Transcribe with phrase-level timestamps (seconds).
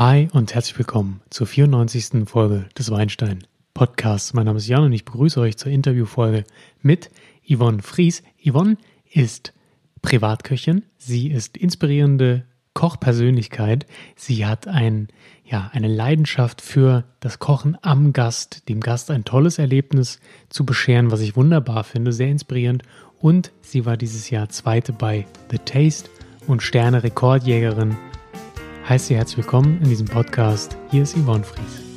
[0.00, 2.26] Hi und herzlich willkommen zur 94.
[2.26, 4.32] Folge des Weinstein Podcasts.
[4.32, 6.44] Mein Name ist Jan und ich begrüße euch zur Interviewfolge
[6.80, 7.10] mit
[7.46, 8.22] Yvonne Fries.
[8.42, 8.78] Yvonne
[9.12, 9.52] ist
[10.00, 10.84] Privatköchin.
[10.96, 13.84] Sie ist inspirierende Kochpersönlichkeit.
[14.16, 15.08] Sie hat ein,
[15.44, 21.10] ja, eine Leidenschaft für das Kochen am Gast, dem Gast ein tolles Erlebnis zu bescheren,
[21.10, 22.84] was ich wunderbar finde, sehr inspirierend.
[23.18, 26.08] Und sie war dieses Jahr Zweite bei The Taste
[26.46, 27.98] und Sterne-Rekordjägerin.
[28.90, 30.76] Heißt Sie herzlich willkommen in diesem Podcast.
[30.90, 31.89] Hier ist Yvonne Fries.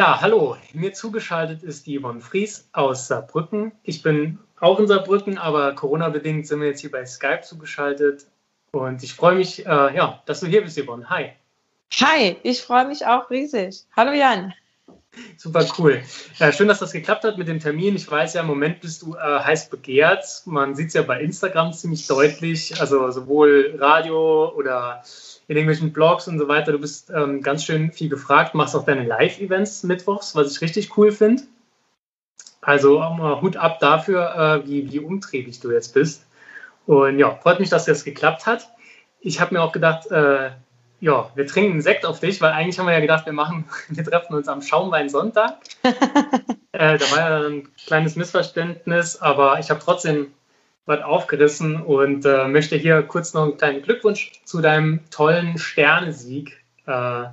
[0.00, 0.56] Ja, hallo.
[0.72, 3.72] Mir zugeschaltet ist die Yvonne Fries aus Saarbrücken.
[3.82, 8.24] Ich bin auch in Saarbrücken, aber Corona-bedingt sind wir jetzt hier bei Skype zugeschaltet.
[8.72, 11.10] Und ich freue mich, äh, ja, dass du hier bist, Yvonne.
[11.10, 11.32] Hi.
[12.00, 13.84] Hi, ich freue mich auch riesig.
[13.94, 14.54] Hallo Jan.
[15.36, 16.02] Super cool.
[16.38, 17.94] Äh, schön, dass das geklappt hat mit dem Termin.
[17.94, 20.24] Ich weiß ja, im Moment bist du äh, heiß begehrt.
[20.46, 22.80] Man sieht es ja bei Instagram ziemlich deutlich.
[22.80, 25.02] Also sowohl Radio oder
[25.50, 26.70] in irgendwelchen Blogs und so weiter.
[26.70, 30.96] Du bist ähm, ganz schön viel gefragt, machst auch deine Live-Events mittwochs, was ich richtig
[30.96, 31.42] cool finde.
[32.60, 36.24] Also mal Hut ab dafür, äh, wie, wie umtriebig du jetzt bist.
[36.86, 38.70] Und ja, freut mich, dass das geklappt hat.
[39.18, 40.50] Ich habe mir auch gedacht, äh,
[41.00, 43.64] ja, wir trinken einen Sekt auf dich, weil eigentlich haben wir ja gedacht, wir machen,
[43.88, 45.56] wir treffen uns am Schaumwein Sonntag.
[45.82, 50.28] äh, da war ja ein kleines Missverständnis, aber ich habe trotzdem
[50.86, 56.64] was aufgerissen und äh, möchte hier kurz noch einen kleinen Glückwunsch zu deinem tollen Sternesieg
[56.86, 57.24] äh,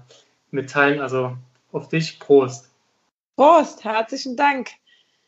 [0.51, 0.99] mitteilen.
[0.99, 1.35] Also
[1.71, 2.69] auf dich, Prost.
[3.35, 4.69] Prost, herzlichen Dank.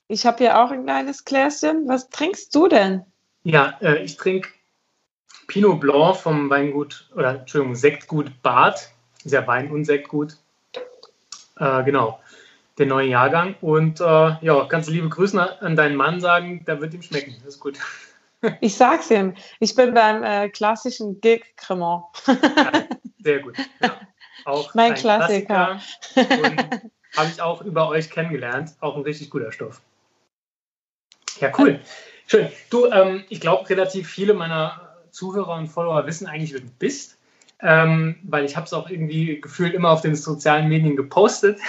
[0.08, 1.88] Ich habe hier auch ein kleines Gläschen.
[1.88, 3.04] Was trinkst du denn?
[3.44, 4.50] Ja, äh, ich trinke
[5.48, 8.92] Pinot Blanc vom Weingut, oder Entschuldigung, Sektgut Bad.
[9.24, 10.38] Ist ja Wein- und Sektgut.
[11.58, 12.20] Äh, genau,
[12.78, 13.56] der neue Jahrgang.
[13.62, 17.36] Und äh, ja, ganz liebe Grüße an deinen Mann sagen, da wird ihm schmecken.
[17.44, 17.78] Das ist gut.
[18.62, 19.36] Ich sag's ihm.
[19.60, 22.06] Ich bin beim äh, klassischen Gig Cremant.
[22.28, 22.72] Ja,
[23.24, 23.58] sehr gut.
[23.82, 24.00] Ja.
[24.46, 25.80] Auch mein Klassiker.
[26.14, 26.82] Klassiker
[27.18, 28.76] habe ich auch über euch kennengelernt.
[28.80, 29.82] Auch ein richtig guter Stoff.
[31.40, 31.80] Ja, cool.
[32.28, 32.50] Schön.
[32.70, 37.18] Du, ähm, ich glaube, relativ viele meiner Zuhörer und Follower wissen eigentlich, wer du bist.
[37.62, 41.60] Ähm, weil ich habe es auch irgendwie gefühlt immer auf den sozialen Medien gepostet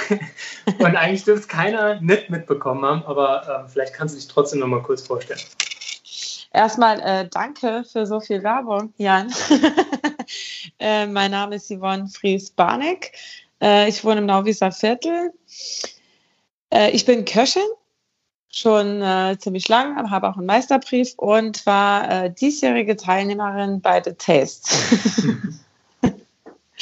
[0.79, 4.61] und eigentlich dürfte es keiner nicht mitbekommen haben, aber äh, vielleicht kannst du dich trotzdem
[4.61, 5.41] noch mal kurz vorstellen.
[6.53, 9.33] Erstmal äh, danke für so viel Werbung, Jan.
[10.81, 13.13] äh, mein Name ist Yvonne Fries-Barnek.
[13.63, 15.33] Äh, ich wohne im Nauwieser Viertel.
[16.71, 17.63] Äh, ich bin Köchin,
[18.51, 24.13] schon äh, ziemlich lang, habe auch einen Meisterbrief und war äh, diesjährige Teilnehmerin bei The
[24.15, 24.71] Taste.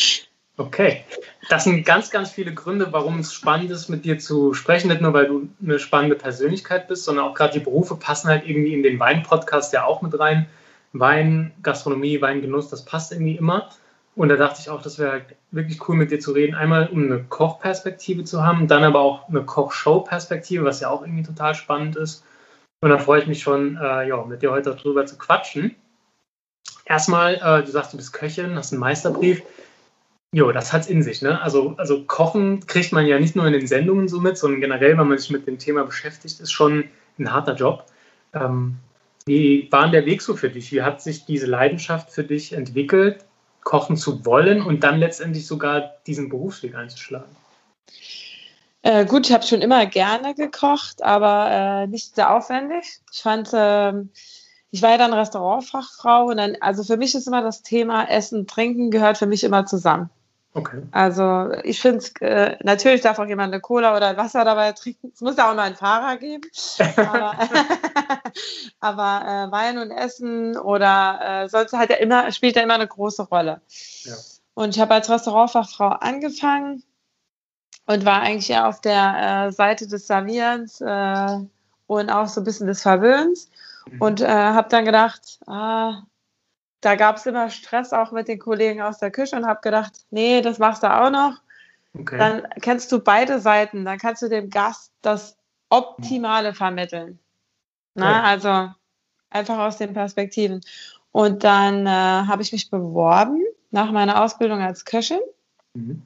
[0.59, 1.05] okay.
[1.49, 4.89] Das sind ganz, ganz viele Gründe, warum es spannend ist, mit dir zu sprechen.
[4.89, 8.47] Nicht nur, weil du eine spannende Persönlichkeit bist, sondern auch gerade die Berufe passen halt
[8.47, 10.47] irgendwie in den Wein-Podcast ja auch mit rein.
[10.93, 13.71] Wein, Gastronomie, Weingenuss, das passt irgendwie immer.
[14.17, 16.57] Und da dachte ich auch, das wäre halt wirklich cool, mit dir zu reden.
[16.57, 21.23] Einmal, um eine Kochperspektive zu haben, dann aber auch eine Kochshow-Perspektive, was ja auch irgendwie
[21.23, 22.25] total spannend ist.
[22.81, 25.77] Und da freue ich mich schon, äh, ja, mit dir heute darüber zu quatschen.
[26.85, 29.43] Erstmal, äh, du sagst, du bist Köchin, hast einen Meisterbrief.
[30.35, 31.23] Jo, das hat es in sich.
[31.23, 31.41] Ne?
[31.41, 34.99] Also, also Kochen kriegt man ja nicht nur in den Sendungen so mit, sondern generell,
[34.99, 36.85] wenn man sich mit dem Thema beschäftigt, ist schon
[37.19, 37.87] ein harter Job.
[38.35, 38.77] Ähm,
[39.25, 40.71] wie war der Weg so für dich?
[40.71, 43.25] Wie hat sich diese Leidenschaft für dich entwickelt,
[43.65, 47.35] kochen zu wollen und dann letztendlich sogar diesen Berufsweg einzuschlagen?
[48.83, 53.01] Äh, gut, ich habe schon immer gerne gekocht, aber äh, nicht sehr aufwendig.
[53.13, 53.93] Ich fand, äh,
[54.71, 58.47] ich war ja dann Restaurantfachfrau und dann, also für mich ist immer das Thema Essen,
[58.47, 60.11] Trinken gehört für mich immer zusammen.
[60.59, 60.83] Okay.
[60.91, 65.13] Also ich finde es, äh, natürlich darf auch jemand eine Cola oder Wasser dabei trinken.
[65.15, 66.43] Es muss ja auch mal einen Fahrer geben.
[66.97, 67.35] aber,
[68.81, 72.89] aber äh, Wein und Essen oder äh, sonst halt ja immer, spielt ja immer eine
[72.89, 73.61] große Rolle.
[74.03, 74.15] Ja.
[74.55, 76.83] Und ich habe als Restaurantfachfrau angefangen
[77.87, 81.39] und war eigentlich eher auf der äh, Seite des Servierens äh,
[81.87, 83.49] und auch so ein bisschen des Verwöhns.
[83.89, 84.03] Mhm.
[84.03, 86.03] Und äh, habe dann gedacht, ah,
[86.81, 89.93] da gab es immer Stress auch mit den Kollegen aus der Küche und habe gedacht,
[90.11, 91.35] nee, das machst du auch noch.
[91.99, 92.19] Okay.
[92.19, 95.37] Dann kennst du beide Seiten, dann kannst du dem Gast das
[95.71, 97.19] Optimale vermitteln.
[97.95, 98.71] Na, Also
[99.31, 100.61] einfach aus den Perspektiven.
[101.11, 105.21] Und dann äh, habe ich mich beworben nach meiner Ausbildung als Köchin.
[105.75, 106.03] Mhm.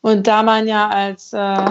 [0.00, 1.36] Und da man ja als, äh,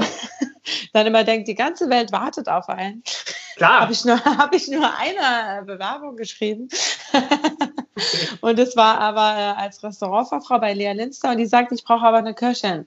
[0.93, 3.03] dann immer denkt, die ganze Welt wartet auf einen.
[3.59, 6.67] Habe ich, nur, hab ich nur eine Bewerbung geschrieben.
[8.41, 12.05] und es war aber äh, als Restaurantfachfrau bei Lea Linster und die sagt, ich brauche
[12.05, 12.85] aber eine Köchin.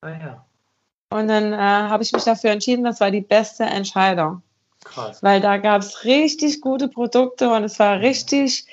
[0.00, 0.44] Ah ja.
[1.10, 4.42] Und dann äh, habe ich mich dafür entschieden, das war die beste Entscheidung.
[4.84, 5.22] Krass.
[5.22, 8.66] Weil da gab es richtig gute Produkte und es war richtig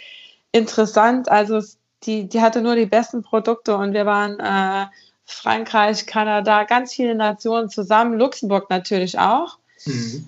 [0.51, 1.29] interessant.
[1.29, 1.61] Also
[2.03, 4.87] die, die hatte nur die besten Produkte und wir waren äh,
[5.25, 9.59] Frankreich, Kanada, ganz viele Nationen zusammen, Luxemburg natürlich auch.
[9.85, 10.27] Mhm.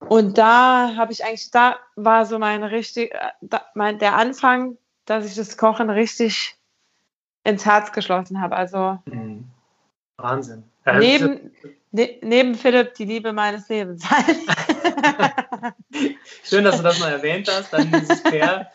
[0.00, 4.78] Und da habe ich eigentlich, da war so mein richtig, äh, da, mein, der Anfang,
[5.04, 6.56] dass ich das Kochen richtig
[7.44, 8.56] ins Herz geschlossen habe.
[8.56, 9.44] Also mhm.
[10.16, 10.64] Wahnsinn.
[10.86, 11.52] Ja, neben,
[11.90, 14.04] ne, neben Philipp die Liebe meines Lebens.
[16.44, 17.72] Schön, dass du das mal erwähnt hast.
[17.72, 18.70] Dann ist es fair.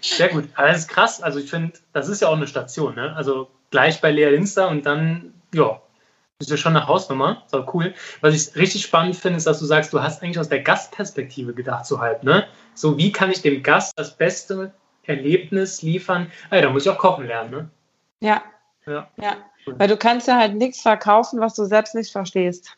[0.00, 0.48] Sehr gut.
[0.54, 1.22] Aber das ist krass.
[1.22, 2.94] Also ich finde, das ist ja auch eine Station.
[2.94, 3.14] Ne?
[3.16, 5.80] Also gleich bei Lea Linster und dann, ja,
[6.40, 7.42] ist ja schon eine Hausnummer.
[7.46, 7.94] Ist auch cool.
[8.20, 11.54] Was ich richtig spannend finde, ist, dass du sagst, du hast eigentlich aus der Gastperspektive
[11.54, 12.22] gedacht, so halb.
[12.22, 12.46] Ne?
[12.74, 14.72] So, wie kann ich dem Gast das beste
[15.04, 16.30] Erlebnis liefern?
[16.50, 17.50] Ah, ja, da muss ich auch kochen lernen.
[17.50, 17.70] Ne?
[18.20, 18.42] Ja.
[18.86, 19.08] Ja.
[19.16, 19.36] ja.
[19.66, 22.76] Weil du kannst ja halt nichts verkaufen, was du selbst nicht verstehst.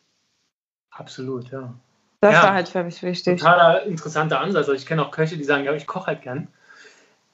[0.91, 1.73] Absolut, ja.
[2.21, 3.39] Das ja, war halt für mich wichtig.
[3.39, 4.67] Totaler interessanter Ansatz.
[4.67, 6.47] Also ich kenne auch Köche, die sagen, ja, ich koche halt gern.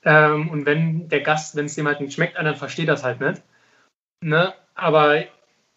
[0.04, 3.22] Ähm, und wenn der Gast, wenn es dem halt nicht schmeckt, dann versteht das halt
[3.22, 3.42] nicht.
[4.22, 4.54] Ne?
[4.75, 5.24] Aber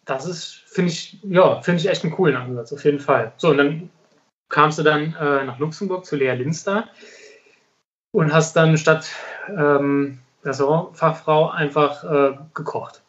[0.07, 3.33] das ist, finde ich, ja, finde ich echt einen coolen Ansatz, auf jeden Fall.
[3.37, 3.89] So, und dann
[4.49, 6.85] kamst du dann äh, nach Luxemburg zu Lea Linster
[8.11, 9.07] und hast dann statt
[9.49, 13.01] ähm, Restaurantfachfrau einfach äh, gekocht.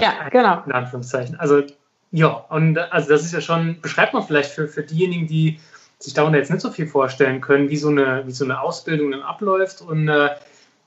[0.00, 0.62] Ja, genau.
[0.64, 1.38] In Anführungszeichen.
[1.38, 1.62] Also
[2.10, 5.60] ja, und also das ist ja schon, beschreibt man vielleicht für, für diejenigen, die
[5.98, 9.10] sich darunter jetzt nicht so viel vorstellen können, wie so eine, wie so eine Ausbildung
[9.10, 10.30] dann abläuft und äh,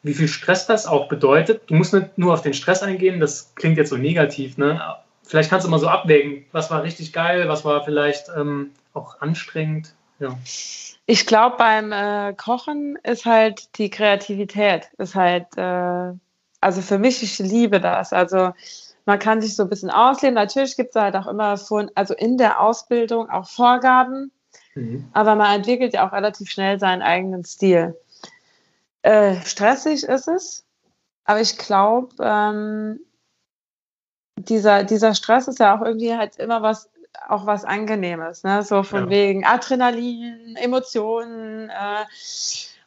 [0.01, 1.63] wie viel Stress das auch bedeutet.
[1.67, 4.81] Du musst nicht nur auf den Stress eingehen, das klingt jetzt so negativ, ne?
[5.29, 9.21] Vielleicht kannst du mal so abwägen, was war richtig geil, was war vielleicht ähm, auch
[9.21, 9.93] anstrengend.
[10.17, 10.35] Ja.
[11.05, 16.13] Ich glaube, beim äh, Kochen ist halt die Kreativität, ist halt, äh,
[16.61, 18.11] also für mich, ich liebe das.
[18.11, 18.53] Also
[19.05, 20.33] man kann sich so ein bisschen ausleben.
[20.33, 24.31] Natürlich gibt es halt auch immer von, also in der Ausbildung auch Vorgaben,
[24.73, 25.09] mhm.
[25.13, 27.95] aber man entwickelt ja auch relativ schnell seinen eigenen Stil.
[29.03, 30.65] Äh, stressig ist es,
[31.25, 32.99] aber ich glaube, ähm,
[34.45, 36.89] dieser, dieser Stress ist ja auch irgendwie halt immer was,
[37.27, 38.63] auch was Angenehmes, ne?
[38.63, 39.09] So von ja.
[39.09, 42.05] wegen Adrenalin, Emotionen, äh,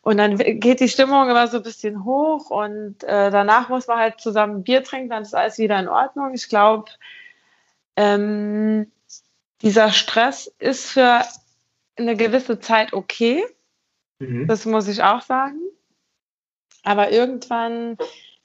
[0.03, 3.99] und dann geht die Stimmung immer so ein bisschen hoch und äh, danach muss man
[3.99, 6.35] halt zusammen Bier trinken, dann ist alles wieder in Ordnung.
[6.35, 6.91] Ich glaube,
[7.95, 8.91] ähm,
[9.63, 11.23] dieser Stress ist für
[11.97, 13.45] eine gewisse Zeit okay.
[14.19, 14.49] Mhm.
[14.49, 15.61] Das muss ich auch sagen.
[16.83, 17.97] Aber irgendwann,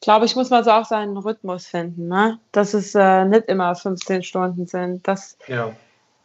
[0.01, 2.39] glaube ich, muss man so auch seinen Rhythmus finden, ne?
[2.51, 5.07] dass es äh, nicht immer 15 Stunden sind.
[5.07, 5.71] Das, ja.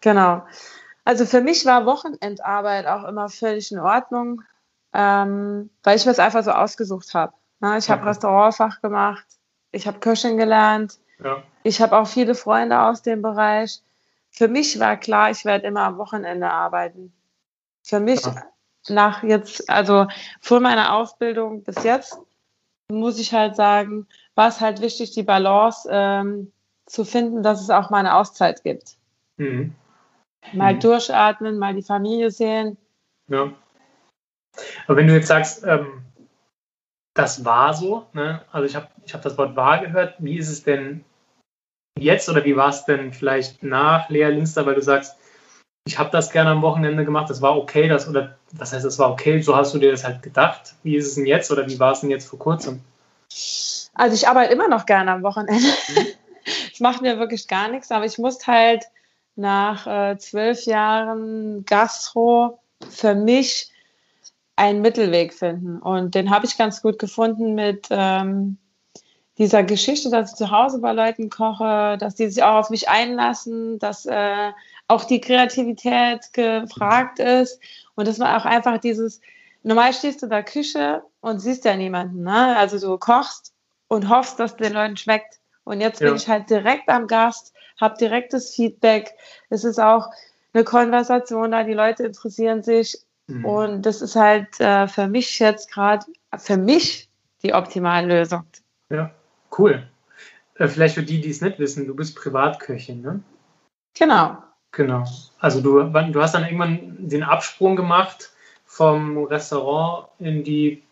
[0.00, 0.42] Genau.
[1.04, 4.42] Also für mich war Wochenendarbeit auch immer völlig in Ordnung
[4.92, 7.32] ähm, weil ich mir es einfach so ausgesucht habe.
[7.60, 7.78] Ne?
[7.78, 9.24] Ich habe Restaurantfach gemacht,
[9.70, 11.42] ich habe Köchin gelernt, ja.
[11.62, 13.80] ich habe auch viele Freunde aus dem Bereich.
[14.30, 17.12] Für mich war klar, ich werde immer am Wochenende arbeiten.
[17.82, 18.44] Für mich ja.
[18.88, 20.06] nach jetzt, also
[20.40, 22.18] vor meiner Ausbildung bis jetzt,
[22.92, 26.52] muss ich halt sagen, war es halt wichtig, die Balance ähm,
[26.86, 28.96] zu finden, dass es auch mal eine Auszeit gibt.
[29.36, 29.74] Mhm.
[30.52, 30.80] Mal mhm.
[30.80, 32.76] durchatmen, mal die Familie sehen.
[33.28, 33.52] Ja.
[34.86, 36.02] Aber wenn du jetzt sagst, ähm,
[37.14, 38.42] das war so, ne?
[38.52, 41.04] also ich habe ich hab das Wort war gehört, wie ist es denn
[41.98, 45.16] jetzt oder wie war es denn vielleicht nach Lea Linster, weil du sagst,
[45.84, 48.98] ich habe das gerne am Wochenende gemacht, das war okay, das oder was heißt, das
[48.98, 50.74] war okay, so hast du dir das halt gedacht.
[50.82, 52.80] Wie ist es denn jetzt oder wie war es denn jetzt vor kurzem?
[53.94, 55.66] Also ich arbeite immer noch gerne am Wochenende.
[56.44, 56.78] Es mhm.
[56.80, 58.84] macht mir wirklich gar nichts, aber ich muss halt
[59.34, 63.70] nach äh, zwölf Jahren Gastro für mich
[64.54, 65.78] einen Mittelweg finden.
[65.78, 68.58] Und den habe ich ganz gut gefunden mit ähm,
[69.38, 72.88] dieser Geschichte, dass ich zu Hause bei Leuten koche, dass die sich auch auf mich
[72.88, 74.52] einlassen, dass äh,
[74.92, 77.60] auch die Kreativität gefragt ist
[77.94, 79.20] und dass man auch einfach dieses,
[79.62, 82.56] normal stehst du in der Küche und siehst ja niemanden, ne?
[82.56, 83.52] also du kochst
[83.88, 85.38] und hoffst, dass es den Leuten schmeckt.
[85.64, 86.08] Und jetzt ja.
[86.08, 89.14] bin ich halt direkt am Gast, habe direktes Feedback.
[89.48, 90.08] Es ist auch
[90.52, 92.98] eine Konversation da, die Leute interessieren sich
[93.32, 93.44] Mhm.
[93.44, 96.04] Und das ist halt äh, für mich jetzt gerade,
[96.36, 97.08] für mich
[97.42, 98.44] die optimale Lösung.
[98.90, 99.12] Ja,
[99.58, 99.88] cool.
[100.56, 103.20] Äh, vielleicht für die, die es nicht wissen, du bist Privatköchin, ne?
[103.94, 104.38] Genau.
[104.72, 105.04] Genau.
[105.38, 108.32] Also du, du hast dann irgendwann den Absprung gemacht
[108.64, 110.82] vom Restaurant in die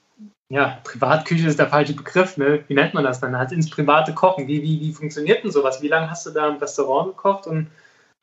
[0.50, 2.64] ja, Privatküche ist der falsche Begriff, ne?
[2.66, 3.38] Wie nennt man das dann?
[3.38, 4.48] Halt ins private Kochen.
[4.48, 5.80] Wie, wie, wie funktioniert denn sowas?
[5.80, 7.70] Wie lange hast du da im Restaurant gekocht und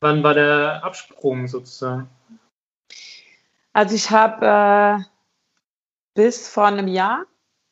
[0.01, 2.09] wann war der Absprung sozusagen?
[3.71, 5.03] Also ich habe äh,
[6.15, 7.25] bis vor einem Jahr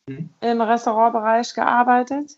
[0.07, 0.29] mhm.
[0.39, 2.37] im Restaurantbereich gearbeitet.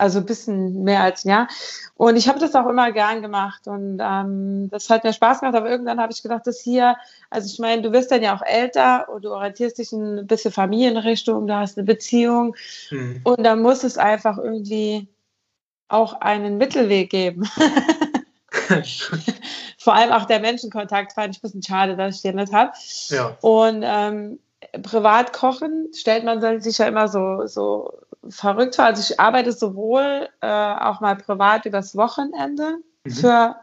[0.00, 1.48] Also ein bisschen mehr als ein Jahr.
[1.94, 5.54] Und ich habe das auch immer gern gemacht und ähm, das hat mir Spaß gemacht,
[5.54, 6.96] aber irgendwann habe ich gedacht, das hier,
[7.28, 10.26] also ich meine, du wirst dann ja auch älter und du orientierst dich in ein
[10.26, 12.56] bisschen Familienrichtung, du hast eine Beziehung
[12.90, 13.20] mhm.
[13.24, 15.08] und da muss es einfach irgendwie
[15.88, 17.46] auch einen Mittelweg geben.
[19.78, 22.72] Vor allem auch der Menschenkontakt fand ich ein bisschen schade, dass ich den nicht habe.
[23.08, 23.36] Ja.
[23.40, 24.38] Und ähm,
[24.82, 27.92] privat kochen stellt man sich ja immer so, so
[28.28, 28.84] verrückt vor.
[28.86, 33.10] Also ich arbeite sowohl äh, auch mal privat übers Wochenende mhm.
[33.10, 33.56] für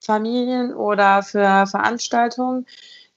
[0.00, 2.66] Familien oder für Veranstaltungen,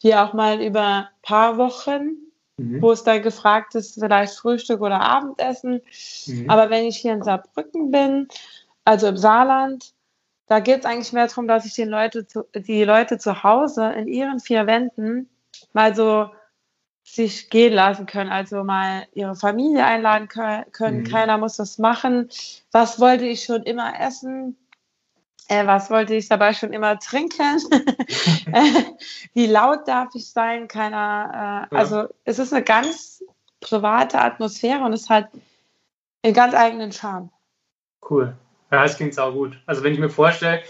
[0.02, 2.18] wie auch mal über ein paar Wochen,
[2.58, 2.82] mhm.
[2.82, 5.82] wo es dann gefragt ist, vielleicht Frühstück oder Abendessen.
[6.28, 6.50] Mhm.
[6.50, 8.28] Aber wenn ich hier in Saarbrücken bin,
[8.84, 9.94] also im Saarland,
[10.48, 13.92] da geht es eigentlich mehr darum, dass ich den Leute zu, die Leute zu Hause
[13.94, 15.28] in ihren vier Wänden
[15.74, 16.30] mal so
[17.06, 21.02] sich gehen lassen können, also mal ihre Familie einladen können.
[21.02, 21.04] Mhm.
[21.04, 22.30] Keiner muss das machen.
[22.72, 24.58] Was wollte ich schon immer essen?
[25.48, 27.62] Äh, was wollte ich dabei schon immer trinken?
[29.36, 30.68] Wie laut darf ich sein?
[30.68, 31.68] Keiner.
[31.72, 31.80] Äh, ja.
[31.80, 33.24] Also es ist eine ganz
[33.62, 35.30] private Atmosphäre und es hat
[36.24, 37.30] einen ganz eigenen Charme.
[38.10, 38.36] Cool.
[38.72, 39.60] Ja, das klingt auch gut.
[39.68, 40.64] Also wenn ich mir vorstelle,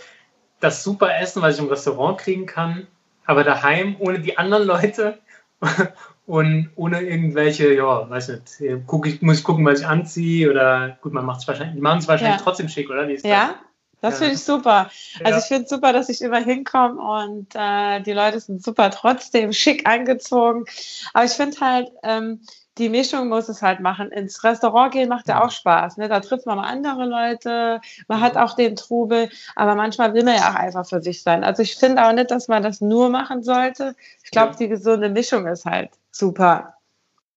[0.60, 2.88] das super Essen, was ich im Restaurant kriegen kann,
[3.26, 5.20] aber daheim ohne die anderen Leute
[6.26, 10.98] und ohne irgendwelche, ja, weiß nicht, guck ich, muss ich gucken, was ich anziehe oder
[11.02, 12.44] gut, man macht es wahrscheinlich, die machen es wahrscheinlich ja.
[12.44, 13.08] trotzdem schick, oder?
[13.10, 13.56] ja,
[14.02, 14.20] das ja.
[14.20, 14.90] finde ich super.
[15.24, 15.38] Also ja.
[15.38, 19.54] ich finde es super, dass ich immer hinkomme und äh, die Leute sind super trotzdem
[19.54, 20.66] schick angezogen.
[21.14, 22.42] Aber ich finde halt, ähm,
[22.78, 24.12] die Mischung muss es halt machen.
[24.12, 25.98] Ins Restaurant gehen macht ja auch Spaß.
[25.98, 26.10] Ne?
[26.10, 30.36] Da trifft man mal andere Leute, man hat auch den Trubel, aber manchmal will man
[30.36, 31.44] ja auch einfach für sich sein.
[31.44, 33.96] Also ich finde auch nicht, dass man das nur machen sollte.
[34.24, 34.58] Ich glaube, ja.
[34.58, 36.76] die gesunde Mischung ist halt super.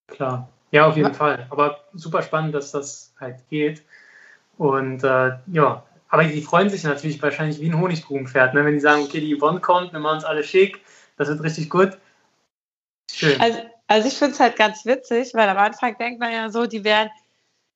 [0.09, 1.15] Klar, ja, auf jeden ja.
[1.15, 1.47] Fall.
[1.51, 3.83] Aber super spannend, dass das halt geht.
[4.57, 8.65] Und äh, ja, aber die freuen sich natürlich wahrscheinlich wie ein Honigkuchenpferd, ne?
[8.65, 10.81] wenn die sagen, okay, die Yvonne kommt, wir machen uns alle schick,
[11.17, 11.99] das wird richtig gut.
[13.11, 13.41] Schön.
[13.41, 16.67] Also also ich finde es halt ganz witzig, weil am Anfang denkt man ja so,
[16.67, 17.11] die werden,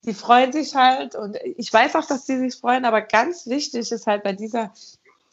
[0.05, 3.91] die freuen sich halt und ich weiß auch, dass die sich freuen, aber ganz wichtig
[3.91, 4.73] ist halt bei dieser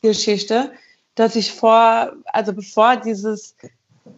[0.01, 0.71] Geschichte,
[1.15, 3.55] dass ich vor, also bevor dieses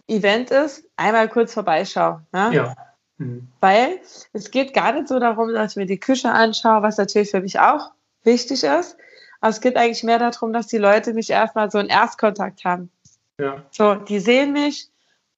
[0.06, 2.22] Event ist, einmal kurz vorbeischaue.
[2.32, 2.50] Ne?
[2.54, 2.76] Ja.
[3.18, 3.48] Mhm.
[3.60, 4.00] Weil
[4.32, 7.40] es geht gar nicht so darum, dass ich mir die Küche anschaue, was natürlich für
[7.40, 7.90] mich auch
[8.22, 8.96] wichtig ist.
[9.40, 12.90] Aber es geht eigentlich mehr darum, dass die Leute mich erstmal so einen Erstkontakt haben.
[13.38, 13.64] Ja.
[13.72, 14.88] So, die sehen mich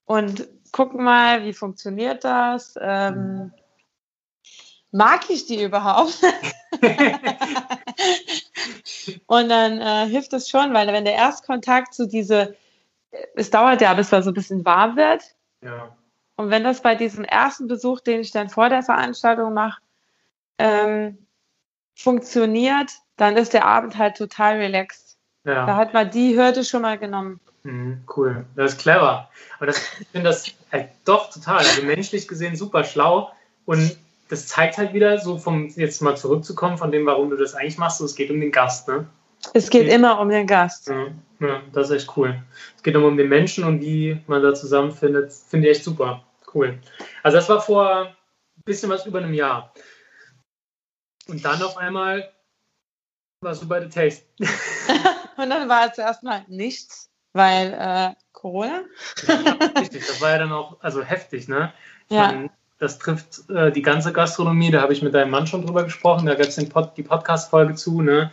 [0.05, 2.75] und gucken mal, wie funktioniert das?
[2.81, 3.53] Ähm,
[4.91, 6.21] mag ich die überhaupt?
[9.27, 12.57] und dann äh, hilft es schon, weil wenn der Erstkontakt zu diese,
[13.37, 15.23] es dauert ja, bis man so ein bisschen warm wird.
[15.63, 15.97] Ja.
[16.35, 19.81] Und wenn das bei diesem ersten Besuch, den ich dann vor der Veranstaltung mache,
[20.59, 21.25] ähm,
[21.95, 25.19] funktioniert, dann ist der Abend halt total relaxed.
[25.45, 25.67] Ja.
[25.67, 27.39] Da hat man die Hürde schon mal genommen.
[27.63, 29.31] Mhm, cool, das ist clever.
[29.57, 33.31] Aber das, ich finde das halt doch total, also menschlich gesehen super schlau
[33.65, 33.97] und
[34.29, 37.79] das zeigt halt wieder, so vom jetzt mal zurückzukommen von dem, warum du das eigentlich
[37.79, 39.07] machst, so, es geht um den Gast, ne?
[39.53, 40.89] Es geht immer um den Gast.
[40.89, 41.09] Ja,
[41.41, 42.43] ja, das ist echt cool.
[42.77, 46.25] Es geht immer um den Menschen und wie man da zusammenfindet, finde ich echt super.
[46.55, 46.79] Cool.
[47.23, 49.75] Also das war vor ein bisschen was über einem Jahr.
[51.29, 52.33] Und dann auf einmal
[53.43, 54.25] warst du bei The Taste.
[55.37, 58.83] und dann war es erstmal nichts weil äh, Corona.
[59.27, 59.35] ja,
[59.81, 61.73] richtig, das war ja dann auch also heftig, ne?
[62.09, 62.29] Ja.
[62.29, 65.85] Meine, das trifft äh, die ganze Gastronomie, da habe ich mit deinem Mann schon drüber
[65.85, 68.31] gesprochen, da gab es Pod, die Podcast-Folge zu, ne?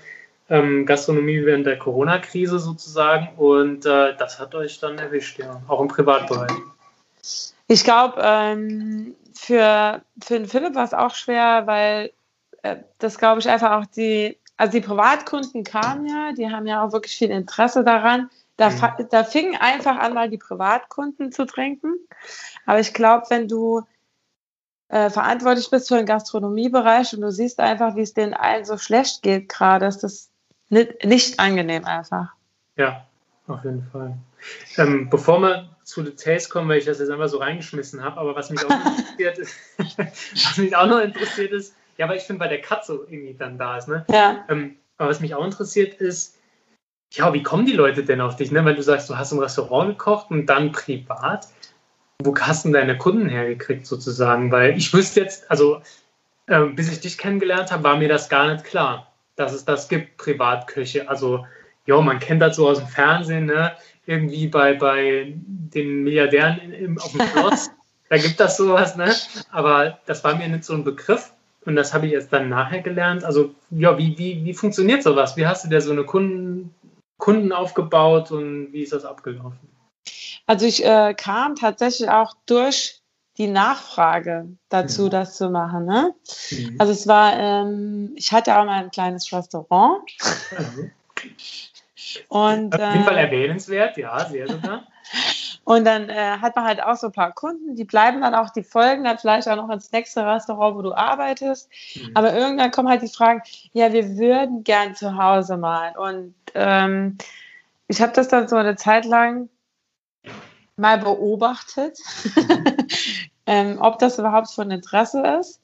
[0.50, 5.80] Ähm, Gastronomie während der Corona-Krise sozusagen und äh, das hat euch dann erwischt, ja, auch
[5.80, 6.52] im Privatbereich.
[7.68, 12.12] Ich glaube, ähm, für, für den Philipp war es auch schwer, weil
[12.64, 16.84] äh, das glaube ich einfach auch die, also die Privatkunden kamen ja, die haben ja
[16.84, 18.30] auch wirklich viel Interesse daran.
[18.62, 19.08] Da, mhm.
[19.10, 21.96] da fingen einfach an, mal die Privatkunden zu trinken.
[22.66, 23.82] Aber ich glaube, wenn du
[24.90, 28.78] äh, verantwortlich bist für den Gastronomiebereich und du siehst einfach, wie es denen allen so
[28.78, 30.30] schlecht geht gerade, ist das
[30.70, 32.34] nicht, nicht angenehm einfach.
[32.76, 33.06] Ja,
[33.48, 34.16] auf jeden Fall.
[34.78, 38.36] Ähm, bevor wir zu Details kommen, weil ich das jetzt einfach so reingeschmissen habe, aber
[38.36, 39.56] was mich auch interessiert ist,
[39.98, 43.58] was mich auch noch interessiert ist, ja, weil ich finde, bei der Katze irgendwie dann
[43.58, 44.06] da ist, ne?
[44.10, 44.46] Ja.
[44.50, 46.38] Ähm, aber was mich auch interessiert ist,
[47.12, 48.52] ja, wie kommen die Leute denn auf dich?
[48.52, 48.64] Ne?
[48.64, 51.48] Weil du sagst, du hast im Restaurant gekocht und dann privat.
[52.24, 54.52] Wo hast du deine Kunden hergekriegt sozusagen?
[54.52, 55.82] Weil ich wüsste jetzt, also
[56.48, 59.90] äh, bis ich dich kennengelernt habe, war mir das gar nicht klar, dass es das
[59.90, 61.10] gibt, Privatköche.
[61.10, 61.46] Also
[61.86, 63.74] ja, man kennt das so aus dem Fernsehen, ne?
[64.06, 67.70] irgendwie bei, bei den Milliardären im, auf dem Schloss,
[68.10, 69.14] da gibt das sowas, ne?
[69.52, 71.34] aber das war mir nicht so ein Begriff.
[71.64, 73.24] Und das habe ich erst dann nachher gelernt.
[73.24, 75.38] Also, ja, wie, wie, wie funktioniert sowas?
[75.38, 76.74] Wie hast du dir so eine Kunden,
[77.22, 79.70] Kunden aufgebaut und wie ist das abgelaufen?
[80.48, 83.00] Also ich äh, kam tatsächlich auch durch
[83.38, 85.10] die Nachfrage dazu, mhm.
[85.12, 85.86] das zu machen.
[85.86, 86.16] Ne?
[86.50, 86.76] Mhm.
[86.80, 90.02] Also es war, ähm, ich hatte auch mal ein kleines Restaurant.
[90.58, 90.92] Mhm.
[92.28, 94.88] Und, Auf jeden Fall äh, erwähnenswert, ja, sehr sogar.
[95.72, 98.50] Und dann äh, hat man halt auch so ein paar Kunden, die bleiben dann auch,
[98.50, 101.70] die folgen dann vielleicht auch noch ins nächste Restaurant, wo du arbeitest.
[101.96, 102.12] Mhm.
[102.14, 105.96] Aber irgendwann kommen halt die Fragen, ja, wir würden gern zu Hause mal.
[105.98, 107.18] Und ähm,
[107.88, 109.48] ich habe das dann so eine Zeit lang
[110.76, 111.98] mal beobachtet,
[113.46, 115.62] ähm, ob das überhaupt von Interesse ist.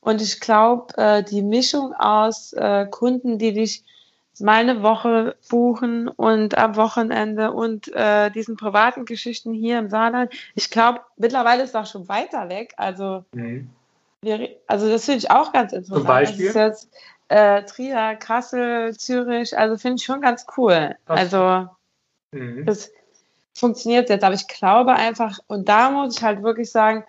[0.00, 3.84] Und ich glaube, äh, die Mischung aus äh, Kunden, die dich
[4.40, 10.32] mal eine Woche buchen und am Wochenende und äh, diesen privaten Geschichten hier im Saarland,
[10.54, 12.72] ich glaube, mittlerweile ist das schon weiter weg.
[12.76, 13.70] Also, mhm.
[14.22, 16.00] wir, also das finde ich auch ganz interessant.
[16.00, 16.52] Zum Beispiel?
[16.52, 16.90] Das ist jetzt
[17.28, 20.96] äh, Trier, Kassel, Zürich, also finde ich schon ganz cool.
[21.06, 21.68] Das also,
[22.32, 22.66] mhm.
[22.66, 22.90] das
[23.54, 24.24] funktioniert jetzt.
[24.24, 27.04] Aber ich glaube einfach, und da muss ich halt wirklich sagen,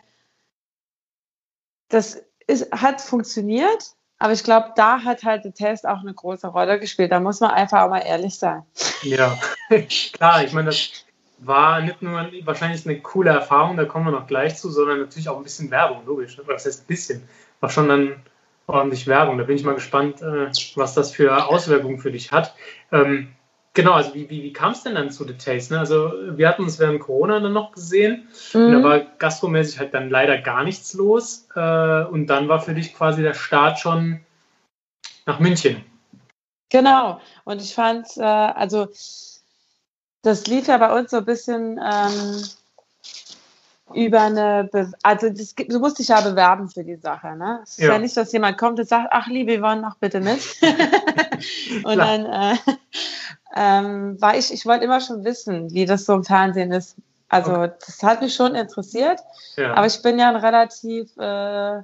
[1.90, 6.48] das ist, hat funktioniert, aber ich glaube, da hat halt der Test auch eine große
[6.48, 7.12] Rolle gespielt.
[7.12, 8.62] Da muss man einfach auch mal ehrlich sein.
[9.02, 9.36] Ja,
[10.14, 10.44] klar.
[10.44, 11.06] Ich meine, das
[11.40, 15.28] war nicht nur wahrscheinlich eine coole Erfahrung, da kommen wir noch gleich zu, sondern natürlich
[15.28, 16.40] auch ein bisschen Werbung, logisch.
[16.46, 17.28] Was heißt ein bisschen?
[17.62, 18.22] War schon dann
[18.68, 19.40] ordentlich Werbung.
[19.40, 22.54] Da bin ich mal gespannt, äh, was das für Auswirkungen für dich hat.
[22.92, 23.30] Ähm,
[23.74, 25.74] Genau, also wie, wie, wie kam es denn dann zu The Taste?
[25.74, 25.80] Ne?
[25.80, 28.66] Also wir hatten uns während Corona dann noch gesehen mhm.
[28.66, 32.74] und da war gastromäßig halt dann leider gar nichts los äh, und dann war für
[32.74, 34.20] dich quasi der Start schon
[35.26, 35.86] nach München.
[36.70, 38.90] Genau, und ich fand, äh, also
[40.22, 42.44] das lief ja bei uns so ein bisschen ähm,
[43.94, 47.36] über eine, Be also das, du musst dich ja bewerben für die Sache.
[47.36, 47.60] Ne?
[47.64, 47.94] Es ist ja.
[47.94, 50.40] ja nicht, dass jemand kommt und sagt, ach Liebe, wir wollen noch bitte mit.
[51.84, 52.56] und dann äh,
[53.56, 56.96] ähm, war ich, ich wollte immer schon wissen, wie das so im Fernsehen ist.
[57.30, 57.72] Also okay.
[57.86, 59.20] das hat mich schon interessiert,
[59.56, 59.74] ja.
[59.74, 61.82] aber ich bin ja ein relativ äh,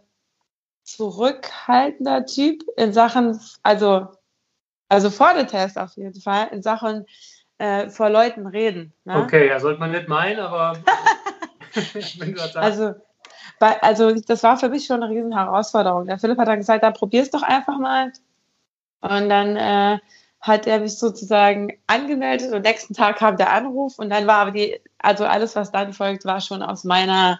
[0.84, 4.08] zurückhaltender Typ in Sachen, also,
[4.89, 7.06] also vor dem Test auf jeden Fall, in Sachen
[7.60, 8.93] äh, vor Leuten reden.
[9.06, 9.22] Ne?
[9.22, 10.78] Okay, ja, sollte man nicht meinen, aber
[12.56, 12.95] Also,
[13.60, 16.06] bei, also das war für mich schon eine riesen Herausforderung.
[16.06, 18.12] Der Philipp hat dann gesagt, dann probier's doch einfach mal.
[19.01, 19.99] Und dann äh,
[20.41, 24.51] hat er mich sozusagen angemeldet und nächsten Tag kam der Anruf und dann war aber
[24.51, 27.39] die, also alles, was dann folgt, war schon aus meiner,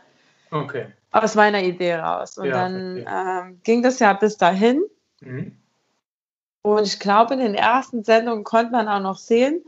[0.52, 0.88] okay.
[1.12, 2.38] aus meiner Idee raus.
[2.38, 4.84] Und ja, dann ähm, ging das ja bis dahin.
[5.22, 5.56] Mhm.
[6.64, 9.64] Und ich glaube, in den ersten Sendungen konnte man auch noch sehen,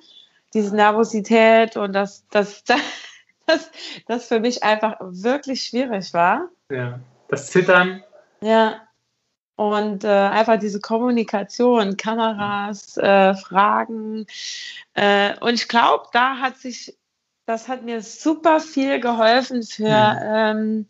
[0.53, 2.63] diese Nervosität und das, das,
[3.49, 3.71] das,
[4.07, 6.49] das für mich einfach wirklich schwierig war.
[6.71, 8.03] Ja, das Zittern.
[8.41, 8.81] Ja,
[9.55, 14.25] und äh, einfach diese Kommunikation, Kameras, äh, Fragen.
[14.93, 16.97] Äh, und ich glaube, da hat sich,
[17.45, 20.87] das hat mir super viel geholfen für ähm,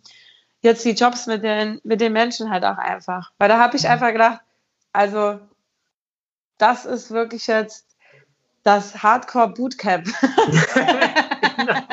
[0.61, 3.31] jetzt die Jobs mit den, mit den Menschen halt auch einfach.
[3.39, 4.41] Weil da habe ich einfach gedacht,
[4.93, 5.39] also
[6.59, 7.87] das ist wirklich jetzt
[8.61, 10.07] das Hardcore Bootcamp.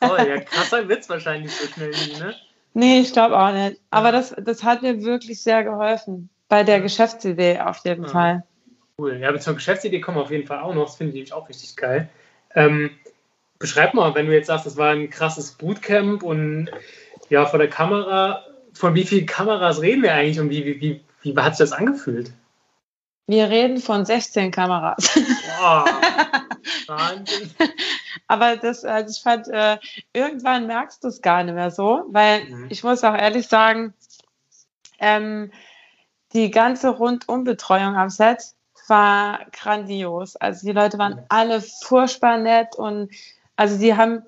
[0.00, 2.34] oh, ja, krasser Witz wahrscheinlich so schnell, ne?
[2.74, 3.80] Nee, ich glaube auch nicht.
[3.90, 6.28] Aber das, das hat mir wirklich sehr geholfen.
[6.48, 8.08] Bei der Geschäftsidee auf jeden ja.
[8.08, 8.44] Fall.
[8.98, 9.16] Cool.
[9.16, 10.86] Ja, aber zur Geschäftsidee kommen wir auf jeden Fall auch noch.
[10.86, 12.08] Das finde ich auch richtig geil.
[12.54, 12.90] Ähm,
[13.58, 16.68] beschreib mal, wenn du jetzt sagst, das war ein krasses Bootcamp und
[17.30, 21.00] ja, vor der Kamera, von wie vielen Kameras reden wir eigentlich und wie, wie, wie,
[21.22, 22.32] wie hat sich das angefühlt?
[23.26, 25.18] Wir reden von 16 Kameras.
[26.86, 27.50] Wahnsinn.
[28.26, 29.78] Aber das, also ich fand, äh,
[30.12, 32.66] irgendwann merkst du es gar nicht mehr so, weil mhm.
[32.70, 33.94] ich muss auch ehrlich sagen,
[34.98, 35.50] ähm,
[36.32, 38.54] die ganze Rundumbetreuung am Set
[38.88, 40.36] war grandios.
[40.36, 41.22] Also die Leute waren mhm.
[41.28, 43.10] alle furchtbar nett und
[43.56, 44.22] also die haben,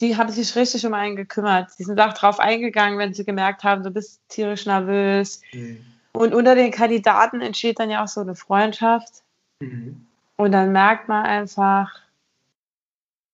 [0.00, 1.70] die haben sich richtig um einen gekümmert.
[1.78, 5.40] Die sind auch drauf eingegangen, wenn sie gemerkt haben, du bist tierisch nervös.
[5.52, 5.84] Mhm.
[6.12, 9.22] Und unter den Kandidaten entsteht dann ja auch so eine Freundschaft.
[9.60, 10.06] Mhm.
[10.36, 11.90] Und dann merkt man einfach,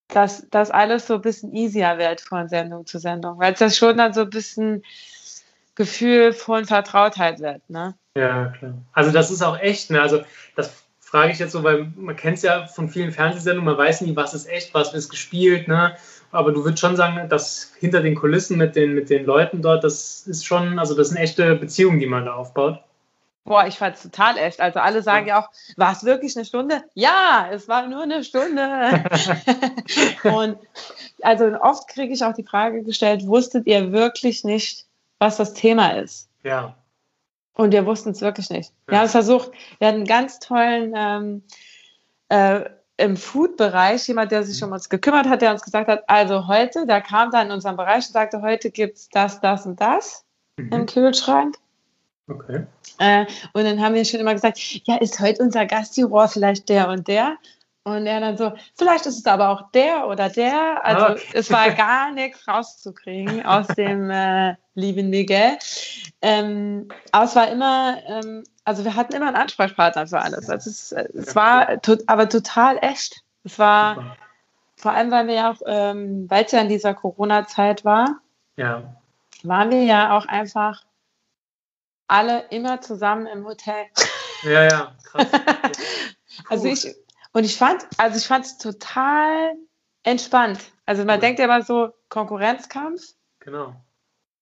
[0.07, 3.69] dass das alles so ein bisschen easier wird von Sendung zu Sendung, weil es ja
[3.69, 4.83] schon dann so ein bisschen
[5.75, 7.67] Gefühl von Vertrautheit wird.
[7.69, 7.95] Ne?
[8.15, 8.75] Ja, klar.
[8.93, 10.01] Also das ist auch echt, ne?
[10.01, 10.21] Also
[10.55, 14.01] das frage ich jetzt so, weil man kennt es ja von vielen Fernsehsendungen, man weiß
[14.01, 15.95] nie, was ist echt, was ist gespielt, ne?
[16.31, 19.83] Aber du würdest schon sagen, dass hinter den Kulissen mit den, mit den Leuten dort,
[19.83, 22.79] das ist schon, also das sind echte Beziehungen, die man da aufbaut.
[23.45, 24.61] Boah, ich fand es total echt.
[24.61, 26.83] Also alle sagen ja auch, war es wirklich eine Stunde?
[26.93, 29.03] Ja, es war nur eine Stunde.
[30.23, 30.57] und
[31.21, 34.85] also oft kriege ich auch die Frage gestellt, wusstet ihr wirklich nicht,
[35.19, 36.29] was das Thema ist?
[36.43, 36.75] Ja.
[37.55, 38.71] Und wir wussten es wirklich nicht.
[38.87, 41.43] Wir haben es versucht, wir hatten einen ganz tollen ähm,
[42.29, 46.47] äh, im Food-Bereich, jemand, der sich um uns gekümmert hat, der uns gesagt hat, also
[46.47, 49.81] heute, der kam da in unseren Bereich und sagte, heute gibt es das, das und
[49.81, 50.25] das
[50.57, 50.71] mhm.
[50.71, 51.55] im Kühlschrank.
[52.33, 52.65] Okay.
[52.99, 56.89] Äh, und dann haben wir schon immer gesagt, ja, ist heute unser Gastjuror vielleicht der
[56.89, 57.37] und der?
[57.85, 60.85] Und er dann so, vielleicht ist es aber auch der oder der.
[60.85, 61.21] Also okay.
[61.33, 65.57] es war gar nichts rauszukriegen aus dem äh, lieben Miguel.
[66.21, 70.49] Ähm, aber es war immer, ähm, also wir hatten immer einen Ansprechpartner für alles.
[70.49, 73.21] Also es, es war to aber total echt.
[73.43, 74.15] Es war Super.
[74.77, 78.15] vor allem, weil wir ja auch, ähm, weil es ja in dieser Corona-Zeit war,
[78.55, 78.95] ja.
[79.43, 80.83] waren wir ja auch einfach
[82.07, 83.85] alle immer zusammen im Hotel.
[84.43, 85.27] Ja, ja, krass.
[86.49, 86.95] also ich,
[87.31, 89.53] und ich fand, also ich fand es total
[90.03, 90.59] entspannt.
[90.85, 91.21] Also man cool.
[91.21, 93.01] denkt ja immer so Konkurrenzkampf.
[93.39, 93.73] Genau.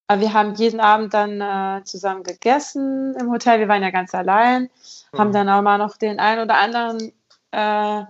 [0.08, 3.60] Aber wir haben jeden Abend dann äh, zusammen gegessen im Hotel.
[3.60, 4.69] Wir waren ja ganz allein.
[5.13, 5.17] Mhm.
[5.17, 7.13] Haben dann auch mal noch den einen oder anderen
[7.52, 8.04] äh,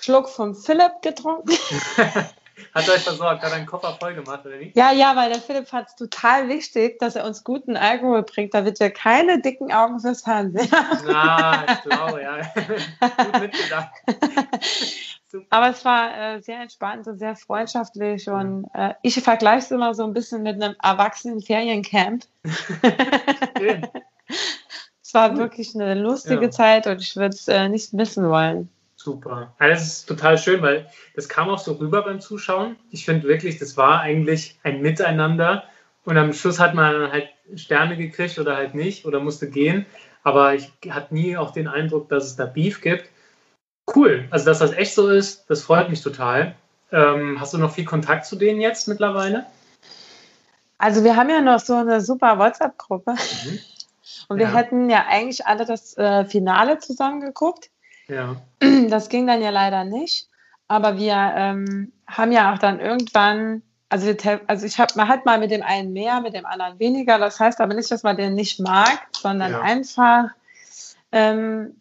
[0.00, 1.56] Schluck vom Philipp getrunken.
[2.74, 4.76] Hat er euch versorgt, hat einen Koffer voll gemacht, oder nicht?
[4.76, 8.54] Ja, ja, weil der Philipp fand es total wichtig, dass er uns guten Alkohol bringt,
[8.54, 10.98] damit wir keine dicken Augen fürs Fernsehen haben.
[11.06, 12.36] Na, ich glaube, ja.
[13.24, 13.90] Gut mitgedacht.
[15.50, 19.94] Aber es war äh, sehr entspannt und sehr freundschaftlich und äh, ich vergleiche es immer
[19.94, 22.24] so ein bisschen mit einem erwachsenen Feriencamp.
[25.02, 26.50] es war wirklich eine lustige ja.
[26.50, 28.70] Zeit und ich würde es äh, nicht missen wollen.
[29.06, 29.54] Super.
[29.60, 32.74] Das ist total schön, weil das kam auch so rüber beim Zuschauen.
[32.90, 35.62] Ich finde wirklich, das war eigentlich ein Miteinander.
[36.04, 39.86] Und am Schluss hat man dann halt Sterne gekriegt oder halt nicht oder musste gehen.
[40.24, 43.08] Aber ich hatte nie auch den Eindruck, dass es da Beef gibt.
[43.94, 44.26] Cool.
[44.32, 46.56] Also, dass das echt so ist, das freut mich total.
[46.90, 49.46] Ähm, hast du noch viel Kontakt zu denen jetzt mittlerweile?
[50.78, 53.12] Also, wir haben ja noch so eine super WhatsApp-Gruppe.
[53.12, 53.58] Mhm.
[54.26, 54.52] Und wir ja.
[54.52, 57.70] hätten ja eigentlich alle das äh, Finale zusammen geguckt.
[58.08, 58.36] Ja.
[58.88, 60.28] Das ging dann ja leider nicht.
[60.68, 65.24] Aber wir ähm, haben ja auch dann irgendwann, also, wir, also ich habe, man hat
[65.24, 67.18] mal mit dem einen mehr, mit dem anderen weniger.
[67.18, 69.60] Das heißt aber nicht, dass man den nicht mag, sondern ja.
[69.60, 70.30] einfach,
[71.12, 71.76] ähm,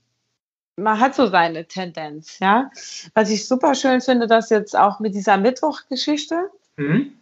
[0.75, 2.69] man hat so seine Tendenz, ja.
[3.13, 7.13] Was ich super schön finde, dass jetzt auch mit dieser Mittwochgeschichte, mhm.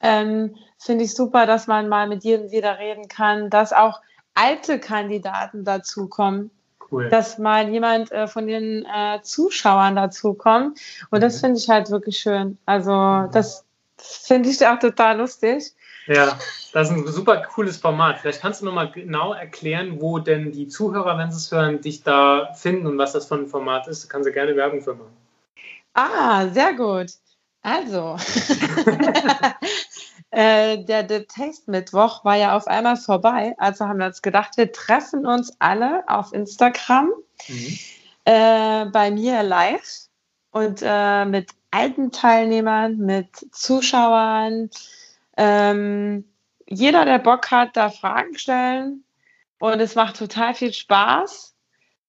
[0.00, 4.00] ähm, finde ich super, dass man mal mit jedem wieder reden kann, dass auch
[4.34, 6.50] alte Kandidaten dazukommen,
[6.90, 7.08] cool.
[7.08, 10.80] dass mal jemand äh, von den äh, Zuschauern dazu kommt.
[11.10, 11.22] Und mhm.
[11.22, 12.58] das finde ich halt wirklich schön.
[12.66, 13.30] Also mhm.
[13.32, 13.64] das
[13.98, 15.74] finde ich auch total lustig.
[16.06, 16.38] Ja,
[16.72, 18.18] das ist ein super cooles Format.
[18.18, 21.80] Vielleicht kannst du noch mal genau erklären, wo denn die Zuhörer, wenn sie es hören,
[21.80, 24.04] dich da finden und was das für ein Format ist.
[24.04, 25.16] Da kannst du gerne Werbung für machen.
[25.94, 27.12] Ah, sehr gut.
[27.62, 28.16] Also,
[30.30, 33.54] äh, der The Taste Mittwoch war ja auf einmal vorbei.
[33.58, 37.10] Also haben wir uns gedacht, wir treffen uns alle auf Instagram
[37.48, 37.78] mhm.
[38.24, 40.08] äh, bei mir live
[40.52, 44.70] und äh, mit alten Teilnehmern, mit Zuschauern.
[45.36, 46.24] Ähm,
[46.66, 49.04] jeder, der Bock hat, da Fragen stellen.
[49.58, 51.54] Und es macht total viel Spaß,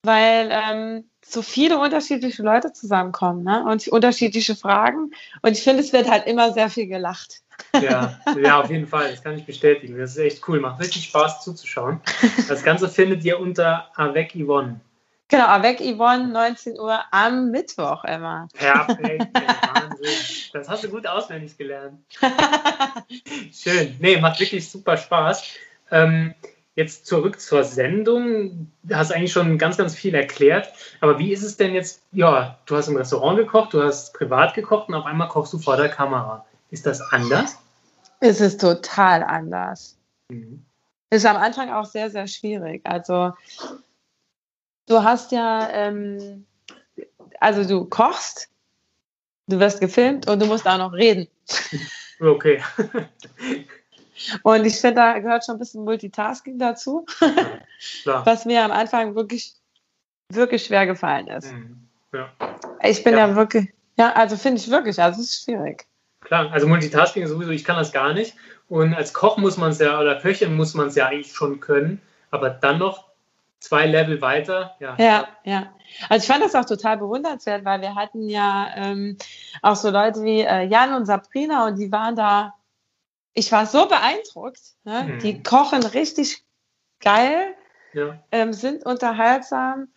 [0.03, 3.65] weil ähm, so viele unterschiedliche Leute zusammenkommen ne?
[3.65, 5.11] und unterschiedliche Fragen.
[5.41, 7.41] Und ich finde, es wird halt immer sehr viel gelacht.
[7.73, 9.11] Ja, ja, auf jeden Fall.
[9.11, 9.97] Das kann ich bestätigen.
[9.97, 10.59] Das ist echt cool.
[10.59, 12.01] Macht richtig Spaß zuzuschauen.
[12.47, 14.79] Das Ganze findet ihr unter Avec Yvonne.
[15.31, 18.49] Genau, Avec Yvonne, 19 Uhr am Mittwoch immer.
[18.53, 20.49] Perfekt, Wahnsinn.
[20.51, 21.99] Das hast du gut auswendig gelernt.
[23.53, 23.95] Schön.
[23.99, 25.53] Nee, macht wirklich super Spaß.
[25.89, 26.33] Ähm,
[26.75, 28.71] jetzt zurück zur Sendung.
[28.83, 30.73] Du hast eigentlich schon ganz, ganz viel erklärt.
[30.99, 32.01] Aber wie ist es denn jetzt?
[32.11, 35.59] Ja, du hast im Restaurant gekocht, du hast privat gekocht und auf einmal kochst du
[35.59, 36.45] vor der Kamera.
[36.71, 37.57] Ist das anders?
[38.21, 39.97] Es ist total anders.
[40.29, 40.65] Mhm.
[41.09, 42.81] Ist am Anfang auch sehr, sehr schwierig.
[42.85, 43.33] Also
[44.87, 46.45] du hast ja, ähm,
[47.39, 48.49] also du kochst,
[49.47, 51.27] du wirst gefilmt und du musst auch noch reden.
[52.21, 52.63] Okay.
[54.43, 57.05] und ich finde, da gehört schon ein bisschen Multitasking dazu,
[58.05, 59.55] ja, was mir am Anfang wirklich,
[60.29, 61.51] wirklich schwer gefallen ist.
[61.51, 61.89] Mhm.
[62.13, 62.31] Ja.
[62.83, 63.27] Ich bin ja.
[63.27, 65.85] ja wirklich, ja, also finde ich wirklich, also es ist schwierig.
[66.31, 68.37] Klar, also Multitasking sowieso, ich kann das gar nicht.
[68.69, 71.59] Und als Koch muss man es ja, oder Köchin muss man es ja eigentlich schon
[71.59, 72.01] können.
[72.29, 73.09] Aber dann noch
[73.59, 74.95] zwei Level weiter, ja.
[74.97, 75.73] Ja, ja.
[76.07, 79.17] Also ich fand das auch total bewundernswert, weil wir hatten ja ähm,
[79.61, 82.53] auch so Leute wie äh, Jan und Sabrina und die waren da,
[83.33, 84.61] ich war so beeindruckt.
[84.85, 85.03] Ne?
[85.03, 85.19] Mhm.
[85.19, 86.45] Die kochen richtig
[87.01, 87.55] geil
[87.91, 88.17] ja.
[88.31, 89.89] ähm, sind unterhaltsam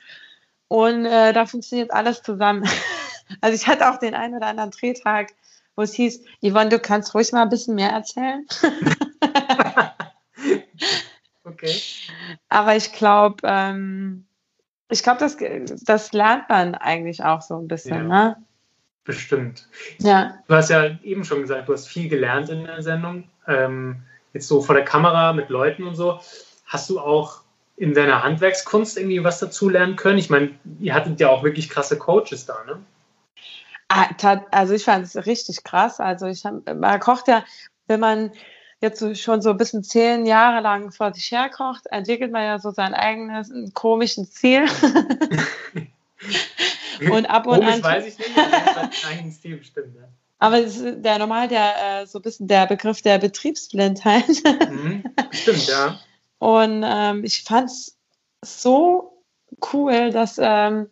[0.66, 2.68] und äh, da funktioniert alles zusammen.
[3.40, 5.28] also ich hatte auch den einen oder anderen Drehtag,
[5.76, 8.46] wo es hieß, Yvonne, du kannst ruhig mal ein bisschen mehr erzählen.
[11.44, 11.74] okay.
[12.48, 14.24] Aber ich glaube, ähm,
[14.90, 15.36] ich glaube, das,
[15.84, 18.12] das lernt man eigentlich auch so ein bisschen, ja.
[18.26, 18.36] ne?
[19.04, 19.68] Bestimmt.
[19.98, 20.38] Ja.
[20.48, 23.24] Du hast ja eben schon gesagt, du hast viel gelernt in der Sendung.
[23.46, 26.20] Ähm, jetzt so vor der Kamera mit Leuten und so.
[26.64, 27.42] Hast du auch
[27.76, 30.18] in deiner Handwerkskunst irgendwie was dazu lernen können?
[30.18, 32.78] Ich meine, ihr hattet ja auch wirklich krasse Coaches da, ne?
[33.96, 36.00] Ah, also ich fand es richtig krass.
[36.00, 37.44] Also ich hab, man kocht ja,
[37.86, 38.32] wenn man
[38.80, 42.58] jetzt schon so ein bisschen zehn Jahre lang vor sich her kocht, entwickelt man ja
[42.58, 44.64] so sein eigenes komischen Ziel.
[47.08, 47.82] und ab und Komisch an.
[47.84, 50.08] weiß ich nicht, aber ein eigenes Ziel bestimmt, ja.
[50.40, 54.26] Aber es ist der normal der äh, so ein bisschen der Begriff der Betriebsblindheit.
[54.70, 56.00] Mhm, stimmt, ja.
[56.38, 57.96] Und ähm, ich fand es
[58.42, 59.22] so
[59.72, 60.90] cool, dass ähm,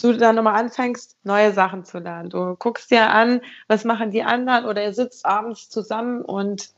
[0.00, 2.30] du dann nochmal anfängst, neue Sachen zu lernen.
[2.30, 6.70] Du guckst dir an, was machen die anderen oder ihr sitzt abends zusammen und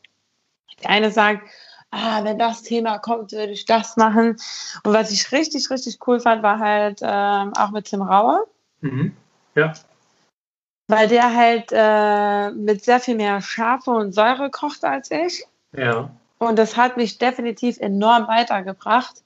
[0.83, 1.49] der eine sagt,
[1.91, 4.37] ah, wenn das Thema kommt, würde ich das machen.
[4.83, 8.45] Und was ich richtig, richtig cool fand, war halt ähm, auch mit Tim Rauer.
[8.81, 9.17] Mhm.
[9.55, 9.73] Ja.
[10.89, 15.45] Weil der halt äh, mit sehr viel mehr Schärfe und Säure kocht als ich.
[15.73, 16.11] Ja.
[16.39, 19.23] Und das hat mich definitiv enorm weitergebracht.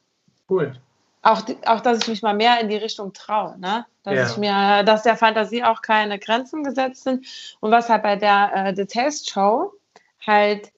[0.49, 0.75] Cool.
[1.23, 3.85] Auch, auch, dass ich mich mal mehr in die Richtung traue, ne?
[4.05, 4.27] Dass ja.
[4.31, 7.27] ich mir, dass der Fantasie auch keine Grenzen gesetzt sind.
[7.61, 9.73] Und was halt bei der äh, The Taste Show
[10.25, 10.73] halt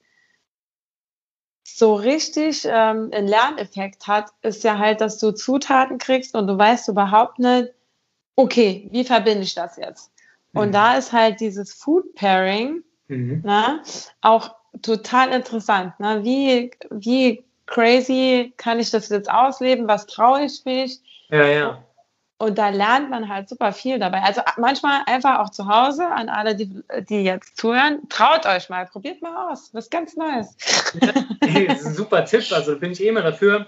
[1.63, 6.57] so richtig ähm, einen Lerneffekt hat, ist ja halt, dass du Zutaten kriegst und du
[6.57, 7.69] weißt überhaupt nicht,
[8.35, 10.11] okay, wie verbinde ich das jetzt?
[10.53, 10.73] Und mhm.
[10.73, 13.41] da ist halt dieses Food Pairing mhm.
[13.45, 13.81] ne,
[14.21, 15.99] auch total interessant.
[15.99, 16.23] Ne?
[16.23, 19.87] Wie, wie crazy kann ich das jetzt ausleben?
[19.87, 20.99] Was traue ich mich?
[21.29, 21.83] Ja, ja.
[22.37, 24.21] Und da lernt man halt super viel dabei.
[24.23, 28.85] Also manchmal einfach auch zu Hause an alle, die, die jetzt zuhören, traut euch mal,
[28.87, 29.69] probiert mal aus.
[29.73, 30.57] Was ganz Neues.
[30.99, 31.13] Ja,
[31.67, 32.51] das ist ein super Tipp.
[32.51, 33.67] Also bin ich eh immer dafür.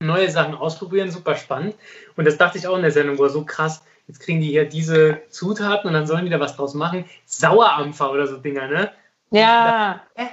[0.00, 1.74] Neue Sachen ausprobieren, super spannend.
[2.16, 4.66] Und das dachte ich auch in der Sendung, wo so krass, jetzt kriegen die hier
[4.66, 7.04] diese Zutaten und dann sollen die da was draus machen.
[7.26, 8.92] Sauerampfer oder so Dinger, ne?
[9.30, 10.00] Ja.
[10.14, 10.26] Da, äh,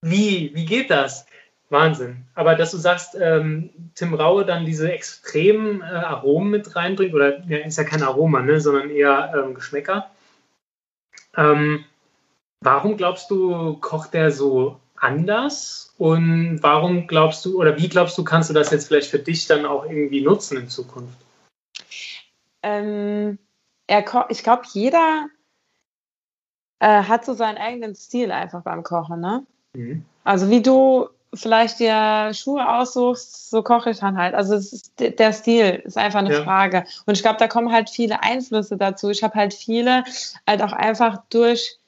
[0.00, 1.26] wie, wie geht das?
[1.68, 2.24] Wahnsinn.
[2.34, 7.40] Aber dass du sagst, ähm, Tim Raue dann diese extremen äh, Aromen mit reinbringt, oder
[7.46, 10.10] ja, ist ja kein Aroma, ne, sondern eher ähm, Geschmäcker.
[11.36, 11.84] Ähm,
[12.60, 15.94] warum glaubst du, kocht der so anders?
[15.98, 19.46] Und warum glaubst du, oder wie glaubst du, kannst du das jetzt vielleicht für dich
[19.46, 21.18] dann auch irgendwie nutzen in Zukunft?
[22.62, 23.38] Ähm,
[24.28, 25.26] ich glaube, jeder
[26.78, 29.46] äh, hat so seinen eigenen Stil einfach beim Kochen, ne?
[29.74, 30.04] Mhm.
[30.24, 34.34] Also wie du vielleicht dir Schuhe aussuchst, so koche ich dann halt.
[34.34, 36.44] Also ist, der Stil ist einfach eine ja.
[36.44, 36.84] Frage.
[37.06, 39.10] Und ich glaube, da kommen halt viele Einflüsse dazu.
[39.10, 40.04] Ich habe halt viele
[40.46, 41.78] halt auch einfach durch,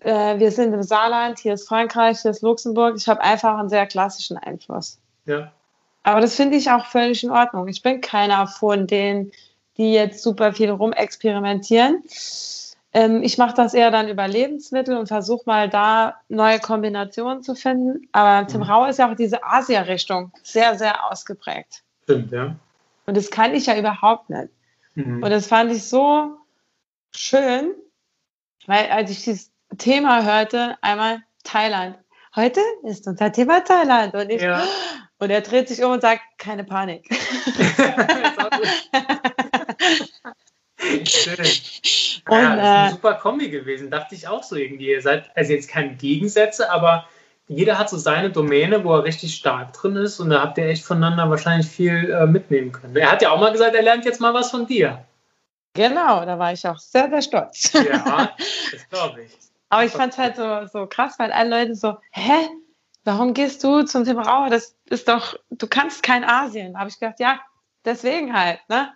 [0.00, 2.96] äh, wir sind im Saarland, hier ist Frankreich, hier ist Luxemburg.
[2.96, 4.98] Ich habe einfach einen sehr klassischen Einfluss.
[5.26, 5.52] Ja.
[6.02, 7.68] Aber das finde ich auch völlig in Ordnung.
[7.68, 9.32] Ich bin keiner von denen,
[9.76, 12.02] die jetzt super viel rumexperimentieren.
[12.92, 17.54] Ähm, ich mache das eher dann über Lebensmittel und versuche mal da neue Kombinationen zu
[17.54, 18.08] finden.
[18.12, 18.66] Aber Tim mhm.
[18.66, 21.82] Rauer ist ja auch diese Asia-Richtung sehr, sehr ausgeprägt.
[22.04, 22.56] Stimmt, ja.
[23.06, 24.48] Und das kann ich ja überhaupt nicht.
[24.94, 25.22] Mhm.
[25.22, 26.36] Und das fand ich so
[27.14, 27.74] schön,
[28.66, 31.96] weil als ich dieses Thema hörte, einmal Thailand.
[32.34, 34.14] Heute ist unser Thema Thailand.
[34.14, 34.64] Und, ich, ja.
[35.18, 37.08] und er dreht sich um und sagt, keine Panik.
[40.80, 41.36] Schön.
[42.28, 44.90] Und, ja, das ist eine äh, super Kombi gewesen, dachte ich auch so irgendwie.
[44.90, 47.06] Ihr seid also jetzt keine Gegensätze, aber
[47.48, 50.66] jeder hat so seine Domäne, wo er richtig stark drin ist und da habt ihr
[50.66, 52.96] echt voneinander wahrscheinlich viel äh, mitnehmen können.
[52.96, 55.04] Er hat ja auch mal gesagt, er lernt jetzt mal was von dir.
[55.74, 57.72] Genau, da war ich auch sehr, sehr stolz.
[57.72, 58.34] Ja,
[58.72, 59.32] das glaube ich.
[59.68, 62.48] Aber ich fand es halt so, so krass, weil alle Leute so, hä?
[63.04, 64.50] Warum gehst du zum Thema Rauer?
[64.50, 66.74] Das ist doch, du kannst kein Asien.
[66.74, 67.40] Da habe ich gedacht, ja,
[67.84, 68.92] deswegen halt, ne?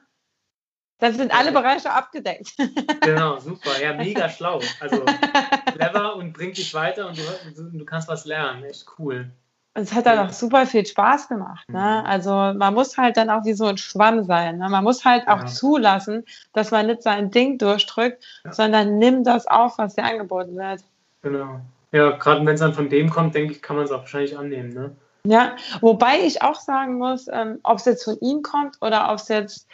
[0.99, 2.55] Dann sind alle Bereiche abgedeckt.
[3.01, 3.71] Genau, super.
[3.83, 4.61] Ja, mega schlau.
[4.81, 5.05] Also
[5.75, 8.65] clever und bringt dich weiter und du, du kannst was lernen.
[8.65, 9.31] Echt cool.
[9.75, 11.69] Es hat dann auch super viel Spaß gemacht.
[11.69, 11.79] Ne?
[11.79, 12.07] Mhm.
[12.07, 14.59] Also man muss halt dann auch wie so ein Schwamm sein.
[14.59, 14.69] Ne?
[14.71, 15.47] Man muss halt auch ja.
[15.47, 18.53] zulassen, dass man nicht sein Ding durchdrückt, ja.
[18.53, 20.81] sondern nimm das auf, was dir angeboten wird.
[21.23, 21.61] Genau.
[21.93, 24.39] Ja, gerade wenn es dann von dem kommt, denke ich, kann man es auch wahrscheinlich
[24.39, 24.73] annehmen.
[24.73, 24.97] Ne?
[25.27, 29.19] Ja, wobei ich auch sagen muss, ähm, ob es jetzt von ihm kommt oder ob
[29.19, 29.67] es jetzt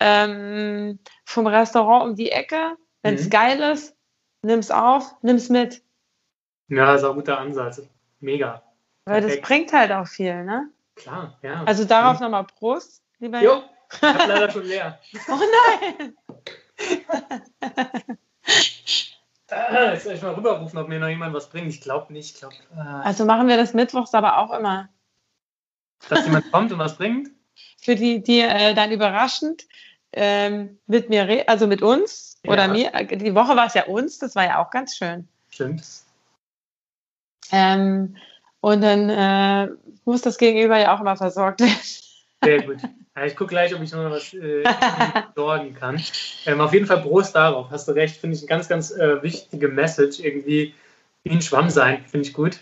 [0.00, 2.76] ähm, vom Restaurant um die Ecke.
[3.02, 3.30] Wenn es mhm.
[3.30, 3.96] geil ist,
[4.42, 5.82] nimm es auf, nimm es mit.
[6.68, 7.82] Ja, ist auch ein guter Ansatz.
[8.20, 8.62] Mega.
[9.04, 9.42] Weil Perfekt.
[9.42, 10.70] das bringt halt auch viel, ne?
[10.96, 11.62] Klar, ja.
[11.64, 14.98] Also darauf nochmal Prost, lieber Jo, ich habe leider schon leer.
[15.28, 15.38] oh
[15.98, 16.16] nein!
[19.50, 21.68] ah, jetzt soll ich mal rüberrufen, ob mir noch jemand was bringt.
[21.68, 22.34] Ich glaube nicht.
[22.34, 24.88] Ich glaub, äh, also machen wir das mittwochs aber auch immer.
[26.08, 27.30] Dass jemand kommt und was bringt?
[27.80, 29.66] Für die, die äh, dann überraschend
[30.12, 32.52] ähm, mit mir, also mit uns ja.
[32.52, 32.90] oder mir.
[33.04, 35.28] Die Woche war es ja uns, das war ja auch ganz schön.
[35.50, 35.82] Stimmt.
[37.50, 38.16] Ähm,
[38.60, 39.68] und dann äh,
[40.04, 41.76] muss das Gegenüber ja auch immer versorgt werden.
[42.42, 42.78] Sehr gut.
[43.16, 44.62] Ja, ich gucke gleich, ob ich noch was äh,
[45.34, 46.00] sorgen kann.
[46.46, 47.70] Ähm, auf jeden Fall Prost darauf.
[47.70, 50.20] Hast du recht, finde ich eine ganz, ganz äh, wichtige Message.
[50.20, 50.74] Irgendwie
[51.24, 52.60] wie ein Schwamm sein, finde ich gut.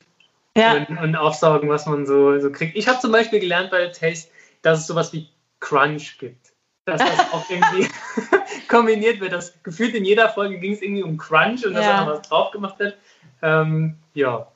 [0.57, 0.75] Ja.
[0.75, 2.77] Und, und, aufsaugen, was man so, so kriegt.
[2.77, 4.31] Ich habe zum Beispiel gelernt bei Taste,
[4.63, 5.29] dass es sowas wie
[5.61, 6.53] Crunch gibt.
[6.87, 7.89] Dass das auch irgendwie
[8.69, 9.33] kombiniert wird.
[9.33, 11.99] Das gefühlt in jeder Folge ging es irgendwie um Crunch und dass ja.
[11.99, 12.97] da noch was drauf gemacht wird.
[13.43, 14.49] Ähm, ja,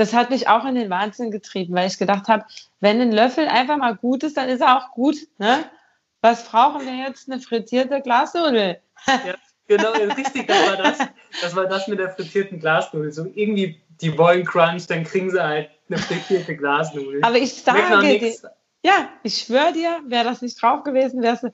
[0.00, 2.44] das hat mich auch in den Wahnsinn getrieben, weil ich gedacht habe,
[2.80, 5.16] wenn ein Löffel einfach mal gut ist, dann ist er auch gut.
[5.38, 5.64] Ne?
[6.22, 7.30] Was brauchen wir jetzt?
[7.30, 8.80] Eine frittierte Glasnudel.
[9.06, 9.34] ja,
[9.68, 10.98] genau, richtig, das war das.
[11.42, 13.12] Das war das mit der frittierten Glasnudel.
[13.12, 17.22] So irgendwie, die wollen Crunch, dann kriegen sie halt eine frittierte Glasnudel.
[17.22, 18.32] Aber ich sage dir,
[18.82, 21.52] ja, ich schwöre dir, wäre das nicht drauf gewesen, wäre es,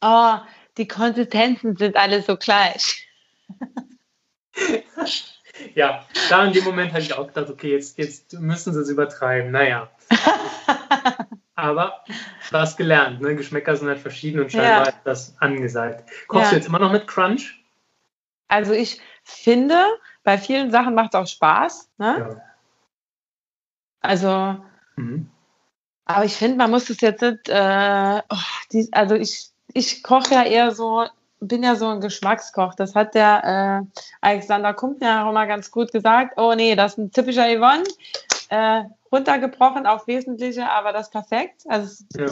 [0.00, 0.38] oh,
[0.76, 3.08] die Konsistenzen sind alle so gleich.
[5.74, 8.88] ja, da in dem Moment habe ich auch gedacht, okay, jetzt, jetzt müssen sie es
[8.88, 9.50] übertreiben.
[9.50, 9.90] Naja.
[11.54, 12.04] Aber
[12.50, 13.34] was gelernt, ne?
[13.34, 14.90] Geschmäcker sind halt verschieden und scheinbar ja.
[14.90, 16.08] ist das angesagt.
[16.28, 16.50] Kochst ja.
[16.50, 17.64] du jetzt immer noch mit Crunch?
[18.48, 19.82] Also ich finde,
[20.22, 21.90] bei vielen Sachen macht es auch Spaß.
[21.96, 22.16] Ne?
[22.18, 22.42] Ja.
[24.00, 24.62] Also,
[24.96, 25.30] mhm.
[26.06, 28.36] Aber ich finde, man muss das jetzt nicht, äh, oh,
[28.72, 31.04] die, also ich, ich koche ja eher so
[31.40, 32.74] bin ja so ein Geschmackskoch.
[32.74, 36.34] Das hat der äh, Alexander Kumpner auch mal ganz gut gesagt.
[36.38, 37.84] Oh nee, das ist ein typischer Yvonne.
[38.48, 41.62] Äh, runtergebrochen auf Wesentliche, aber das ist perfekt.
[41.68, 42.26] Also ja.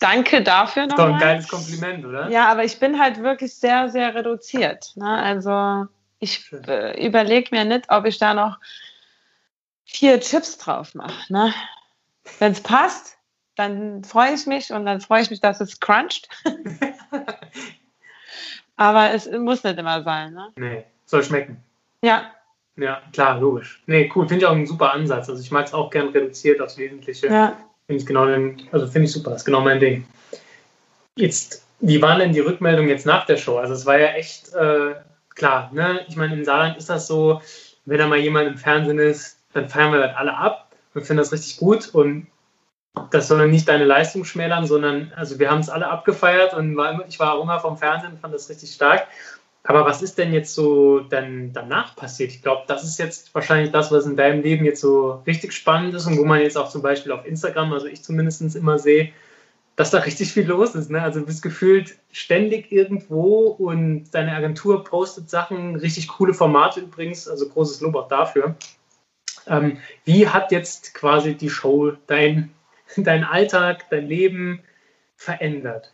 [0.00, 1.08] danke dafür nochmal.
[1.08, 2.28] Doch ein geiles Kompliment, oder?
[2.30, 4.92] Ja, aber ich bin halt wirklich sehr, sehr reduziert.
[4.96, 5.08] Ne?
[5.08, 5.86] Also
[6.18, 8.58] ich äh, überlege mir nicht, ob ich da noch
[9.84, 11.32] vier Chips drauf mache.
[11.32, 11.52] Ne?
[12.38, 13.16] Wenn es passt,
[13.56, 16.28] dann freue ich mich und dann freue ich mich, dass es cruncht.
[18.76, 20.48] Aber es muss nicht immer sein, ne?
[20.56, 21.62] Nee, soll schmecken.
[22.02, 22.30] Ja.
[22.76, 23.82] Ja, klar, logisch.
[23.86, 24.26] Nee, cool.
[24.26, 25.28] Finde ich auch einen super Ansatz.
[25.28, 27.26] Also ich mag es auch gern reduziert aufs Wesentliche.
[27.26, 27.56] Ja.
[27.86, 30.06] Finde ich genau den, also finde ich super, das ist genau mein Ding.
[31.16, 33.58] Jetzt, wie waren denn die Rückmeldungen jetzt nach der Show?
[33.58, 34.94] Also es war ja echt äh,
[35.34, 36.00] klar, ne?
[36.08, 37.42] Ich meine, im Saarland ist das so,
[37.84, 40.71] wenn da mal jemand im Fernsehen ist, dann feiern wir das alle ab.
[40.94, 42.26] Wir finden das richtig gut und
[43.10, 47.04] das soll nicht deine Leistung schmälern, sondern also wir haben es alle abgefeiert und war,
[47.08, 49.06] ich war auch immer vom Fernsehen, fand das richtig stark.
[49.64, 52.32] Aber was ist denn jetzt so dann danach passiert?
[52.32, 55.94] Ich glaube, das ist jetzt wahrscheinlich das, was in deinem Leben jetzt so richtig spannend
[55.94, 59.12] ist und wo man jetzt auch zum Beispiel auf Instagram, also ich zumindest immer sehe,
[59.76, 60.90] dass da richtig viel los ist.
[60.90, 61.00] Ne?
[61.00, 67.28] Also du bist gefühlt ständig irgendwo und deine Agentur postet Sachen, richtig coole Formate übrigens,
[67.28, 68.56] also großes Lob auch dafür.
[69.46, 72.54] Ähm, wie hat jetzt quasi die Show dein
[72.96, 74.62] dein Alltag, dein Leben
[75.16, 75.92] verändert?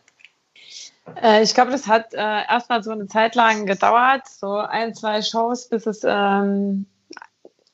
[1.21, 5.21] Äh, ich glaube, das hat äh, erstmal so eine Zeit lang gedauert, so ein, zwei
[5.21, 6.85] Shows, bis es ähm,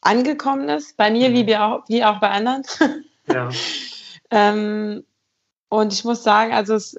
[0.01, 0.97] angekommen ist.
[0.97, 1.47] Bei mir mhm.
[1.47, 2.63] wie, auch, wie auch bei anderen.
[3.27, 3.49] Ja.
[4.31, 5.03] ähm,
[5.69, 6.97] und ich muss sagen, also es,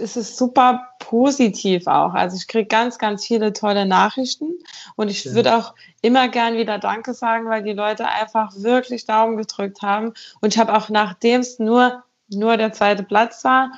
[0.00, 2.14] es ist super positiv auch.
[2.14, 4.52] Also ich kriege ganz, ganz viele tolle Nachrichten
[4.96, 5.34] und ich ja.
[5.34, 10.14] würde auch immer gern wieder Danke sagen, weil die Leute einfach wirklich Daumen gedrückt haben.
[10.40, 13.72] Und ich habe auch nachdem es nur, nur der zweite Platz war,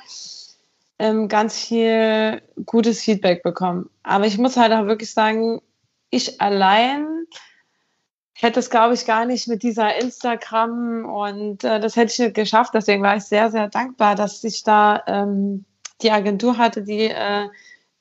[0.97, 3.89] ähm, ganz viel gutes Feedback bekommen.
[4.03, 5.61] Aber ich muss halt auch wirklich sagen,
[6.09, 7.25] ich allein
[8.33, 12.35] hätte es, glaube ich, gar nicht mit dieser Instagram und äh, das hätte ich nicht
[12.35, 12.73] geschafft.
[12.73, 15.65] Deswegen war ich sehr, sehr dankbar, dass ich da ähm,
[16.01, 17.49] die Agentur hatte, die äh,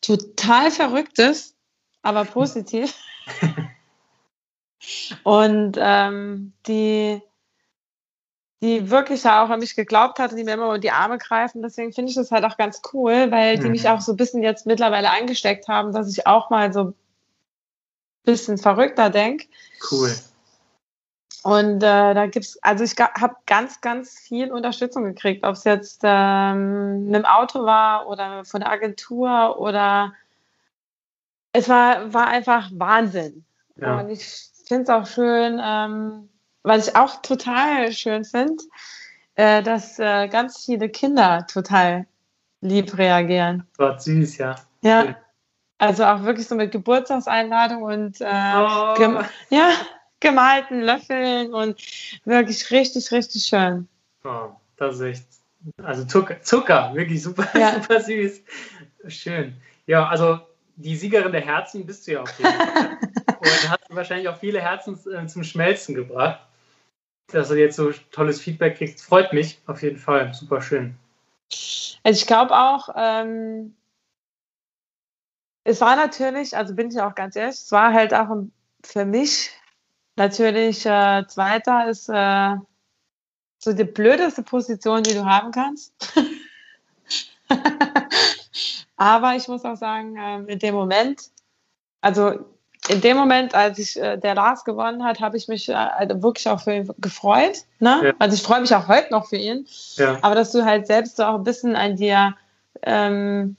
[0.00, 1.56] total verrückt ist,
[2.02, 2.94] aber positiv.
[5.22, 7.22] und ähm, die,
[8.60, 11.62] die wirklich auch an mich geglaubt hat und die mir immer in die Arme greifen.
[11.62, 13.72] Deswegen finde ich das halt auch ganz cool, weil die mhm.
[13.72, 16.94] mich auch so ein bisschen jetzt mittlerweile angesteckt haben, dass ich auch mal so ein
[18.24, 19.46] bisschen verrückter denke.
[19.90, 20.14] Cool.
[21.44, 26.00] Und äh, da gibt's, also ich habe ganz, ganz viel Unterstützung gekriegt, ob es jetzt
[26.02, 30.14] ähm, mit dem Auto war oder von der Agentur oder
[31.52, 33.44] es war, war einfach Wahnsinn.
[33.76, 34.00] Ja.
[34.00, 34.26] Und ich
[34.66, 36.30] finde es auch schön, ähm,
[36.62, 38.64] was ich auch total schön finde,
[39.34, 42.06] äh, dass äh, ganz viele Kinder total
[42.62, 43.66] lieb reagieren.
[43.76, 44.54] War süß, ja.
[44.80, 45.14] Ja.
[45.76, 48.94] Also auch wirklich so mit Geburtstagseinladung und äh, oh.
[49.50, 49.68] ja,
[50.24, 51.80] gemalten Löffeln und
[52.24, 53.86] wirklich richtig, richtig schön.
[54.24, 55.24] Oh, das ist echt,
[55.82, 57.74] also Zucker, Zucker wirklich super, Ja.
[57.80, 58.42] super süß.
[59.08, 59.54] Schön.
[59.86, 60.40] Ja, also
[60.76, 62.98] die Siegerin der Herzen bist du ja auf jeden Fall.
[63.38, 66.40] Und hast wahrscheinlich auch viele Herzen äh, zum Schmelzen gebracht.
[67.28, 70.32] Dass du jetzt so tolles Feedback kriegst, freut mich auf jeden Fall.
[70.32, 70.96] Super schön.
[72.02, 73.74] Also ich glaube auch, ähm,
[75.64, 78.28] es war natürlich, also bin ich auch ganz ehrlich, es war halt auch
[78.82, 79.50] für mich
[80.16, 82.56] natürlich, äh, Zweiter ist äh,
[83.58, 85.92] so die blödeste Position, die du haben kannst.
[88.96, 91.30] Aber ich muss auch sagen, ähm, in dem Moment,
[92.00, 92.44] also
[92.88, 96.22] in dem Moment, als ich äh, der Lars gewonnen hat, habe ich mich äh, also
[96.22, 97.64] wirklich auch für ihn gefreut.
[97.80, 98.00] Ne?
[98.04, 98.12] Ja.
[98.18, 99.66] Also ich freue mich auch heute noch für ihn.
[99.96, 102.36] Ja, Aber dass du halt selbst so auch ein bisschen an dir,
[102.82, 103.56] ähm,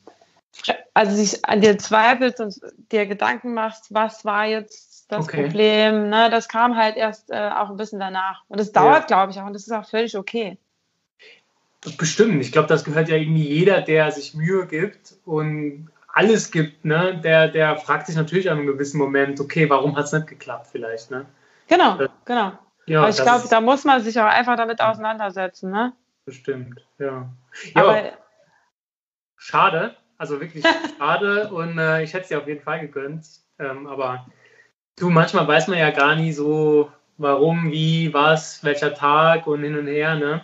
[0.94, 5.44] also sich an dir zweifelst und dir Gedanken machst, was war jetzt das Okay.
[5.44, 6.30] Problem, ne?
[6.30, 8.44] Das kam halt erst äh, auch ein bisschen danach.
[8.48, 9.46] Und das dauert, glaube ich, auch.
[9.46, 10.58] Und das ist auch völlig okay.
[11.98, 12.42] bestimmt.
[12.42, 17.20] Ich glaube, das gehört ja irgendwie jeder, der sich Mühe gibt und alles gibt, ne?
[17.24, 20.68] Der, der fragt sich natürlich an einem gewissen Moment, okay, warum hat es nicht geklappt
[20.72, 21.26] vielleicht, ne?
[21.68, 22.10] Genau, Ja.
[22.24, 22.52] genau.
[22.88, 25.94] Ja, Aber ich das glaube, da muss man sich auch einfach damit auseinandersetzen, ne?
[26.26, 27.30] bestimmt, ja.
[27.74, 28.12] Ja, Aber
[29.38, 30.64] schade, also wirklich
[30.98, 33.26] schade und äh, ich hätte es dir auf jeden Fall gegönnt.
[33.60, 34.26] Ähm, aber
[34.98, 39.78] du, manchmal weiß man ja gar nie so, warum, wie, was, welcher Tag und hin
[39.78, 40.44] und her, ne?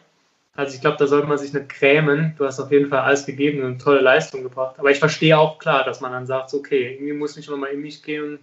[0.54, 2.36] Also ich glaube, da sollte man sich nicht grämen.
[2.38, 4.76] Du hast auf jeden Fall alles gegeben und eine tolle Leistung gebracht.
[4.78, 7.82] Aber ich verstehe auch klar, dass man dann sagt, okay, irgendwie muss ich nochmal in
[7.82, 8.40] mich gehen und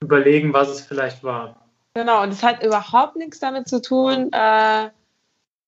[0.00, 1.56] überlegen, was es vielleicht war.
[1.94, 4.90] Genau, und es hat überhaupt nichts damit zu tun, äh,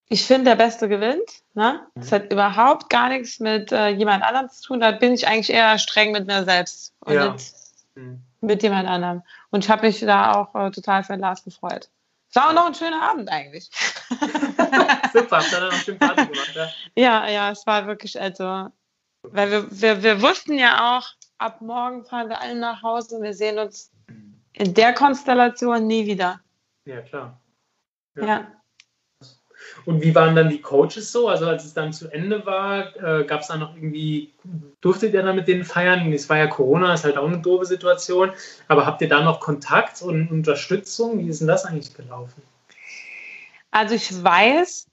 [0.09, 1.43] ich finde, der Beste gewinnt.
[1.55, 1.81] Ne?
[1.97, 4.81] Es hat überhaupt gar nichts mit äh, jemand anderem zu tun.
[4.81, 7.37] Da bin ich eigentlich eher streng mit mir selbst und Ja.
[7.95, 8.23] Hm.
[8.41, 9.23] Mit jemand anderem.
[9.51, 11.89] Und ich habe mich da auch äh, total für Lars gefreut.
[12.29, 13.71] Es war auch noch ein schöner Abend eigentlich.
[15.13, 16.69] Super, habt ihr dann noch schön Party gemacht, ja?
[16.97, 18.69] ja, ja, es war wirklich, also,
[19.23, 21.07] weil wir, wir, wir wussten ja auch,
[21.39, 23.93] ab morgen fahren wir alle nach Hause und wir sehen uns
[24.53, 26.41] in der Konstellation nie wieder.
[26.85, 27.41] Ja, klar.
[28.17, 28.47] Ja.
[29.87, 31.29] Und wie waren dann die Coaches so?
[31.29, 34.33] Also als es dann zu Ende war, äh, gab es dann noch irgendwie,
[34.81, 36.13] durftet ihr dann mit denen feiern?
[36.13, 38.33] Es war ja Corona, ist halt auch eine doofe Situation.
[38.67, 41.21] Aber habt ihr da noch Kontakt und Unterstützung?
[41.21, 42.43] Wie ist denn das eigentlich gelaufen?
[43.71, 44.89] Also ich weiß,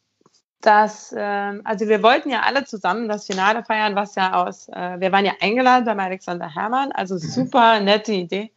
[0.62, 5.00] dass, ähm, also wir wollten ja alle zusammen das Finale feiern, was ja aus, äh,
[5.00, 8.52] wir waren ja eingeladen beim Alexander Herrmann, also super nette Idee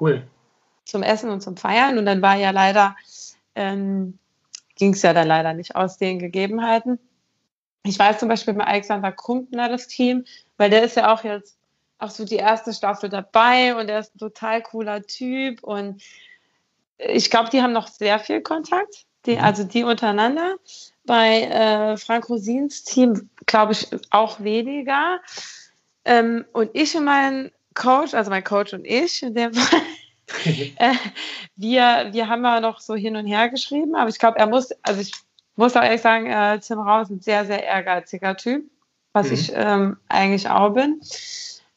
[0.00, 0.22] Cool.
[0.84, 1.98] zum Essen und zum Feiern.
[1.98, 2.94] Und dann war ja leider,
[3.56, 4.18] ähm,
[4.80, 6.98] ging es ja dann leider nicht aus den Gegebenheiten.
[7.84, 10.24] Ich weiß zum Beispiel bei Alexander Krumpner das Team,
[10.56, 11.56] weil der ist ja auch jetzt
[11.98, 16.02] auch so die erste Staffel dabei und er ist ein total cooler Typ und
[16.98, 19.44] ich glaube, die haben noch sehr viel Kontakt, die, Mhm.
[19.44, 20.56] also die untereinander.
[21.04, 25.20] Bei äh, Frank Rosins Team glaube ich auch weniger.
[26.04, 29.80] Ähm, und ich und mein Coach, also mein Coach und ich in dem Fall,
[30.44, 30.94] äh,
[31.56, 34.70] wir, wir haben ja noch so hin und her geschrieben, aber ich glaube, er muss,
[34.82, 35.12] also ich
[35.56, 38.64] muss auch ehrlich sagen, äh, Tim Raus ist ein sehr, sehr ehrgeiziger Typ,
[39.12, 39.34] was Mhm.
[39.34, 41.00] ich ähm, eigentlich auch bin.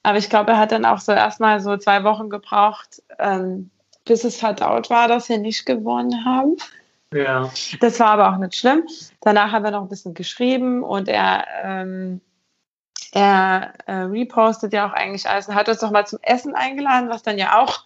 [0.03, 3.69] Aber ich glaube, er hat dann auch so erstmal so zwei Wochen gebraucht, ähm,
[4.05, 6.57] bis es verdaut war, dass wir nicht gewonnen haben.
[7.13, 7.49] ja,
[7.79, 8.83] Das war aber auch nicht schlimm.
[9.21, 12.19] Danach haben wir noch ein bisschen geschrieben und er, ähm,
[13.13, 17.09] er äh, repostet ja auch eigentlich alles und hat uns noch mal zum Essen eingeladen,
[17.09, 17.85] was dann ja auch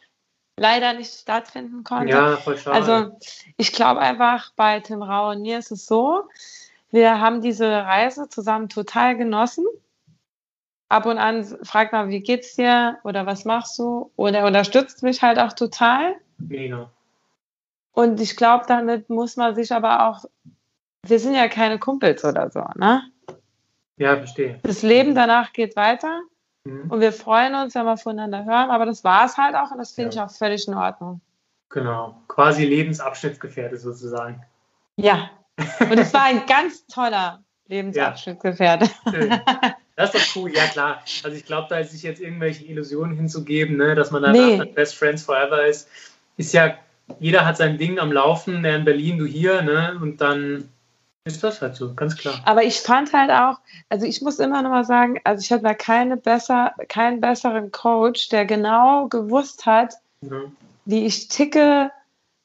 [0.57, 2.13] leider nicht stattfinden konnte.
[2.13, 2.75] ja, voll schade.
[2.75, 3.17] Also
[3.57, 6.23] ich glaube einfach, bei Tim Rau und mir ist es so,
[6.91, 9.65] wir haben diese Reise zusammen total genossen.
[10.89, 14.11] Ab und an fragt man, wie geht's dir oder was machst du?
[14.15, 16.15] Und er unterstützt mich halt auch total.
[16.37, 16.89] Mega.
[17.91, 20.25] Und ich glaube, damit muss man sich aber auch,
[21.03, 23.03] wir sind ja keine Kumpels oder so, ne?
[23.97, 24.59] Ja, verstehe.
[24.63, 26.21] Das Leben danach geht weiter
[26.67, 26.91] Mhm.
[26.91, 29.77] und wir freuen uns, wenn wir voneinander hören, aber das war es halt auch und
[29.77, 30.25] das finde Ja.
[30.25, 31.21] ich auch völlig in Ordnung.
[31.69, 32.21] Genau.
[32.27, 34.41] Quasi Lebensabschnittsgefährte sozusagen.
[34.95, 35.29] Ja.
[35.79, 38.89] Und es war ein ganz toller Lebensabschnittsgefährte.
[39.09, 39.39] Schön.
[39.95, 41.01] Das ist doch cool, ja klar.
[41.23, 44.57] Also ich glaube, da sich jetzt irgendwelche Illusionen hinzugeben, ne, dass man danach Nee.
[44.59, 45.89] dann Best Friends Forever ist,
[46.37, 46.75] ist ja,
[47.19, 49.97] jeder hat sein Ding am Laufen, der in Berlin, du hier, ne?
[49.99, 50.69] Und dann
[51.27, 52.35] ist das halt so, ganz klar.
[52.45, 53.59] Aber ich fand halt auch,
[53.89, 57.71] also ich muss immer noch mal sagen, also ich hatte da keine besser, keinen besseren
[57.71, 60.41] Coach, der genau gewusst hat, Ja.
[60.85, 61.91] wie ich ticke,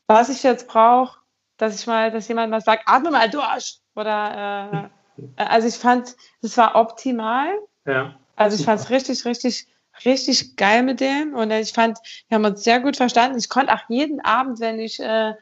[0.07, 1.19] was ich jetzt brauche,
[1.57, 3.79] dass ich mal, dass jemand mal sagt, atme mal durch.
[3.95, 7.49] Oder äh, also ich fand, das war optimal.
[7.87, 8.15] ja.
[8.35, 9.67] Also ich fand es richtig, richtig,
[10.05, 11.35] richtig geil mit dem.
[11.35, 13.39] Und ich fand, wir haben uns sehr gut verstanden.
[13.39, 15.35] Ich konnte auch jeden Abend, wenn ich äh,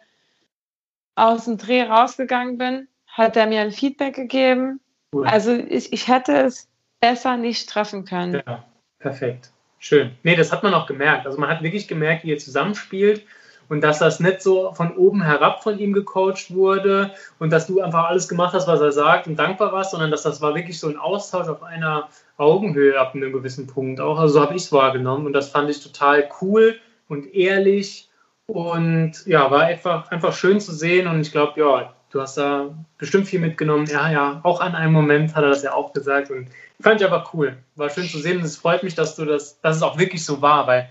[1.15, 2.89] aus dem Dreh rausgegangen bin,
[3.21, 4.81] hat er mir ein Feedback gegeben.
[5.13, 5.27] Cool.
[5.27, 6.69] Also ich, ich hätte es
[7.01, 8.43] besser nicht treffen können.
[8.47, 8.65] Ja,
[8.99, 9.51] perfekt.
[9.79, 10.13] Schön.
[10.23, 11.27] Nee, das hat man auch gemerkt.
[11.27, 13.25] Also man hat wirklich gemerkt, wie ihr zusammenspielt
[13.69, 17.81] und dass das nicht so von oben herab von ihm gecoacht wurde und dass du
[17.81, 20.79] einfach alles gemacht hast, was er sagt und dankbar warst, sondern dass das war wirklich
[20.79, 24.19] so ein Austausch auf einer Augenhöhe ab einem gewissen Punkt auch.
[24.19, 28.11] Also so habe ich es wahrgenommen und das fand ich total cool und ehrlich
[28.47, 32.75] und ja, war einfach, einfach schön zu sehen und ich glaube, ja, du hast da
[32.99, 33.87] bestimmt viel mitgenommen.
[33.87, 36.49] Ja, ja, auch an einem Moment hat er das ja auch gesagt und
[36.81, 37.57] fand ich einfach cool.
[37.77, 40.25] War schön zu sehen und es freut mich, dass du das, dass es auch wirklich
[40.25, 40.91] so war, weil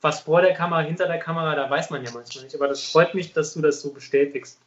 [0.00, 2.54] was vor der Kamera, hinter der Kamera, da weiß man ja manchmal nicht.
[2.54, 4.60] Aber das freut mich, dass du das so bestätigst.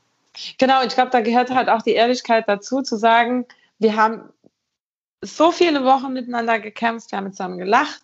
[0.57, 3.45] Genau, ich glaube, da gehört halt auch die Ehrlichkeit dazu, zu sagen,
[3.79, 4.29] wir haben
[5.21, 8.03] so viele Wochen miteinander gekämpft, wir haben zusammen gelacht,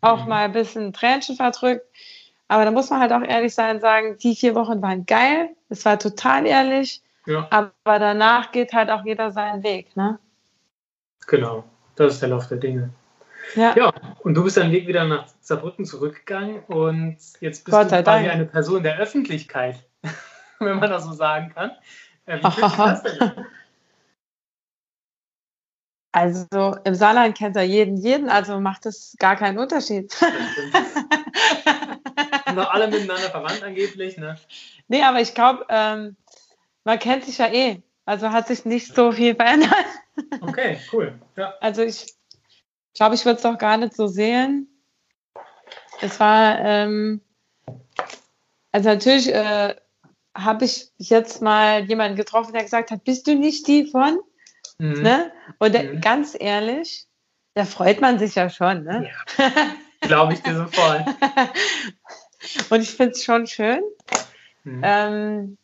[0.00, 0.28] auch mhm.
[0.28, 1.86] mal ein bisschen Tränchen verdrückt.
[2.48, 5.50] Aber da muss man halt auch ehrlich sein und sagen, die vier Wochen waren geil,
[5.68, 7.46] es war total ehrlich, ja.
[7.50, 9.96] aber danach geht halt auch jeder seinen Weg.
[9.96, 10.18] Ne?
[11.26, 11.64] Genau,
[11.96, 12.90] das ist der Lauf der Dinge.
[13.54, 13.76] Ja.
[13.76, 18.02] ja, und du bist deinen Weg wieder nach Saarbrücken zurückgegangen und jetzt bist Gott du
[18.02, 19.84] quasi eine Person der Öffentlichkeit,
[20.58, 21.70] wenn man das so sagen kann.
[22.26, 23.32] Äh, wie das denn?
[26.12, 30.10] Also im Saarland kennt er jeden, jeden, also macht das gar keinen Unterschied.
[32.46, 34.36] sind noch alle miteinander verwandt angeblich, ne?
[34.88, 36.16] Nee, aber ich glaube, ähm,
[36.86, 37.82] man kennt sich ja eh.
[38.04, 39.74] Also hat sich nicht so viel verändert.
[40.40, 41.18] Okay, cool.
[41.36, 41.52] Ja.
[41.60, 42.14] Also ich
[42.94, 44.68] glaube, ich würde es auch gar nicht so sehen.
[46.00, 47.20] Es war, ähm,
[48.70, 49.74] also natürlich äh,
[50.34, 54.20] habe ich jetzt mal jemanden getroffen, der gesagt hat, bist du nicht die von?
[54.78, 55.02] Mhm.
[55.02, 55.32] Ne?
[55.58, 56.00] Und der, mhm.
[56.00, 57.08] ganz ehrlich,
[57.54, 58.84] da freut man sich ja schon.
[58.84, 59.10] Ne?
[59.38, 59.50] Ja.
[60.02, 61.04] Glaube ich dir sofort.
[62.70, 63.82] Und ich finde es schon schön.
[64.62, 64.82] Mhm.
[64.84, 65.58] Ähm,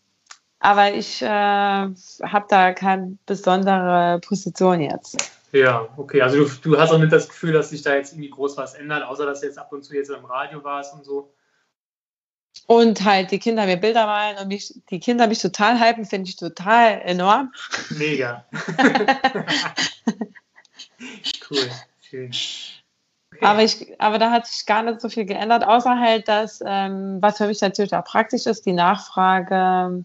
[0.62, 5.32] aber ich äh, habe da keine besondere Position jetzt.
[5.50, 6.22] Ja, okay.
[6.22, 8.74] Also du, du hast auch nicht das Gefühl, dass sich da jetzt irgendwie groß was
[8.74, 11.34] ändert, außer dass du jetzt ab und zu jetzt im Radio warst und so.
[12.66, 16.30] Und halt die Kinder mir Bilder malen und mich, die Kinder mich total hypen, finde
[16.30, 17.52] ich total enorm.
[17.90, 18.44] Mega.
[21.50, 21.70] cool,
[22.08, 22.30] schön.
[23.34, 23.44] Okay.
[23.44, 27.18] Aber, ich, aber da hat sich gar nicht so viel geändert, außer halt, dass, ähm,
[27.20, 30.04] was für mich natürlich auch praktisch ist, die Nachfrage.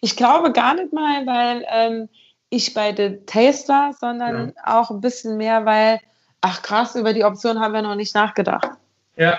[0.00, 2.08] Ich glaube gar nicht mal, weil ähm,
[2.48, 4.80] ich bei The Taste war, sondern ja.
[4.80, 6.00] auch ein bisschen mehr, weil,
[6.40, 8.70] ach krass, über die Option haben wir noch nicht nachgedacht.
[9.16, 9.38] Ja,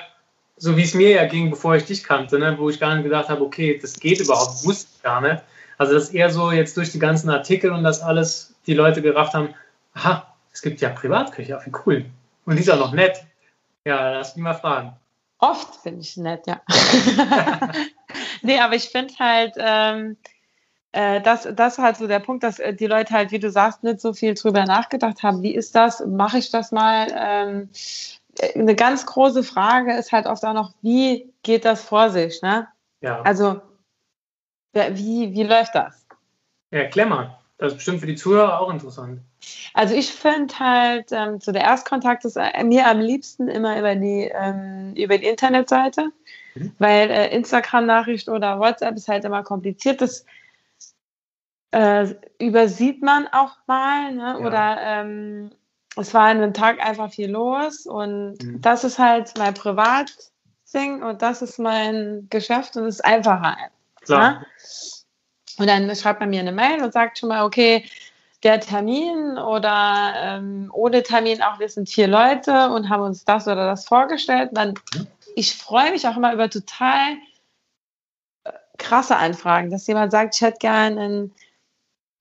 [0.58, 2.56] so wie es mir ja ging, bevor ich dich kannte, ne?
[2.58, 5.44] wo ich gar nicht gedacht habe, okay, das geht überhaupt, wusste ich gar nicht.
[5.78, 9.02] Also das ist eher so jetzt durch die ganzen Artikel und das alles die Leute
[9.02, 9.56] gerafft haben,
[9.96, 12.06] aha, es gibt ja Privatküche, wie cool.
[12.46, 13.24] Und die ist auch noch nett.
[13.86, 14.94] Ja, lass mich mal fragen.
[15.40, 16.62] Oft finde ich nett, ja.
[18.44, 20.18] nee, aber ich finde halt, ähm,
[20.92, 23.50] äh, das, das ist halt so der Punkt, dass äh, die Leute halt, wie du
[23.50, 25.42] sagst, nicht so viel drüber nachgedacht haben.
[25.42, 26.06] Wie ist das?
[26.06, 27.08] Mache ich das mal?
[27.16, 27.70] Ähm,
[28.40, 32.42] äh, eine ganz große Frage ist halt oft auch noch, wie geht das vor sich?
[32.42, 32.68] Ne?
[33.02, 33.22] Ja.
[33.22, 33.62] Also,
[34.74, 36.06] wie, wie läuft das?
[36.72, 37.38] Ja, mal.
[37.58, 39.22] Das ist bestimmt für die Zuhörer auch interessant.
[39.74, 43.96] Also ich finde halt, ähm, so der Erstkontakt ist äh, mir am liebsten immer über
[43.96, 46.12] die, ähm, über die Internetseite,
[46.56, 46.74] mhm.
[46.80, 50.02] weil äh, Instagram-Nachricht oder WhatsApp ist halt immer kompliziert.
[50.02, 50.26] Das
[51.72, 54.14] äh, übersieht man auch mal.
[54.14, 54.38] Ne?
[54.40, 54.46] Ja.
[54.46, 55.52] Oder ähm,
[55.96, 58.62] es war an einem Tag einfach viel los und mhm.
[58.62, 63.58] das ist halt mein Privatding und das ist mein Geschäft und es ist einfacher.
[64.02, 64.32] Klar.
[64.32, 64.46] Ne?
[65.58, 67.86] Und dann schreibt man mir eine Mail und sagt schon mal, okay,
[68.44, 73.48] der Termin oder ähm, ohne Termin auch, wir sind vier Leute und haben uns das
[73.48, 74.50] oder das vorgestellt.
[74.54, 75.08] Dann, mhm.
[75.36, 77.18] ich freue mich auch immer über total
[78.46, 81.36] äh, krasse Anfragen, dass jemand sagt, ich hätte gerne einen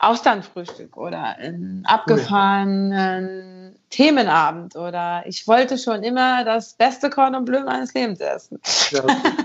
[0.00, 7.92] Austernfrühstück oder einen abgefahrenen Themenabend oder ich wollte schon immer das beste Cordon Bleu meines
[7.92, 8.58] Lebens essen.
[8.90, 9.02] Ja,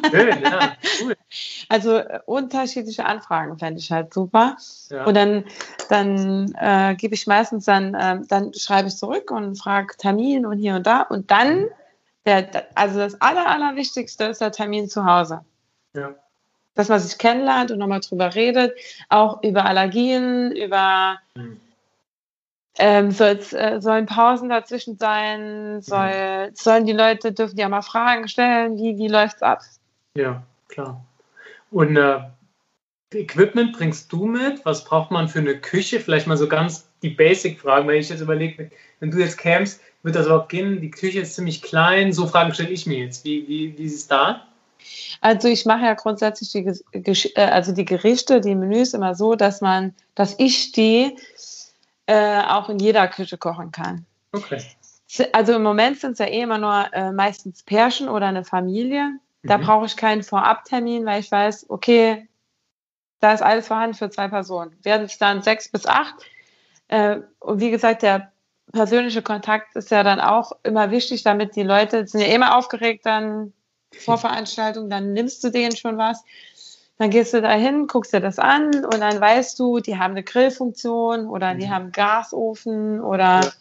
[0.09, 1.15] schön, ja, cool.
[1.67, 4.55] Also äh, unterschiedliche Anfragen fände ich halt super.
[4.89, 5.03] Ja.
[5.03, 5.43] Und dann,
[5.89, 10.59] dann äh, gebe ich meistens dann, äh, dann schreibe ich zurück und frage Termin und
[10.59, 11.01] hier und da.
[11.01, 11.65] Und dann,
[12.25, 15.41] der, also das Aller, Allerwichtigste ist der Termin zu Hause.
[15.93, 16.15] Ja
[16.75, 18.77] dass man sich kennenlernt und nochmal drüber redet,
[19.09, 21.59] auch über Allergien, über mhm.
[22.77, 26.55] ähm, äh, sollen Pausen dazwischen sein, soll, mhm.
[26.55, 29.61] sollen die Leute, dürfen ja mal Fragen stellen, wie, wie läuft es ab?
[30.15, 31.03] Ja, klar.
[31.71, 32.19] Und äh,
[33.13, 34.65] Equipment bringst du mit?
[34.65, 35.99] Was braucht man für eine Küche?
[35.99, 40.15] Vielleicht mal so ganz die Basic-Fragen, weil ich jetzt überlege, wenn du jetzt campst, wird
[40.15, 40.81] das überhaupt gehen?
[40.81, 42.13] Die Küche ist ziemlich klein.
[42.13, 43.25] So Fragen stelle ich mir jetzt.
[43.25, 44.47] Wie, wie, wie ist es da?
[45.21, 49.61] Also ich mache ja grundsätzlich die, äh, also die Gerichte, die Menüs immer so, dass
[49.61, 51.17] man, dass ich die
[52.07, 54.05] äh, auch in jeder Küche kochen kann.
[54.31, 54.61] Okay.
[55.31, 59.19] Also im Moment sind es ja eh immer nur äh, meistens Pärchen oder eine Familie.
[59.43, 59.63] Da mhm.
[59.63, 62.27] brauche ich keinen Vorabtermin, weil ich weiß, okay,
[63.19, 64.77] da ist alles vorhanden für zwei Personen.
[64.83, 66.15] Werden es dann sechs bis acht.
[66.87, 68.31] Äh, und wie gesagt, der
[68.71, 73.05] persönliche Kontakt ist ja dann auch immer wichtig, damit die Leute sind ja immer aufgeregt,
[73.05, 73.53] dann
[73.99, 76.23] vor Veranstaltung, dann nimmst du denen schon was.
[76.97, 80.11] Dann gehst du da hin, guckst dir das an und dann weißt du, die haben
[80.11, 81.71] eine Grillfunktion oder die mhm.
[81.71, 83.51] haben einen Gasofen oder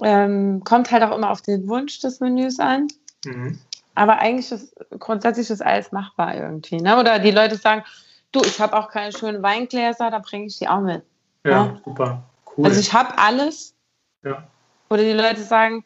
[0.00, 0.24] ja.
[0.24, 2.88] ähm, kommt halt auch immer auf den Wunsch des Menüs an.
[3.24, 3.58] Mhm.
[3.94, 6.76] Aber eigentlich ist grundsätzlich ist alles machbar irgendwie.
[6.76, 6.98] Ne?
[6.98, 7.82] Oder die Leute sagen,
[8.30, 11.02] du, ich habe auch keine schönen Weingläser, da bringe ich die auch mit.
[11.44, 11.64] Ja, ja?
[11.64, 11.80] Ne?
[11.84, 12.22] super.
[12.56, 12.66] Cool.
[12.66, 13.74] Also ich habe alles.
[14.22, 14.46] Ja.
[14.90, 15.84] Oder die Leute sagen,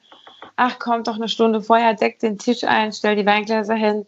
[0.56, 4.06] ach, kommt doch eine Stunde vorher, deck den Tisch ein, stell die Weingläser hin,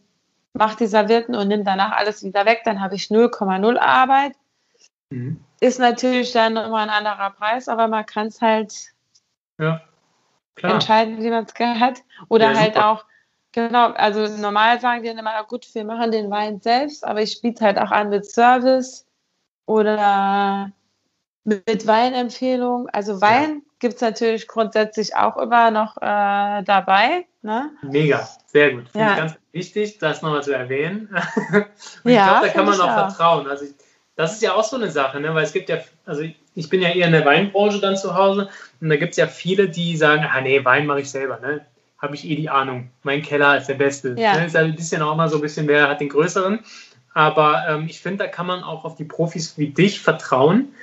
[0.52, 4.32] mach die Servietten und nimm danach alles wieder weg, dann habe ich 0,0 Arbeit.
[5.10, 5.40] Mhm.
[5.60, 8.92] Ist natürlich dann immer ein anderer Preis, aber man kann es halt
[9.58, 9.80] ja,
[10.62, 12.02] entscheiden, wie man es hat.
[12.28, 12.88] Oder ja, halt super.
[12.88, 13.04] auch,
[13.52, 17.64] genau, also normal sagen die immer, gut, wir machen den Wein selbst, aber ich biete
[17.64, 19.06] halt auch an mit Service
[19.66, 20.70] oder
[21.44, 22.88] mit Weinempfehlung.
[22.90, 27.26] Also Wein gibt es natürlich grundsätzlich auch immer noch äh, dabei.
[27.42, 27.70] Ne?
[27.82, 28.88] Mega, sehr gut.
[28.88, 29.12] Finde ja.
[29.12, 31.10] ich ganz wichtig, das nochmal zu erwähnen.
[32.02, 33.46] Und ja, ich glaube, da kann man auch, auch vertrauen.
[33.46, 33.72] Also ich,
[34.16, 35.34] das ist ja auch so eine Sache, ne?
[35.34, 36.22] weil es gibt ja, also
[36.54, 38.48] ich bin ja eher in der Weinbranche dann zu Hause
[38.80, 41.66] und da gibt es ja viele, die sagen, ah nee, Wein mache ich selber, ne?
[41.98, 42.90] Habe ich eh die Ahnung.
[43.02, 44.14] Mein Keller ist der beste.
[44.16, 44.38] Ja.
[44.38, 44.46] Ne?
[44.46, 46.60] Ist ja ein bisschen auch mal so ein bisschen, wer hat den größeren.
[47.12, 50.74] Aber ähm, ich finde, da kann man auch auf die Profis wie dich vertrauen,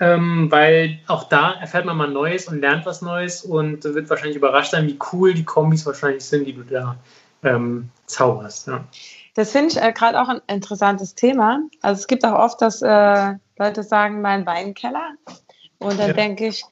[0.00, 4.36] ähm, weil auch da erfährt man mal Neues und lernt was Neues und wird wahrscheinlich
[4.36, 6.96] überrascht sein, wie cool die Kombis wahrscheinlich sind, die du da
[7.42, 8.66] ähm, zauberst.
[8.66, 8.84] Ja.
[9.34, 11.60] Das finde ich äh, gerade auch ein interessantes Thema.
[11.82, 15.12] Also es gibt auch oft, dass äh, Leute sagen, mein Weinkeller.
[15.78, 16.14] Und dann ja.
[16.14, 16.64] denke ich,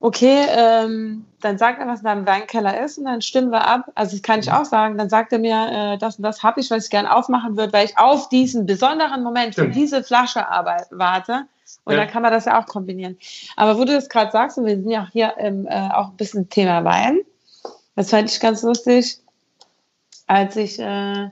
[0.00, 3.90] okay, ähm, dann sagt er, was in deinem Weinkeller ist und dann stimmen wir ab.
[3.94, 4.52] Also das kann ich mhm.
[4.52, 4.98] auch sagen.
[4.98, 7.72] Dann sagt er mir, äh, das und das habe ich, was ich gerne aufmachen würde,
[7.72, 11.46] weil ich auf diesen besonderen Moment für diese Flasche arbeite, warte.
[11.84, 12.00] Und ja.
[12.00, 13.16] dann kann man das ja auch kombinieren.
[13.56, 16.10] Aber wo du das gerade sagst, und wir sind ja auch hier im, äh, auch
[16.10, 17.20] ein bisschen Thema Wein,
[17.94, 19.18] das fand ich ganz lustig,
[20.26, 21.30] als ich, äh,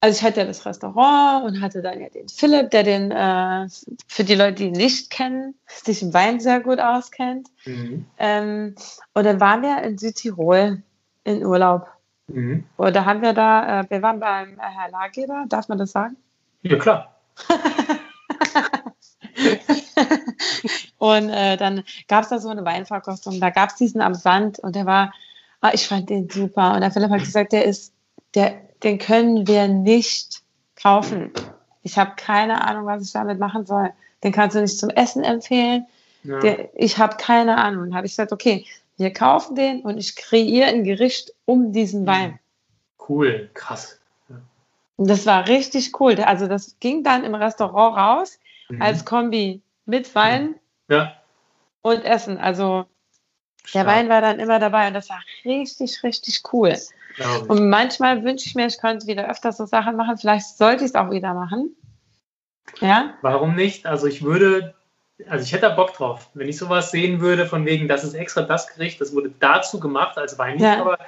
[0.00, 3.68] also ich hatte ja das Restaurant und hatte dann ja den Philipp, der den, äh,
[4.08, 7.48] für die Leute, die ihn nicht kennen, sich im Wein sehr gut auskennt.
[7.64, 8.06] Mhm.
[8.18, 8.74] Ähm,
[9.14, 10.82] und dann waren wir in Südtirol
[11.24, 11.88] in Urlaub.
[12.28, 12.64] Mhm.
[12.76, 16.16] Und da haben wir da, äh, wir waren beim Herr Lageber, darf man das sagen?
[16.62, 17.14] Ja, klar.
[20.98, 23.40] und äh, dann gab es da so eine Weinverkostung.
[23.40, 25.12] Da gab es diesen am Sand und der war,
[25.60, 26.74] ah, ich fand den super.
[26.74, 27.92] Und der Philipp hat gesagt, der ist,
[28.34, 30.42] der, den können wir nicht
[30.76, 31.32] kaufen.
[31.82, 33.90] Ich habe keine Ahnung, was ich damit machen soll.
[34.22, 35.86] Den kannst du nicht zum Essen empfehlen.
[36.24, 36.38] Ja.
[36.40, 37.86] Der, ich habe keine Ahnung.
[37.86, 38.64] Dann habe ich gesagt, okay,
[38.96, 42.38] wir kaufen den und ich kreiere ein Gericht um diesen Wein.
[43.08, 43.98] Cool, krass.
[44.96, 46.14] Und das war richtig cool.
[46.20, 48.38] Also das ging dann im Restaurant raus
[48.72, 48.82] mhm.
[48.82, 50.56] als Kombi mit Wein
[50.88, 51.12] ja.
[51.82, 52.38] und Essen.
[52.38, 52.86] Also
[53.74, 56.76] der Wein war dann immer dabei und das war richtig, richtig cool.
[57.48, 60.16] Und manchmal wünsche ich mir, ich könnte wieder öfter so Sachen machen.
[60.16, 61.76] Vielleicht sollte ich es auch wieder machen.
[62.80, 63.14] Ja?
[63.22, 63.86] Warum nicht?
[63.86, 64.74] Also ich würde,
[65.28, 68.14] also ich hätte da Bock drauf, wenn ich sowas sehen würde, von wegen, das ist
[68.14, 70.80] extra das Gericht, das wurde dazu gemacht als Wein, ja.
[70.80, 70.98] aber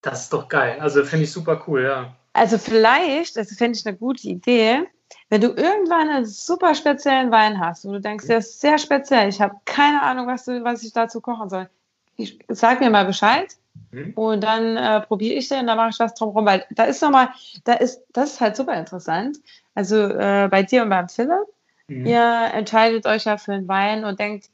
[0.00, 0.78] das ist doch geil.
[0.80, 2.16] Also finde ich super cool, ja.
[2.32, 4.86] Also vielleicht, das finde ich eine gute Idee,
[5.32, 9.30] wenn du irgendwann einen super speziellen Wein hast und du denkst, der ist sehr speziell,
[9.30, 11.70] ich habe keine Ahnung, was, du, was ich dazu kochen soll,
[12.18, 13.56] ich, sag mir mal Bescheid
[13.92, 14.12] mhm.
[14.14, 17.00] und dann äh, probiere ich den und dann mache ich was drumherum, weil da ist
[17.00, 17.30] nochmal,
[17.64, 19.38] da ist, das ist halt super interessant.
[19.74, 21.46] Also äh, bei dir und beim Philipp,
[21.88, 22.04] mhm.
[22.04, 24.50] ihr entscheidet euch ja für einen Wein und denkt,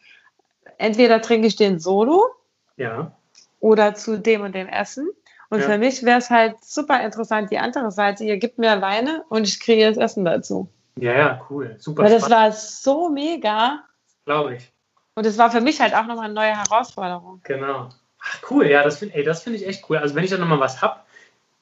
[0.77, 2.25] entweder trinke ich den solo
[2.77, 3.11] ja.
[3.59, 5.09] oder zu dem und dem Essen.
[5.51, 5.67] Und ja.
[5.67, 8.25] für mich wäre es halt super interessant, die andere Seite.
[8.25, 10.69] Ihr gebt mir Weine und ich kriege das Essen dazu.
[10.97, 11.77] Ja, ja, cool.
[11.79, 12.03] Super.
[12.03, 12.37] Weil das spannend.
[12.37, 13.85] war so mega.
[14.27, 14.73] Glaube ich.
[15.15, 17.41] Und es war für mich halt auch nochmal eine neue Herausforderung.
[17.43, 17.89] Genau.
[18.21, 19.97] Ach, cool, ja, das finde find ich echt cool.
[19.97, 21.01] Also, wenn ich da nochmal was habe,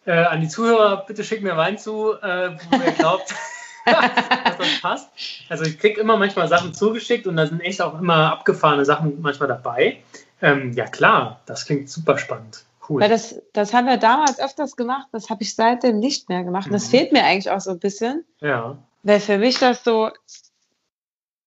[0.05, 3.34] äh, an die Zuhörer, bitte schickt mir Wein zu, äh, wo ihr glaubt,
[3.87, 5.11] dass das passt.
[5.49, 9.22] Also, ich kriege immer manchmal Sachen zugeschickt und da sind echt auch immer abgefahrene Sachen
[9.22, 10.03] manchmal dabei.
[10.43, 12.66] Ähm, ja, klar, das klingt super spannend.
[12.89, 13.01] Cool.
[13.01, 16.68] Weil das, das haben wir damals öfters gemacht, das habe ich seitdem nicht mehr gemacht.
[16.68, 16.72] Mhm.
[16.72, 18.24] Das fehlt mir eigentlich auch so ein bisschen.
[18.41, 18.78] Ja.
[19.03, 20.11] Weil für mich das so,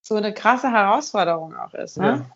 [0.00, 1.98] so eine krasse Herausforderung auch ist.
[1.98, 2.06] Ne?
[2.06, 2.26] Ja.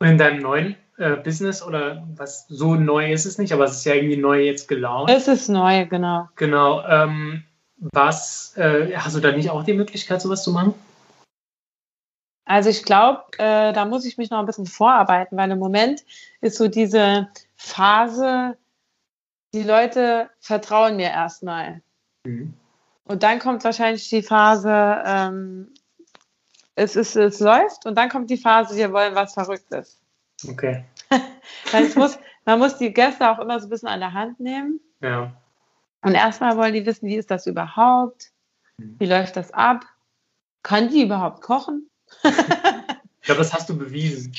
[0.00, 3.72] Und in deinem neuen äh, Business oder was so neu ist es nicht, aber es
[3.72, 5.10] ist ja irgendwie neu jetzt gelaunt.
[5.10, 6.28] Es ist neu, genau.
[6.36, 6.86] Genau.
[6.86, 7.44] Ähm,
[7.78, 10.74] was, äh, hast du da nicht auch die Möglichkeit, sowas zu machen?
[12.44, 16.02] Also ich glaube, äh, da muss ich mich noch ein bisschen vorarbeiten, weil im Moment
[16.40, 17.28] ist so diese
[17.58, 18.56] Phase,
[19.52, 21.82] die Leute vertrauen mir erstmal.
[22.24, 22.54] Mhm.
[23.04, 25.74] Und dann kommt wahrscheinlich die Phase, ähm,
[26.76, 30.00] es, ist, es läuft und dann kommt die Phase, wir wollen was Verrücktes.
[30.48, 30.84] Okay.
[31.96, 34.80] Muss, man muss die Gäste auch immer so ein bisschen an der Hand nehmen.
[35.00, 35.32] Ja.
[36.02, 38.30] Und erstmal wollen die wissen, wie ist das überhaupt?
[38.76, 38.96] Mhm.
[38.98, 39.84] Wie läuft das ab?
[40.62, 41.90] Kann die überhaupt kochen?
[42.22, 44.32] ich glaube, das hast du bewiesen.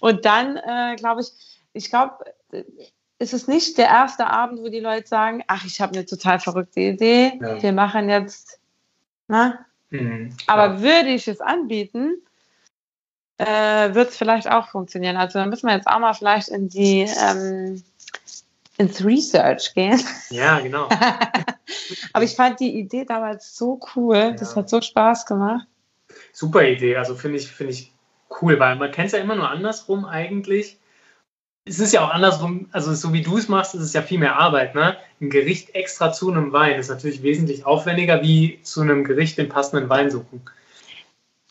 [0.00, 1.32] Und dann, äh, glaube ich,
[1.72, 2.24] ich glaube,
[3.18, 6.40] ist es nicht der erste Abend, wo die Leute sagen, ach, ich habe eine total
[6.40, 7.62] verrückte Idee, ja.
[7.62, 8.58] wir machen jetzt,
[9.28, 9.66] na?
[9.90, 12.22] Mhm, Aber würde ich es anbieten,
[13.38, 15.16] äh, wird es vielleicht auch funktionieren.
[15.16, 17.82] Also dann müssen wir jetzt auch mal vielleicht in die ähm,
[18.78, 20.00] ins Research gehen.
[20.30, 20.88] Ja, genau.
[22.12, 24.16] Aber ich fand die Idee damals so cool.
[24.16, 24.30] Ja.
[24.30, 25.66] Das hat so Spaß gemacht.
[26.32, 26.96] Super Idee.
[26.96, 27.92] Also finde ich, finde ich
[28.40, 30.79] cool, weil man kennt es ja immer nur andersrum eigentlich
[31.64, 34.18] es ist ja auch andersrum, also so wie du es machst, ist es ja viel
[34.18, 34.74] mehr Arbeit.
[34.74, 34.96] Ne?
[35.20, 39.48] Ein Gericht extra zu einem Wein ist natürlich wesentlich aufwendiger, wie zu einem Gericht den
[39.48, 40.42] passenden Wein suchen.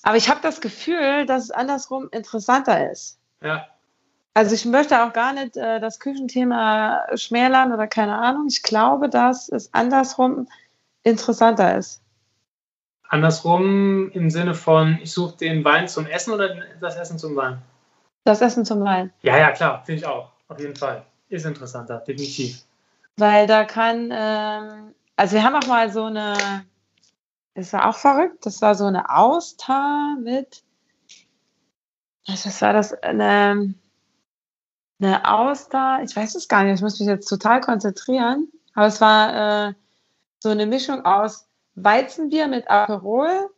[0.04, 3.20] Aber ich habe das Gefühl, dass es andersrum interessanter ist.
[3.44, 3.68] Ja.
[4.34, 8.48] Also ich möchte auch gar nicht äh, das Küchenthema schmälern oder keine Ahnung.
[8.48, 10.48] Ich glaube, dass es andersrum
[11.04, 12.02] interessanter ist.
[13.10, 17.62] Andersrum im Sinne von, ich suche den Wein zum Essen oder das Essen zum Wein?
[18.30, 19.12] Das Essen zum Wein.
[19.24, 20.30] Ja, ja, klar, finde ich auch.
[20.50, 21.04] Auf jeden Fall.
[21.30, 22.64] Ist interessanter, definitiv.
[23.18, 26.38] Weil da kann, ähm, also wir haben auch mal so eine,
[27.56, 30.62] das war auch verrückt, das war so eine Auster mit,
[32.28, 33.74] was war das, eine,
[35.02, 39.02] eine Auster, ich weiß es gar nicht, ich muss mich jetzt total konzentrieren, aber es
[39.02, 39.74] war äh,
[40.38, 43.50] so eine Mischung aus Weizenbier mit Aperol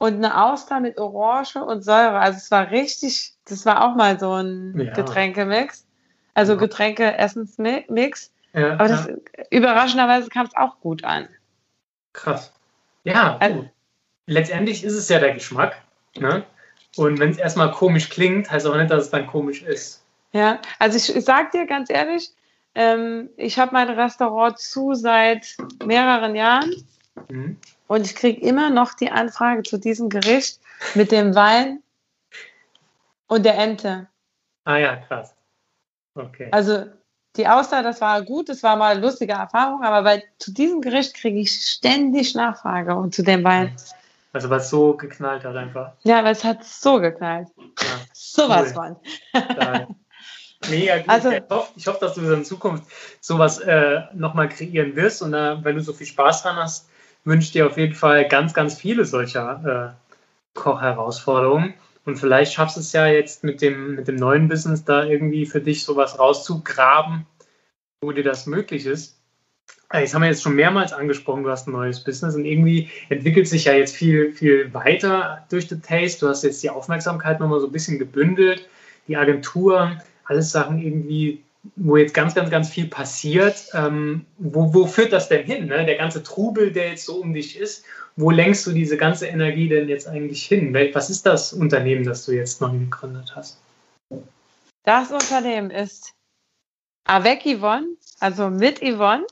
[0.00, 2.18] und eine Auster mit Orange und Säure.
[2.18, 4.92] Also es war richtig, das war auch mal so ein ja.
[4.94, 5.86] Getränkemix.
[6.32, 6.58] Also ja.
[6.58, 8.32] Getränke-Essensmix.
[8.54, 9.08] Ja, Aber das,
[9.50, 11.28] überraschenderweise kam es auch gut an.
[12.14, 12.50] Krass.
[13.04, 13.68] Ja, also,
[14.26, 15.76] letztendlich ist es ja der Geschmack.
[16.16, 16.44] Ne?
[16.96, 20.02] Und wenn es erstmal komisch klingt, heißt auch nicht, dass es dann komisch ist.
[20.32, 22.30] Ja, also ich, ich sag dir ganz ehrlich,
[22.74, 26.72] ähm, ich habe mein Restaurant zu seit mehreren Jahren.
[27.28, 27.58] Mhm.
[27.90, 30.60] Und ich kriege immer noch die Anfrage zu diesem Gericht
[30.94, 31.82] mit dem Wein
[33.26, 34.06] und der Ente.
[34.62, 35.34] Ah ja, krass.
[36.14, 36.50] Okay.
[36.52, 36.84] Also
[37.34, 40.80] die Auster, das war gut, das war mal eine lustige Erfahrung, aber bei, zu diesem
[40.80, 43.74] Gericht kriege ich ständig Nachfrage und zu dem Wein.
[44.32, 45.94] Also was so geknallt hat einfach.
[46.04, 47.48] Ja, weil es hat so geknallt.
[47.58, 49.00] Ja, Sowas cool.
[49.34, 49.96] von.
[50.68, 51.08] Mega gut.
[51.08, 52.84] Also, ich, hoffe, ich hoffe, dass du in Zukunft
[53.20, 56.86] sowas äh, nochmal kreieren wirst und äh, wenn du so viel Spaß dran hast,
[57.24, 61.74] wünsche dir auf jeden Fall ganz, ganz viele solcher äh, Kochherausforderungen.
[62.04, 65.46] Und vielleicht schaffst du es ja jetzt mit dem, mit dem neuen Business da irgendwie
[65.46, 67.26] für dich sowas rauszugraben,
[68.00, 69.20] wo dir das möglich ist.
[69.90, 72.90] Äh, das haben wir jetzt schon mehrmals angesprochen, du hast ein neues Business und irgendwie
[73.08, 76.20] entwickelt sich ja jetzt viel, viel weiter durch The Taste.
[76.20, 78.68] Du hast jetzt die Aufmerksamkeit nochmal so ein bisschen gebündelt,
[79.08, 81.42] die Agentur, alles Sachen irgendwie,
[81.76, 83.66] wo jetzt ganz, ganz, ganz viel passiert.
[83.74, 85.66] Ähm, wo, wo führt das denn hin?
[85.66, 85.84] Ne?
[85.84, 87.84] Der ganze Trubel, der jetzt so um dich ist,
[88.16, 90.74] wo lenkst du diese ganze Energie denn jetzt eigentlich hin?
[90.92, 93.58] Was ist das Unternehmen, das du jetzt neu gegründet hast?
[94.84, 96.12] Das Unternehmen ist
[97.04, 97.86] Avec Yvonne,
[98.20, 99.24] also mit Yvonne,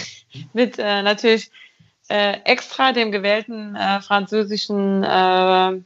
[0.52, 1.50] mit äh, natürlich
[2.08, 5.80] äh, extra dem gewählten äh, französischen äh,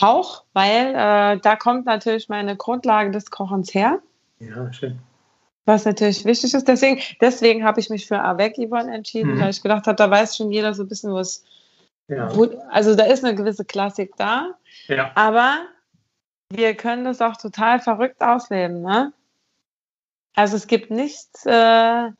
[0.00, 4.00] Hauch, weil äh, da kommt natürlich meine Grundlage des Kochens her.
[4.38, 4.98] Ja, schön.
[5.66, 6.66] Was natürlich wichtig ist.
[6.66, 9.40] Deswegen, deswegen habe ich mich für Avec Yvonne entschieden, mhm.
[9.40, 11.44] weil ich gedacht habe, da weiß schon jeder so ein bisschen, was.
[12.08, 12.34] Ja.
[12.34, 14.54] Wo, also da ist eine gewisse Klassik da.
[14.86, 15.10] Ja.
[15.16, 15.66] Aber
[16.50, 18.82] wir können das auch total verrückt ausleben.
[18.82, 19.12] Ne?
[20.34, 22.10] Also es gibt nichts, äh,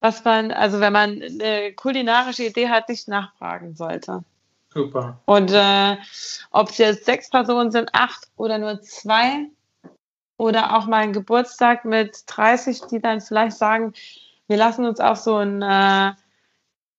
[0.00, 4.24] was man, also wenn man eine kulinarische Idee hat, nicht nachfragen sollte.
[4.70, 5.20] Super.
[5.26, 5.96] Und äh,
[6.50, 9.46] ob es jetzt sechs Personen sind, acht oder nur zwei,
[10.36, 13.94] oder auch mal ein Geburtstag mit 30, die dann vielleicht sagen,
[14.46, 16.16] wir lassen uns auf so eine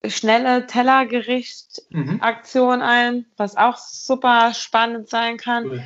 [0.02, 2.84] äh, schnelle Tellergericht-Aktion mhm.
[2.84, 5.66] ein, was auch super spannend sein kann.
[5.66, 5.84] Cool.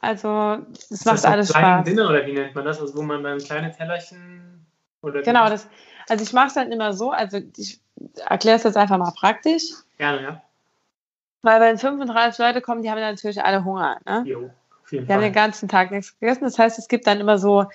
[0.00, 0.58] Also
[0.90, 1.84] es macht das alles Spaß.
[1.84, 2.80] Dinner oder wie nennt man das?
[2.80, 4.66] Also wo man dann kleine Tellerchen
[5.02, 5.68] oder Genau, das,
[6.08, 7.80] also ich mache es dann immer so, also ich
[8.28, 9.72] erkläre es jetzt einfach mal praktisch.
[9.98, 10.42] Gerne, ja.
[11.42, 13.98] Weil wenn 35 Leute kommen, die haben natürlich alle Hunger.
[14.04, 14.22] Ne?
[14.26, 14.50] Jo.
[14.90, 16.44] Wir haben den ganzen Tag nichts gegessen.
[16.44, 17.66] Das heißt, es gibt dann immer so,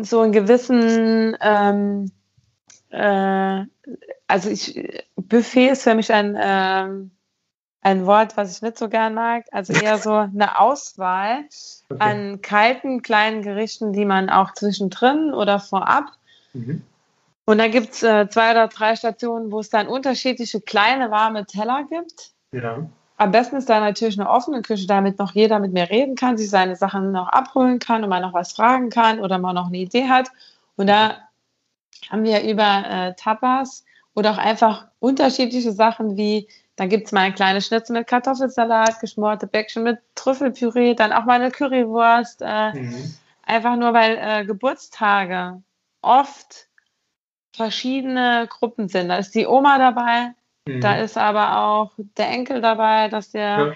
[0.00, 2.10] so einen gewissen, ähm,
[2.90, 3.64] äh,
[4.26, 7.10] also ich, Buffet ist für mich ein, ähm,
[7.80, 9.44] ein Wort, was ich nicht so gern mag.
[9.52, 11.44] Also eher so eine Auswahl
[11.88, 12.00] okay.
[12.00, 16.06] an kalten, kleinen Gerichten, die man auch zwischendrin oder vorab.
[16.52, 16.82] Mhm.
[17.46, 21.44] Und da gibt es äh, zwei oder drei Stationen, wo es dann unterschiedliche kleine, warme
[21.44, 22.30] Teller gibt.
[22.52, 22.86] Ja.
[23.16, 26.36] Am besten ist da natürlich eine offene Küche, damit noch jeder mit mir reden kann,
[26.36, 29.68] sich seine Sachen noch abholen kann und man noch was fragen kann oder man noch
[29.68, 30.30] eine Idee hat.
[30.76, 31.18] Und da
[32.10, 33.84] haben wir über äh, Tapas
[34.14, 38.98] oder auch einfach unterschiedliche Sachen wie, dann gibt es mal ein kleines Schnitzel mit Kartoffelsalat,
[39.00, 42.42] geschmorte Bäckchen mit Trüffelpüree, dann auch mal eine Currywurst.
[42.42, 43.14] Äh, mhm.
[43.44, 45.62] Einfach nur, weil äh, Geburtstage
[46.02, 46.68] oft
[47.52, 49.08] verschiedene Gruppen sind.
[49.08, 50.34] Da ist die Oma dabei,
[50.66, 50.80] Mhm.
[50.80, 53.72] Da ist aber auch der Enkel dabei, dass der, ja.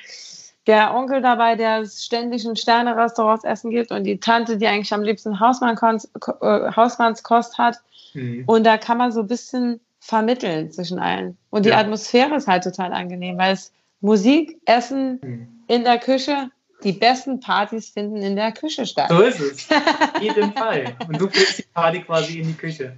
[0.66, 5.02] der Onkel dabei, der ständig in Sterne-Restaurants essen gibt und die Tante, die eigentlich am
[5.02, 6.08] liebsten Hausmanns,
[6.40, 7.78] äh, Hausmannskost hat.
[8.14, 8.44] Mhm.
[8.46, 11.36] Und da kann man so ein bisschen vermitteln zwischen allen.
[11.50, 11.78] Und die ja.
[11.78, 15.48] Atmosphäre ist halt total angenehm, weil es Musik, Essen mhm.
[15.66, 16.50] in der Küche,
[16.84, 19.08] die besten Partys finden in der Küche statt.
[19.10, 19.68] So ist es.
[20.16, 20.96] In jedem Fall.
[21.06, 22.96] Und du führst die Party quasi in die Küche.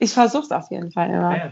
[0.00, 1.36] Ich versuche es auf jeden Fall immer.
[1.36, 1.50] Ja,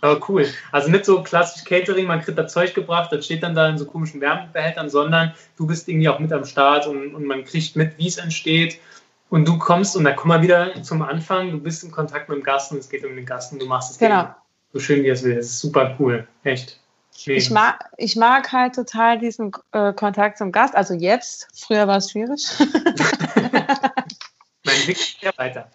[0.00, 0.46] Aber cool.
[0.70, 3.76] Also nicht so klassisch Catering, man kriegt das Zeug gebracht, das steht dann da in
[3.76, 7.74] so komischen Wärmebehältern, sondern du bist irgendwie auch mit am Start und, und man kriegt
[7.74, 8.78] mit, wie es entsteht.
[9.30, 12.38] Und du kommst, und da kommen wir wieder zum Anfang, du bist in Kontakt mit
[12.38, 14.34] dem Gast und es geht um den Gast und du machst es genau.
[14.72, 15.36] so schön, wie es will.
[15.36, 16.26] Das ist super cool.
[16.44, 16.78] Echt.
[17.26, 20.74] Ich mag, ich mag halt total diesen äh, Kontakt zum Gast.
[20.74, 22.48] Also jetzt, früher war es schwierig.
[24.64, 25.68] mein Weg ja weiter.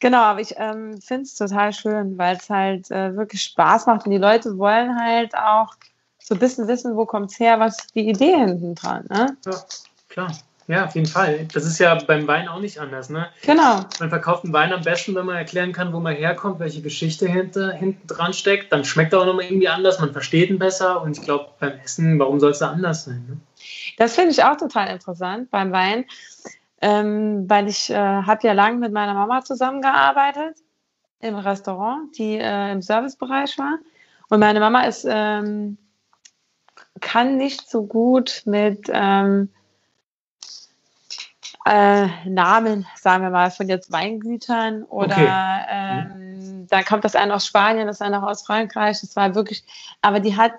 [0.00, 4.04] Genau, aber ich ähm, finde es total schön, weil es halt äh, wirklich Spaß macht
[4.04, 5.74] und die Leute wollen halt auch
[6.18, 9.06] so ein bisschen wissen, wo kommt es her, was ist die Idee hinten dran.
[9.08, 9.36] Ne?
[9.46, 9.64] Ja,
[10.08, 10.32] klar.
[10.68, 11.46] Ja, auf jeden Fall.
[11.54, 13.08] Das ist ja beim Wein auch nicht anders.
[13.08, 13.28] Ne?
[13.42, 13.84] Genau.
[14.00, 17.28] Man verkauft einen Wein am besten, wenn man erklären kann, wo man herkommt, welche Geschichte
[17.28, 18.72] hinter, hinten dran steckt.
[18.72, 21.00] Dann schmeckt er auch nochmal irgendwie anders, man versteht ihn besser.
[21.02, 23.24] Und ich glaube, beim Essen, warum soll es da anders sein?
[23.28, 23.36] Ne?
[23.96, 26.04] Das finde ich auch total interessant beim Wein
[26.86, 30.56] ähm, weil ich äh, habe ja lange mit meiner Mama zusammengearbeitet
[31.18, 33.78] im Restaurant, die äh, im Servicebereich war.
[34.28, 35.78] Und meine Mama ist, ähm,
[37.00, 39.50] kann nicht so gut mit ähm,
[41.64, 46.06] äh, Namen, sagen wir mal, von jetzt Weingütern oder okay.
[46.12, 49.00] ähm, da kommt das eine aus Spanien, das eine aus Frankreich.
[49.00, 49.64] Das war wirklich,
[50.02, 50.52] aber die hat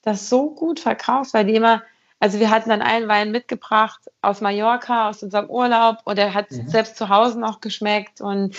[0.00, 1.82] das so gut verkauft, weil die immer
[2.18, 6.50] also wir hatten dann einen Wein mitgebracht aus Mallorca, aus unserem Urlaub und er hat
[6.50, 6.68] mhm.
[6.68, 8.56] selbst zu Hause noch geschmeckt und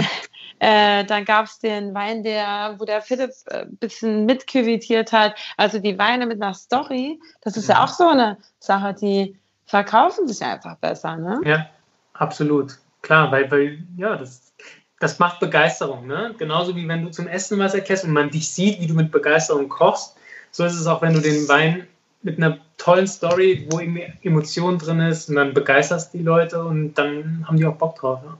[0.60, 5.34] äh, dann gab es den Wein, der, wo der Philipp ein äh, bisschen mitküvitiert hat.
[5.56, 7.84] Also die Weine mit einer Story, das ist ja, ja mhm.
[7.84, 9.36] auch so eine Sache, die
[9.66, 11.40] verkaufen sich einfach besser, ne?
[11.44, 11.66] Ja,
[12.12, 12.78] absolut.
[13.00, 14.52] Klar, weil, weil ja, das,
[15.00, 16.34] das macht Begeisterung, ne?
[16.38, 19.10] Genauso wie wenn du zum Essen was erklärst und man dich sieht, wie du mit
[19.10, 20.16] Begeisterung kochst,
[20.52, 21.88] so ist es auch, wenn du den Wein
[22.22, 26.94] mit einer tollen Story, wo irgendwie Emotion drin ist und dann begeisterst die Leute und
[26.94, 28.20] dann haben die auch Bock drauf.
[28.24, 28.38] Ja.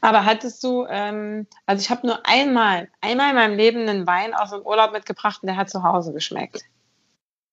[0.00, 4.34] Aber hattest du, ähm, also ich habe nur einmal, einmal in meinem Leben einen Wein
[4.34, 6.62] aus dem Urlaub mitgebracht und der hat zu Hause geschmeckt.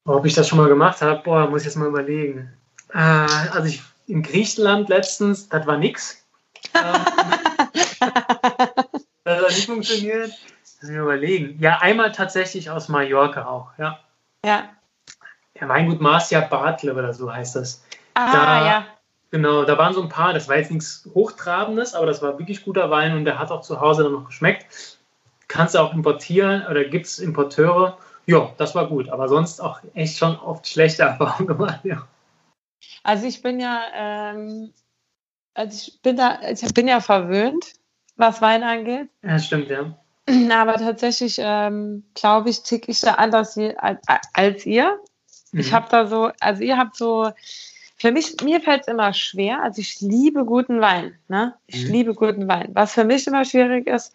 [0.05, 2.51] Ob ich das schon mal gemacht habe, boah, muss ich jetzt mal überlegen.
[2.93, 6.25] Äh, also ich in Griechenland letztens, das war nix.
[6.73, 6.81] Ähm,
[9.23, 10.31] das hat nicht funktioniert.
[10.81, 11.57] Lass mich überlegen.
[11.59, 13.99] Ja, einmal tatsächlich aus Mallorca auch, ja.
[14.43, 14.69] Ja,
[15.61, 17.83] ja, Weingut Marcia Bartle oder so heißt das.
[18.15, 18.85] Ah, da, ja.
[19.29, 22.65] Genau, da waren so ein paar, das war jetzt nichts Hochtrabendes, aber das war wirklich
[22.65, 24.97] guter Wein und der hat auch zu Hause dann noch geschmeckt.
[25.47, 27.97] Kannst du auch importieren oder gibt es Importeure.
[28.25, 32.07] Ja, das war gut, aber sonst auch echt schon oft schlechte Erfahrungen gemacht, ja.
[33.03, 34.73] Also ich bin ja, ähm,
[35.53, 37.73] also ich bin da, ich bin ja verwöhnt,
[38.17, 39.09] was Wein angeht.
[39.23, 39.95] Ja, stimmt, ja.
[40.53, 43.57] Aber tatsächlich, ähm, glaube ich, tick ich da anders
[44.33, 44.99] als ihr.
[45.51, 45.59] Mhm.
[45.59, 47.31] Ich habe da so, also ihr habt so,
[47.97, 51.55] für mich, mir fällt es immer schwer, also ich liebe guten Wein, ne?
[51.67, 51.91] Ich mhm.
[51.91, 52.69] liebe guten Wein.
[52.73, 54.13] Was für mich immer schwierig ist,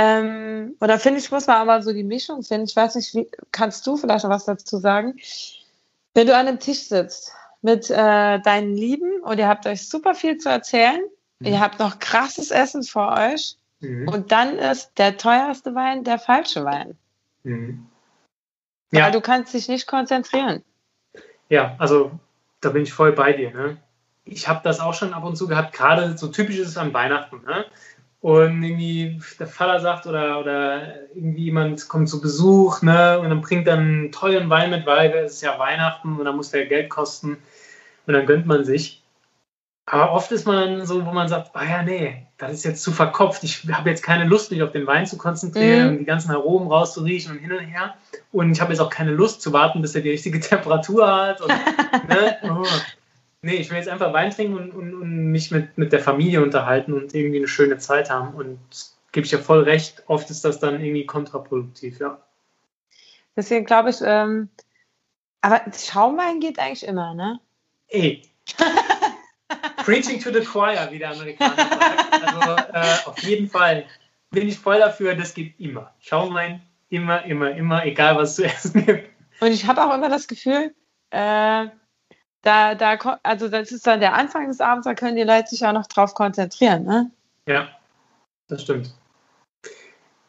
[0.00, 2.66] ähm, oder finde ich, muss man aber so die Mischung finden.
[2.68, 5.16] Ich weiß nicht, wie, kannst du vielleicht noch was dazu sagen?
[6.14, 10.14] Wenn du an einem Tisch sitzt mit äh, deinen Lieben und ihr habt euch super
[10.14, 11.00] viel zu erzählen,
[11.40, 11.46] mhm.
[11.48, 14.08] ihr habt noch krasses Essen vor euch mhm.
[14.08, 16.96] und dann ist der teuerste Wein der falsche Wein.
[17.42, 17.86] Mhm.
[18.90, 19.04] Ja.
[19.04, 20.62] Weil du kannst dich nicht konzentrieren.
[21.48, 22.12] Ja, also
[22.60, 23.52] da bin ich voll bei dir.
[23.52, 23.76] Ne?
[24.24, 26.92] Ich habe das auch schon ab und zu gehabt, gerade so typisch ist es an
[26.92, 27.42] Weihnachten.
[27.46, 27.64] Ne?
[28.20, 33.40] und irgendwie der Vater sagt oder, oder irgendwie jemand kommt zu Besuch ne, und dann
[33.40, 36.66] bringt dann einen tollen Wein mit, weil es ist ja Weihnachten und dann muss der
[36.66, 37.38] Geld kosten
[38.06, 39.02] und dann gönnt man sich.
[39.90, 42.82] Aber oft ist man dann so, wo man sagt, ah ja, nee, das ist jetzt
[42.82, 43.42] zu verkopft.
[43.42, 45.88] Ich habe jetzt keine Lust, mich auf den Wein zu konzentrieren mhm.
[45.92, 47.94] und die ganzen Aromen rauszuriechen und hin und her.
[48.30, 51.40] Und ich habe jetzt auch keine Lust zu warten, bis er die richtige Temperatur hat.
[51.40, 51.48] Und,
[52.08, 52.36] ne?
[52.42, 52.66] oh.
[53.40, 56.42] Nee, ich will jetzt einfach Wein trinken und, und, und, mich mit, mit der Familie
[56.42, 58.34] unterhalten und irgendwie eine schöne Zeit haben.
[58.34, 58.58] Und
[59.12, 62.18] gebe ich ja voll recht, oft ist das dann irgendwie kontraproduktiv, ja.
[63.36, 64.50] Deswegen glaube ich, ähm,
[65.40, 67.40] aber Schaumwein geht eigentlich immer, ne?
[67.88, 68.22] Ey.
[69.88, 72.26] Preaching to the choir, wie der Amerikaner sagt.
[72.26, 73.86] Also äh, auf jeden Fall
[74.30, 75.94] bin ich voll dafür, das geht immer.
[76.00, 76.60] Schaumwein,
[76.90, 79.08] immer, immer, immer, egal was zu essen gibt.
[79.40, 80.74] Und ich habe auch immer das Gefühl,
[81.08, 81.66] äh,
[82.42, 85.64] da, da, also das ist dann der Anfang des Abends, da können die Leute sich
[85.64, 87.10] auch noch drauf konzentrieren, ne?
[87.46, 87.68] Ja,
[88.48, 88.94] das stimmt.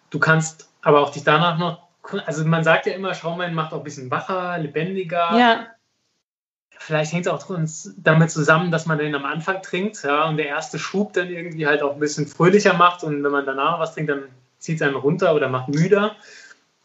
[0.10, 1.90] Du kannst aber auch dich danach noch,
[2.26, 5.38] also man sagt ja immer, Schaumwein macht auch ein bisschen wacher, lebendiger.
[5.38, 5.68] Ja.
[6.82, 7.46] Vielleicht hängt es auch
[7.98, 11.68] damit zusammen, dass man den am Anfang trinkt, ja, und der erste Schub dann irgendwie
[11.68, 14.24] halt auch ein bisschen fröhlicher macht und wenn man danach was trinkt, dann
[14.60, 16.16] zieht es einen runter oder macht müder.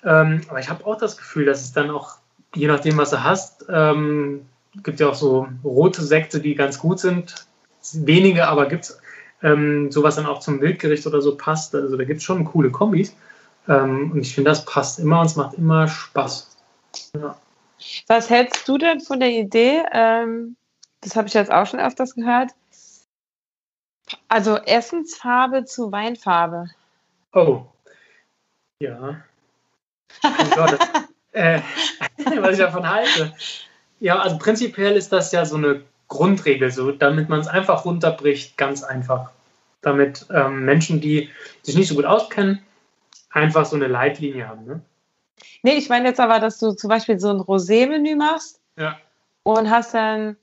[0.02, 2.16] Ähm, aber ich habe auch das Gefühl, dass es dann auch,
[2.54, 4.46] je nachdem, was du hast, ähm,
[4.82, 7.46] gibt ja auch so rote Sekte, die ganz gut sind.
[7.92, 8.98] Wenige, aber gibt es
[9.42, 11.74] ähm, sowas dann auch zum Wildgericht oder so passt.
[11.74, 13.14] Also da gibt es schon coole Kombis.
[13.68, 16.56] Ähm, und ich finde, das passt immer und es macht immer Spaß.
[17.14, 17.36] Ja.
[18.06, 19.82] Was hältst du denn von der Idee?
[19.92, 20.56] Ähm,
[21.00, 22.52] das habe ich jetzt auch schon öfters gehört.
[24.28, 26.70] Also Essensfarbe zu Weinfarbe.
[27.32, 27.66] Oh.
[28.80, 29.22] Ja.
[30.22, 30.78] Oh Gott,
[31.32, 31.60] äh,
[32.40, 33.34] was ich davon halte.
[34.00, 38.56] Ja, also prinzipiell ist das ja so eine Grundregel, so damit man es einfach runterbricht,
[38.56, 39.30] ganz einfach.
[39.80, 41.30] Damit ähm, Menschen, die
[41.62, 42.62] sich nicht so gut auskennen,
[43.30, 44.64] einfach so eine Leitlinie haben.
[44.64, 44.80] Ne?
[45.62, 48.98] Nee, ich meine jetzt aber, dass du zum Beispiel so ein Rosé-Menü machst ja.
[49.42, 50.36] und hast dann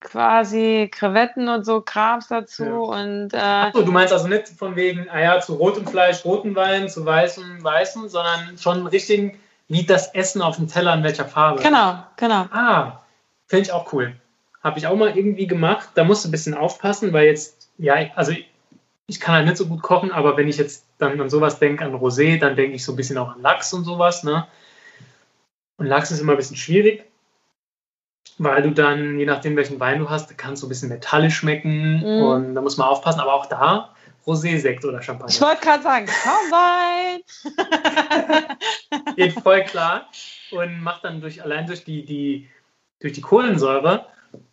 [0.00, 2.76] quasi Krevetten und so Krams dazu ja.
[2.76, 6.54] und äh, Achso, du meinst also nicht von wegen, ah ja, zu rotem Fleisch roten
[6.54, 9.38] Wein, zu weißem weißen, sondern schon einen richtigen
[9.68, 11.62] wie das Essen auf dem Teller in welcher Farbe.
[11.62, 12.46] Genau, genau.
[12.52, 13.00] Ah,
[13.46, 14.14] finde ich auch cool.
[14.62, 15.90] Habe ich auch mal irgendwie gemacht.
[15.94, 18.32] Da musst du ein bisschen aufpassen, weil jetzt, ja, also
[19.06, 21.84] ich kann halt nicht so gut kochen, aber wenn ich jetzt dann an sowas denke,
[21.84, 24.24] an Rosé, dann denke ich so ein bisschen auch an Lachs und sowas.
[24.24, 24.46] Ne?
[25.76, 27.04] Und Lachs ist immer ein bisschen schwierig,
[28.38, 32.00] weil du dann, je nachdem welchen Wein du hast, kannst du ein bisschen metallisch schmecken
[32.00, 32.22] mm.
[32.22, 33.20] und da muss man aufpassen.
[33.20, 33.94] Aber auch da
[34.26, 35.32] Rosé-Sekt oder Champagner.
[35.32, 37.20] Ich wollte gerade sagen, Schaumwein.
[39.16, 40.10] Geht voll klar
[40.50, 42.48] und macht dann durch, allein durch die, die,
[42.98, 44.06] durch die Kohlensäure,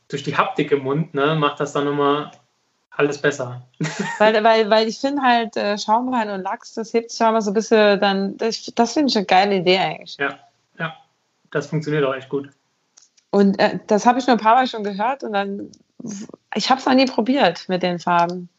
[0.09, 2.31] durch die Haptik im Mund, ne, macht das dann immer
[2.95, 3.61] alles besser.
[4.19, 7.41] weil, weil, weil ich finde halt äh, Schaumwein und Lachs, das hebt sich auch mal
[7.41, 10.17] so ein bisschen dann, das, das finde ich eine geile Idee eigentlich.
[10.17, 10.39] Ja,
[10.77, 10.95] ja,
[11.51, 12.49] das funktioniert auch echt gut.
[13.31, 15.71] Und äh, das habe ich nur ein paar Mal schon gehört und dann,
[16.53, 18.49] ich habe es noch nie probiert mit den Farben.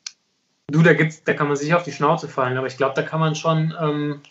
[0.69, 3.03] Du, da, gibt's, da kann man sich auf die Schnauze fallen, aber ich glaube, da
[3.03, 4.23] kann man schon ähm,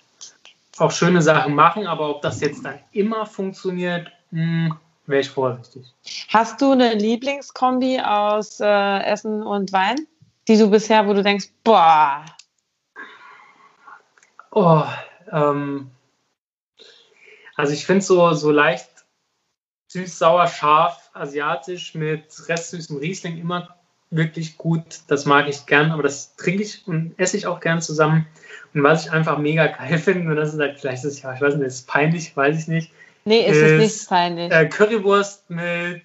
[0.77, 4.75] auch schöne Sachen machen, aber ob das jetzt dann immer funktioniert, hm,
[5.05, 5.93] wäre ich vorsichtig.
[6.29, 10.07] Hast du eine Lieblingskombi aus äh, Essen und Wein,
[10.47, 12.25] die du bisher, wo du denkst, boah.
[14.51, 14.83] Oh,
[15.31, 15.91] ähm,
[17.55, 18.89] also ich finde so, so leicht
[19.87, 23.75] süß, sauer, scharf, asiatisch mit restsüßem Riesling immer
[24.09, 25.01] wirklich gut.
[25.07, 28.27] Das mag ich gern, aber das trinke ich und esse ich auch gern zusammen.
[28.73, 31.33] Und was ich einfach mega geil finde, und das ist halt, vielleicht ist es ja,
[31.33, 32.91] ich weiß nicht, ist peinlich, weiß ich nicht.
[33.25, 34.51] Nee, ist, ist es nicht peinlich.
[34.51, 36.03] Äh, Currywurst mit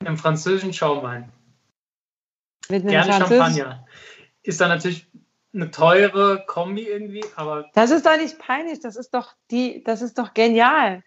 [0.00, 1.30] einem französischen Schaumwein.
[2.68, 3.86] Mit einem Gerne Champagner.
[4.42, 5.06] Ist dann natürlich
[5.52, 7.70] eine teure Kombi irgendwie, aber.
[7.74, 11.02] Das ist doch nicht peinlich, das ist doch die, das ist doch genial.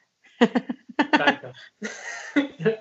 [1.12, 1.53] Danke.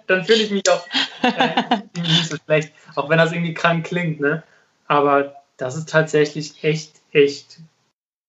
[0.06, 0.86] dann fühle ich mich auch
[1.22, 4.42] äh, nicht so schlecht, auch wenn das irgendwie krank klingt, ne?
[4.86, 7.58] Aber das ist tatsächlich echt, echt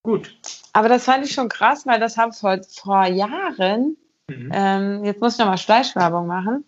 [0.02, 0.34] gut.
[0.72, 3.96] Aber das fand ich schon krass, weil das haben vor, vor Jahren,
[4.28, 4.50] mhm.
[4.52, 6.64] ähm, jetzt muss ich nochmal Fleischwerbung machen.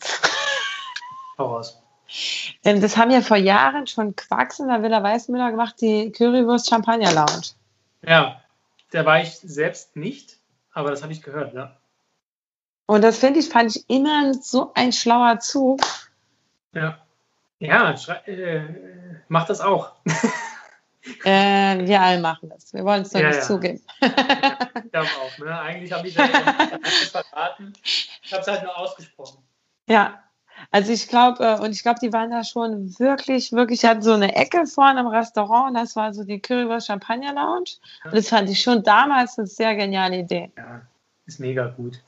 [1.39, 1.83] Hau raus.
[2.65, 6.69] Ähm, das haben ja vor Jahren schon Quacks in der Villa Weißmüller gemacht, die Currywurst
[6.69, 7.53] Champagner Lounge.
[8.07, 8.41] Ja,
[8.93, 10.37] der war ich selbst nicht,
[10.73, 11.77] aber das habe ich gehört, ja.
[12.87, 15.81] Und das finde ich, fand ich immer so ein schlauer Zug.
[16.75, 16.99] Ja.
[17.59, 17.95] Ja,
[18.27, 18.63] äh,
[19.29, 19.93] mach das auch.
[21.25, 22.73] äh, wir alle machen das.
[22.73, 23.43] Wir wollen es doch ja, nicht ja.
[23.43, 23.81] zugeben.
[24.01, 25.39] ja, ich glaube auch.
[25.39, 25.61] Ne?
[25.61, 27.73] Eigentlich habe ich das verraten.
[27.83, 29.43] Ich habe es halt nur ausgesprochen.
[29.89, 30.23] Ja.
[30.71, 34.13] Also ich glaube, äh, und ich glaube, die waren da schon wirklich, wirklich, hatten so
[34.13, 37.79] eine Ecke vorne im Restaurant und das war so die Currywurst Champagner Lounge.
[38.05, 40.53] Und das fand ich schon damals eine sehr geniale Idee.
[40.57, 40.83] Ja,
[41.27, 42.01] ist mega gut.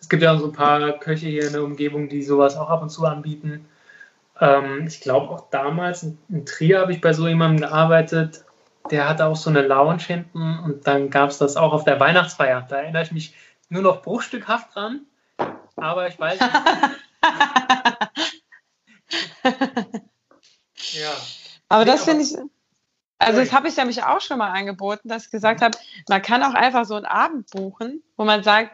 [0.00, 2.80] Es gibt ja so ein paar Köche hier in der Umgebung, die sowas auch ab
[2.80, 3.66] und zu anbieten.
[4.40, 8.44] Ähm, ich glaube auch damals in Trier habe ich bei so jemandem gearbeitet,
[8.90, 12.00] der hatte auch so eine Lounge hinten und dann gab es das auch auf der
[12.00, 12.66] Weihnachtsfeier.
[12.68, 13.34] Da erinnere ich mich
[13.68, 15.02] nur noch bruchstückhaft dran,
[15.76, 16.52] aber ich weiß nicht.
[20.94, 21.12] ja.
[21.68, 22.36] Aber das finde ich,
[23.18, 25.76] also das habe ich nämlich auch schon mal angeboten, dass ich gesagt habe,
[26.08, 28.72] man kann auch einfach so einen Abend buchen, wo man sagt,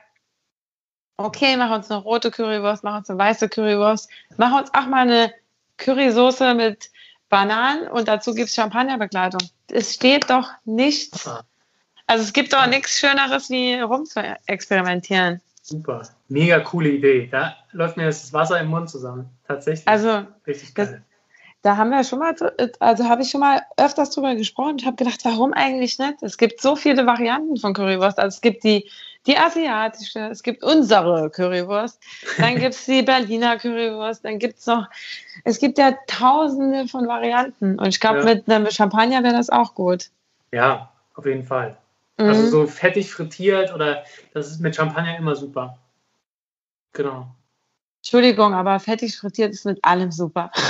[1.17, 5.03] okay, mach uns eine rote Currywurst, mach uns eine weiße Currywurst, mach uns auch mal
[5.03, 5.35] eine
[5.79, 6.91] Currysoße mit
[7.29, 9.41] Bananen und dazu gibt es Champagnerbegleitung.
[9.71, 11.29] Es steht doch nichts.
[12.07, 15.41] Also es gibt doch nichts Schöneres, wie rum zu experimentieren.
[15.63, 17.27] Super, mega coole Idee.
[17.27, 19.29] Da läuft mir das Wasser im Mund zusammen.
[19.49, 19.89] Tatsächlich.
[19.89, 20.87] Also, Richtig geil.
[20.87, 21.01] Das,
[21.63, 22.37] da haben wir schon mal,
[22.79, 24.77] also habe ich schon mal öfters drüber gesprochen.
[24.79, 26.23] Ich habe gedacht, warum eigentlich nicht?
[26.23, 28.21] Es gibt so viele Varianten von Currywurst.
[28.21, 28.89] Also es gibt die,
[29.27, 32.01] die asiatische, es gibt unsere Currywurst,
[32.39, 34.87] dann gibt es die Berliner Currywurst, dann gibt es noch,
[35.45, 37.79] es gibt ja tausende von Varianten.
[37.79, 38.25] Und ich glaube, ja.
[38.25, 40.11] mit einem Champagner wäre das auch gut.
[40.53, 41.77] Ja, auf jeden Fall.
[42.19, 42.29] Mhm.
[42.29, 45.79] Also so fettig frittiert oder das ist mit Champagner immer super.
[46.93, 47.29] Genau.
[47.99, 50.51] Entschuldigung, aber fettig frittiert ist mit allem super.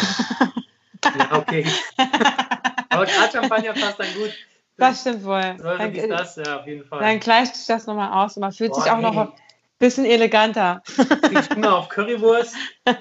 [1.18, 1.64] Ja, okay.
[2.88, 4.32] Aber gerade Champagner passt dann gut.
[4.76, 5.56] Das stimmt wohl.
[5.58, 7.00] Dann, das, ja, auf jeden Fall.
[7.00, 9.32] Dann gleicht sich das nochmal aus und man fühlt Boah, sich auch noch ein
[9.78, 10.82] bisschen eleganter.
[11.30, 12.54] Ich bin mal auf Currywurst.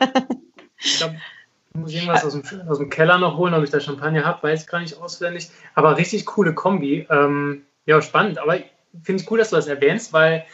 [0.78, 1.16] Ich glaube,
[1.74, 4.64] muss irgendwas aus dem, aus dem Keller noch holen, ob ich da Champagner habe, weiß
[4.64, 5.50] ich gar nicht auswendig.
[5.74, 7.08] Aber richtig coole Kombi.
[7.10, 8.38] Ähm, ja, spannend.
[8.40, 8.58] Aber
[9.02, 10.46] finde ich cool, dass du das erwähnst, weil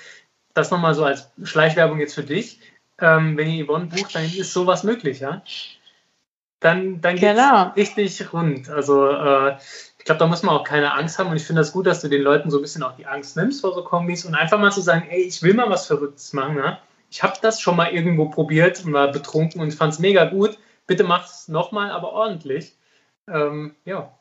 [0.54, 2.60] das nochmal so als Schleichwerbung jetzt für dich.
[3.00, 5.42] Ähm, wenn ihr Yvonne bucht, dann ist sowas möglich, ja?
[6.62, 7.72] dann, dann geht es genau.
[7.76, 8.70] richtig rund.
[8.70, 9.58] Also äh,
[10.02, 12.02] ich glaube, da muss man auch keine Angst haben und ich finde das gut, dass
[12.02, 14.58] du den Leuten so ein bisschen auch die Angst nimmst vor so Kombis und einfach
[14.58, 16.56] mal zu sagen, ey, ich will mal was Verrücktes machen.
[16.56, 16.80] Ne?
[17.12, 20.58] Ich habe das schon mal irgendwo probiert und war betrunken und fand es mega gut.
[20.88, 22.74] Bitte mach es nochmal, aber ordentlich.
[23.28, 24.12] Ähm, ja.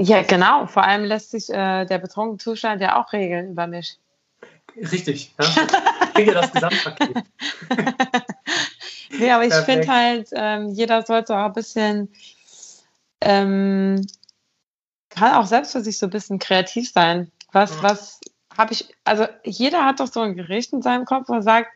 [0.00, 0.66] Ja, genau.
[0.66, 4.00] Vor allem lässt sich äh, der betrunkene Zustand ja auch regeln über mich.
[4.76, 5.36] Richtig.
[5.38, 5.46] Ja.
[6.08, 7.16] Ich kriege das Gesamtpaket.
[9.18, 12.08] Nee, aber ich finde halt, ähm, jeder sollte auch ein bisschen,
[13.20, 14.06] ähm,
[15.14, 17.30] kann auch selbst für sich so ein bisschen kreativ sein.
[17.52, 17.82] Was, mhm.
[17.82, 18.20] was
[18.56, 21.70] habe ich, also jeder hat doch so ein Gericht in seinem Kopf, wo er sagt,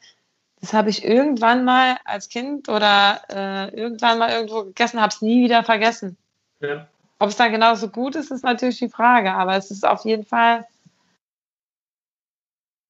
[0.60, 5.22] das habe ich irgendwann mal als Kind oder äh, irgendwann mal irgendwo gegessen, habe es
[5.22, 6.16] nie wieder vergessen.
[6.60, 6.88] Ja.
[7.18, 10.24] Ob es dann genauso gut ist, ist natürlich die Frage, aber es ist auf jeden
[10.24, 10.66] Fall.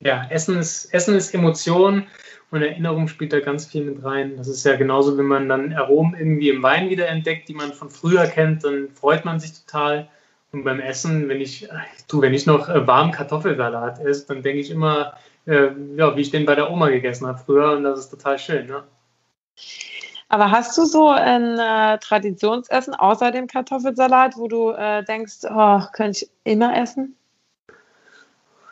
[0.00, 2.06] Ja, Essen ist, Essen ist Emotion
[2.50, 4.36] und Erinnerung spielt da ganz viel mit rein.
[4.36, 7.72] Das ist ja genauso, wenn man dann Aromen irgendwie im Wein wieder entdeckt, die man
[7.72, 10.08] von früher kennt, dann freut man sich total.
[10.52, 11.68] Und beim Essen, wenn ich,
[12.08, 15.14] du, wenn ich noch äh, warmen Kartoffelsalat esse, dann denke ich immer,
[15.46, 18.38] äh, ja, wie ich den bei der Oma gegessen habe früher und das ist total
[18.38, 18.66] schön.
[18.66, 18.84] Ne?
[20.28, 25.80] Aber hast du so ein äh, Traditionsessen außer dem Kartoffelsalat, wo du äh, denkst, oh,
[25.92, 27.16] könnte ich immer essen?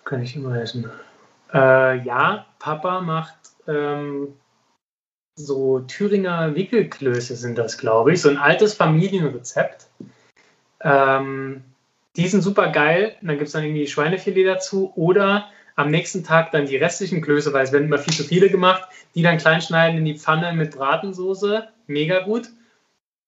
[0.05, 0.91] Kann ich immer essen.
[1.53, 3.37] Äh, ja, Papa macht
[3.68, 4.35] ähm,
[5.37, 8.20] so Thüringer Wickelklöße sind das, glaube ich.
[8.20, 9.87] So ein altes Familienrezept.
[10.85, 11.64] Ähm,
[12.16, 13.16] die sind super geil.
[13.22, 17.53] Dann gibt es dann irgendwie Schweinefilet dazu oder am nächsten Tag dann die restlichen Klöße,
[17.53, 20.53] weil es werden immer viel zu viele gemacht, die dann klein schneiden in die Pfanne
[20.53, 21.68] mit Bratensoße.
[21.89, 22.49] Mega gut.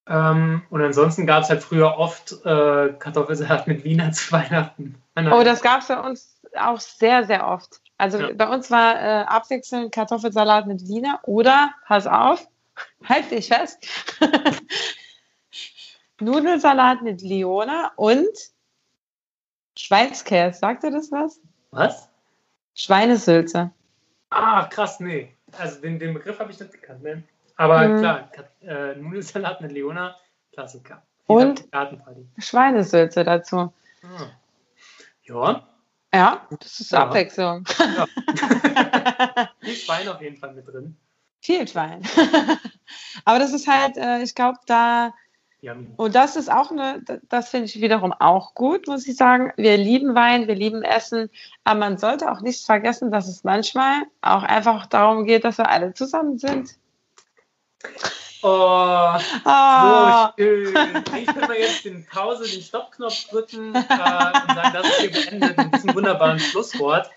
[0.09, 4.95] Ähm, und ansonsten gab es halt früher oft äh, Kartoffelsalat mit Wiener zu Weihnachten.
[5.17, 7.81] Oh, das gab es bei uns auch sehr, sehr oft.
[7.99, 8.29] Also ja.
[8.33, 12.47] bei uns war äh, abwechselnd Kartoffelsalat mit Wiener oder, pass auf,
[13.09, 13.87] halt dich fest,
[16.21, 18.29] Nudelsalat mit Liona und
[19.77, 20.59] Schweinskäse.
[20.59, 21.41] Sagt ihr das was?
[21.71, 22.09] Was?
[22.75, 23.71] Schweinesülze.
[24.31, 25.35] Ah, krass, nee.
[25.59, 27.03] Also den, den Begriff habe ich nicht gekannt.
[27.03, 27.23] Ne?
[27.57, 27.99] Aber mhm.
[27.99, 28.31] klar,
[28.63, 30.17] äh, Nudelsalat mit Leona,
[30.53, 31.03] Klassiker.
[31.27, 31.65] Und
[32.39, 33.73] Schweinesülze dazu.
[34.03, 34.31] Ah.
[35.25, 35.67] Ja,
[36.15, 37.03] ja, das ist ja.
[37.03, 37.65] Abwechslung.
[37.79, 38.07] Ja.
[39.61, 40.97] Viel Schwein auf jeden Fall mit drin.
[41.41, 42.03] Viel Schwein.
[43.25, 45.13] Aber das ist halt, äh, ich glaube, da.
[45.97, 49.53] Und das ist auch eine, das finde ich wiederum auch gut, muss ich sagen.
[49.57, 51.31] Wir lieben Wein, wir lieben Essen,
[51.65, 55.69] aber man sollte auch nicht vergessen, dass es manchmal auch einfach darum geht, dass wir
[55.69, 56.77] alle zusammen sind.
[58.43, 60.29] Oh, oh.
[60.37, 61.05] so schön.
[61.17, 65.11] Ich will mal jetzt den Pause, den Stoppknopf drücken äh, und sagen, das ist hier
[65.11, 67.11] beendet mit diesem wunderbaren Schlusswort.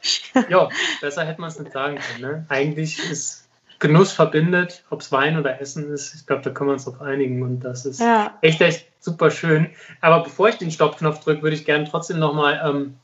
[0.47, 0.69] Ja,
[1.01, 2.21] besser hätte man es nicht sagen können.
[2.21, 2.45] Ne?
[2.49, 3.48] Eigentlich ist
[3.79, 6.13] Genuss verbindet, ob es Wein oder Essen ist.
[6.13, 8.37] Ich glaube, da können wir uns drauf einigen und das ist ja.
[8.41, 9.69] echt, echt super schön.
[10.01, 12.95] Aber bevor ich den Stoppknopf drücke, würde ich gerne trotzdem nochmal ähm,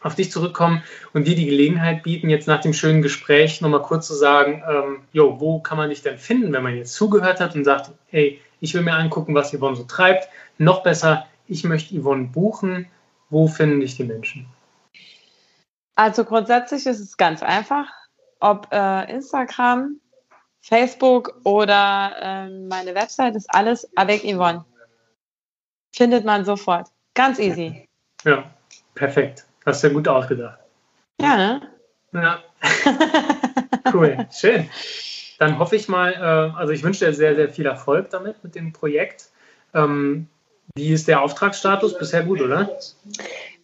[0.00, 0.82] auf dich zurückkommen
[1.12, 5.00] und dir die Gelegenheit bieten, jetzt nach dem schönen Gespräch nochmal kurz zu sagen, ähm,
[5.12, 8.40] jo, wo kann man dich denn finden, wenn man jetzt zugehört hat und sagt, hey,
[8.60, 10.28] ich will mir angucken, was Yvonne so treibt.
[10.58, 12.86] Noch besser, ich möchte Yvonne buchen.
[13.28, 14.46] Wo finden dich die Menschen?
[15.96, 17.88] Also grundsätzlich ist es ganz einfach.
[18.38, 19.98] Ob äh, Instagram,
[20.66, 24.64] Facebook oder äh, meine Website ist alles avec Yvonne.
[25.94, 26.88] Findet man sofort.
[27.14, 27.86] Ganz easy.
[28.24, 28.50] Ja,
[28.94, 29.46] perfekt.
[29.64, 30.58] Hast du ja gut ausgedacht.
[31.20, 31.62] Ja, ne?
[32.12, 32.42] Ja.
[33.94, 34.68] cool, schön.
[35.38, 38.54] Dann hoffe ich mal, äh, also ich wünsche dir sehr, sehr viel Erfolg damit, mit
[38.54, 39.30] dem Projekt.
[39.72, 40.28] Ähm,
[40.74, 41.96] wie ist der Auftragsstatus?
[41.98, 42.76] Bisher gut, oder?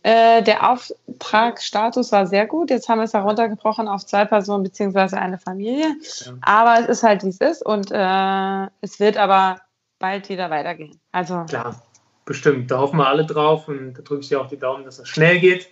[0.03, 2.71] Äh, der Auftragsstatus war sehr gut.
[2.71, 5.17] Jetzt haben wir es heruntergebrochen auf zwei Personen bzw.
[5.17, 5.95] eine Familie.
[6.25, 6.33] Ja.
[6.43, 7.65] Aber es ist halt, wie es ist.
[7.65, 9.61] Und äh, es wird aber
[9.99, 10.99] bald wieder weitergehen.
[11.13, 11.81] Also Klar,
[12.25, 12.71] bestimmt.
[12.71, 13.69] Da hoffen wir alle drauf.
[13.69, 15.69] Und da drücke ich dir auch die Daumen, dass es schnell geht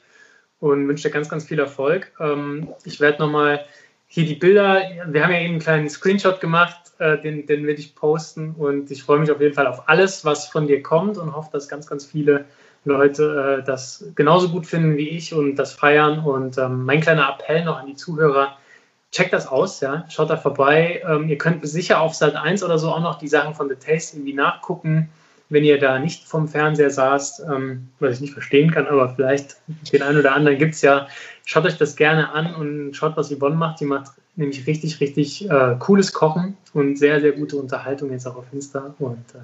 [0.60, 2.12] und wünsche dir ganz, ganz viel Erfolg.
[2.20, 3.64] Ähm, ich werde nochmal
[4.06, 7.80] hier die Bilder, wir haben ja eben einen kleinen Screenshot gemacht, äh, den, den werde
[7.80, 11.16] ich posten und ich freue mich auf jeden Fall auf alles, was von dir kommt
[11.16, 12.44] und hoffe, dass ganz, ganz viele
[12.84, 16.20] Leute äh, das genauso gut finden wie ich und das feiern.
[16.20, 18.56] Und ähm, mein kleiner Appell noch an die Zuhörer,
[19.12, 21.02] checkt das aus, ja, schaut da vorbei.
[21.06, 23.74] Ähm, ihr könnt sicher auf Sat 1 oder so auch noch die Sachen von The
[23.74, 25.10] Taste irgendwie nachgucken
[25.50, 29.56] wenn ihr da nicht vom Fernseher saßt, ähm, was ich nicht verstehen kann, aber vielleicht
[29.92, 31.08] den einen oder anderen gibt es ja,
[31.44, 33.80] schaut euch das gerne an und schaut, was Yvonne macht.
[33.80, 38.36] Die macht nämlich richtig, richtig äh, cooles Kochen und sehr, sehr gute Unterhaltung jetzt auch
[38.36, 38.94] auf Insta.
[39.00, 39.38] Und äh,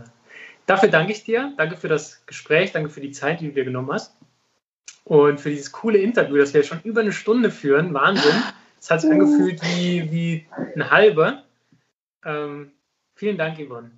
[0.67, 1.53] dafür danke ich dir.
[1.57, 4.17] Danke für das Gespräch, danke für die Zeit, die du dir genommen hast.
[5.05, 7.95] Und für dieses coole Interview, das wir schon über eine Stunde führen.
[7.95, 8.43] Wahnsinn.
[8.81, 11.43] Es hat sich angefühlt wie, wie eine halbe.
[12.25, 12.73] Ähm,
[13.15, 13.91] vielen Dank, Yvonne.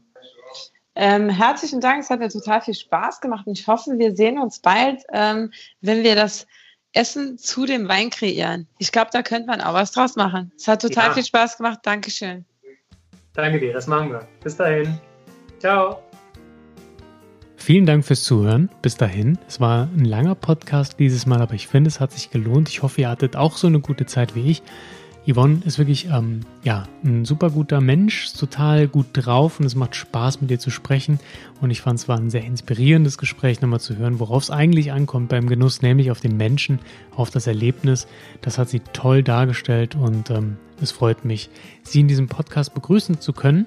[0.94, 4.36] Ähm, herzlichen Dank, es hat mir total viel Spaß gemacht und ich hoffe, wir sehen
[4.36, 6.46] uns bald, ähm, wenn wir das
[6.92, 8.66] Essen zu dem Wein kreieren.
[8.78, 10.50] Ich glaube, da könnte man auch was draus machen.
[10.56, 11.14] Es hat total ja.
[11.14, 11.78] viel Spaß gemacht.
[11.84, 12.44] Dankeschön.
[13.34, 14.26] Danke dir, das machen wir.
[14.42, 14.98] Bis dahin.
[15.60, 16.02] Ciao.
[17.68, 18.70] Vielen Dank fürs Zuhören.
[18.80, 19.36] Bis dahin.
[19.46, 22.70] Es war ein langer Podcast dieses Mal, aber ich finde, es hat sich gelohnt.
[22.70, 24.62] Ich hoffe, ihr hattet auch so eine gute Zeit wie ich.
[25.30, 29.96] Yvonne ist wirklich ähm, ja, ein super guter Mensch, total gut drauf und es macht
[29.96, 31.20] Spaß mit ihr zu sprechen.
[31.60, 34.90] Und ich fand es war ein sehr inspirierendes Gespräch, nochmal zu hören, worauf es eigentlich
[34.90, 36.78] ankommt beim Genuss, nämlich auf den Menschen,
[37.14, 38.06] auf das Erlebnis.
[38.40, 41.50] Das hat sie toll dargestellt und ähm, es freut mich,
[41.82, 43.66] sie in diesem Podcast begrüßen zu können.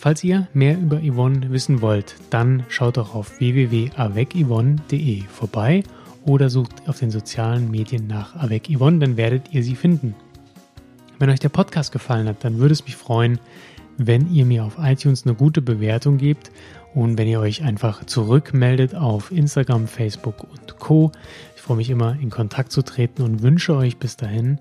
[0.00, 5.82] Falls ihr mehr über Yvonne wissen wollt, dann schaut doch auf www.avecyvonne.de vorbei
[6.24, 10.14] oder sucht auf den sozialen Medien nach Avec Yvonne, dann werdet ihr sie finden.
[11.18, 13.40] Wenn euch der Podcast gefallen hat, dann würde es mich freuen,
[13.98, 16.50] wenn ihr mir auf iTunes eine gute Bewertung gebt
[16.94, 21.12] und wenn ihr euch einfach zurückmeldet auf Instagram, Facebook und Co.
[21.56, 24.60] Ich freue mich immer, in Kontakt zu treten und wünsche euch bis dahin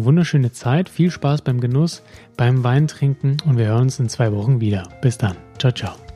[0.00, 2.02] eine wunderschöne Zeit, viel Spaß beim Genuss,
[2.36, 4.88] beim Weintrinken und wir hören uns in zwei Wochen wieder.
[5.02, 5.36] Bis dann.
[5.58, 6.09] Ciao, ciao.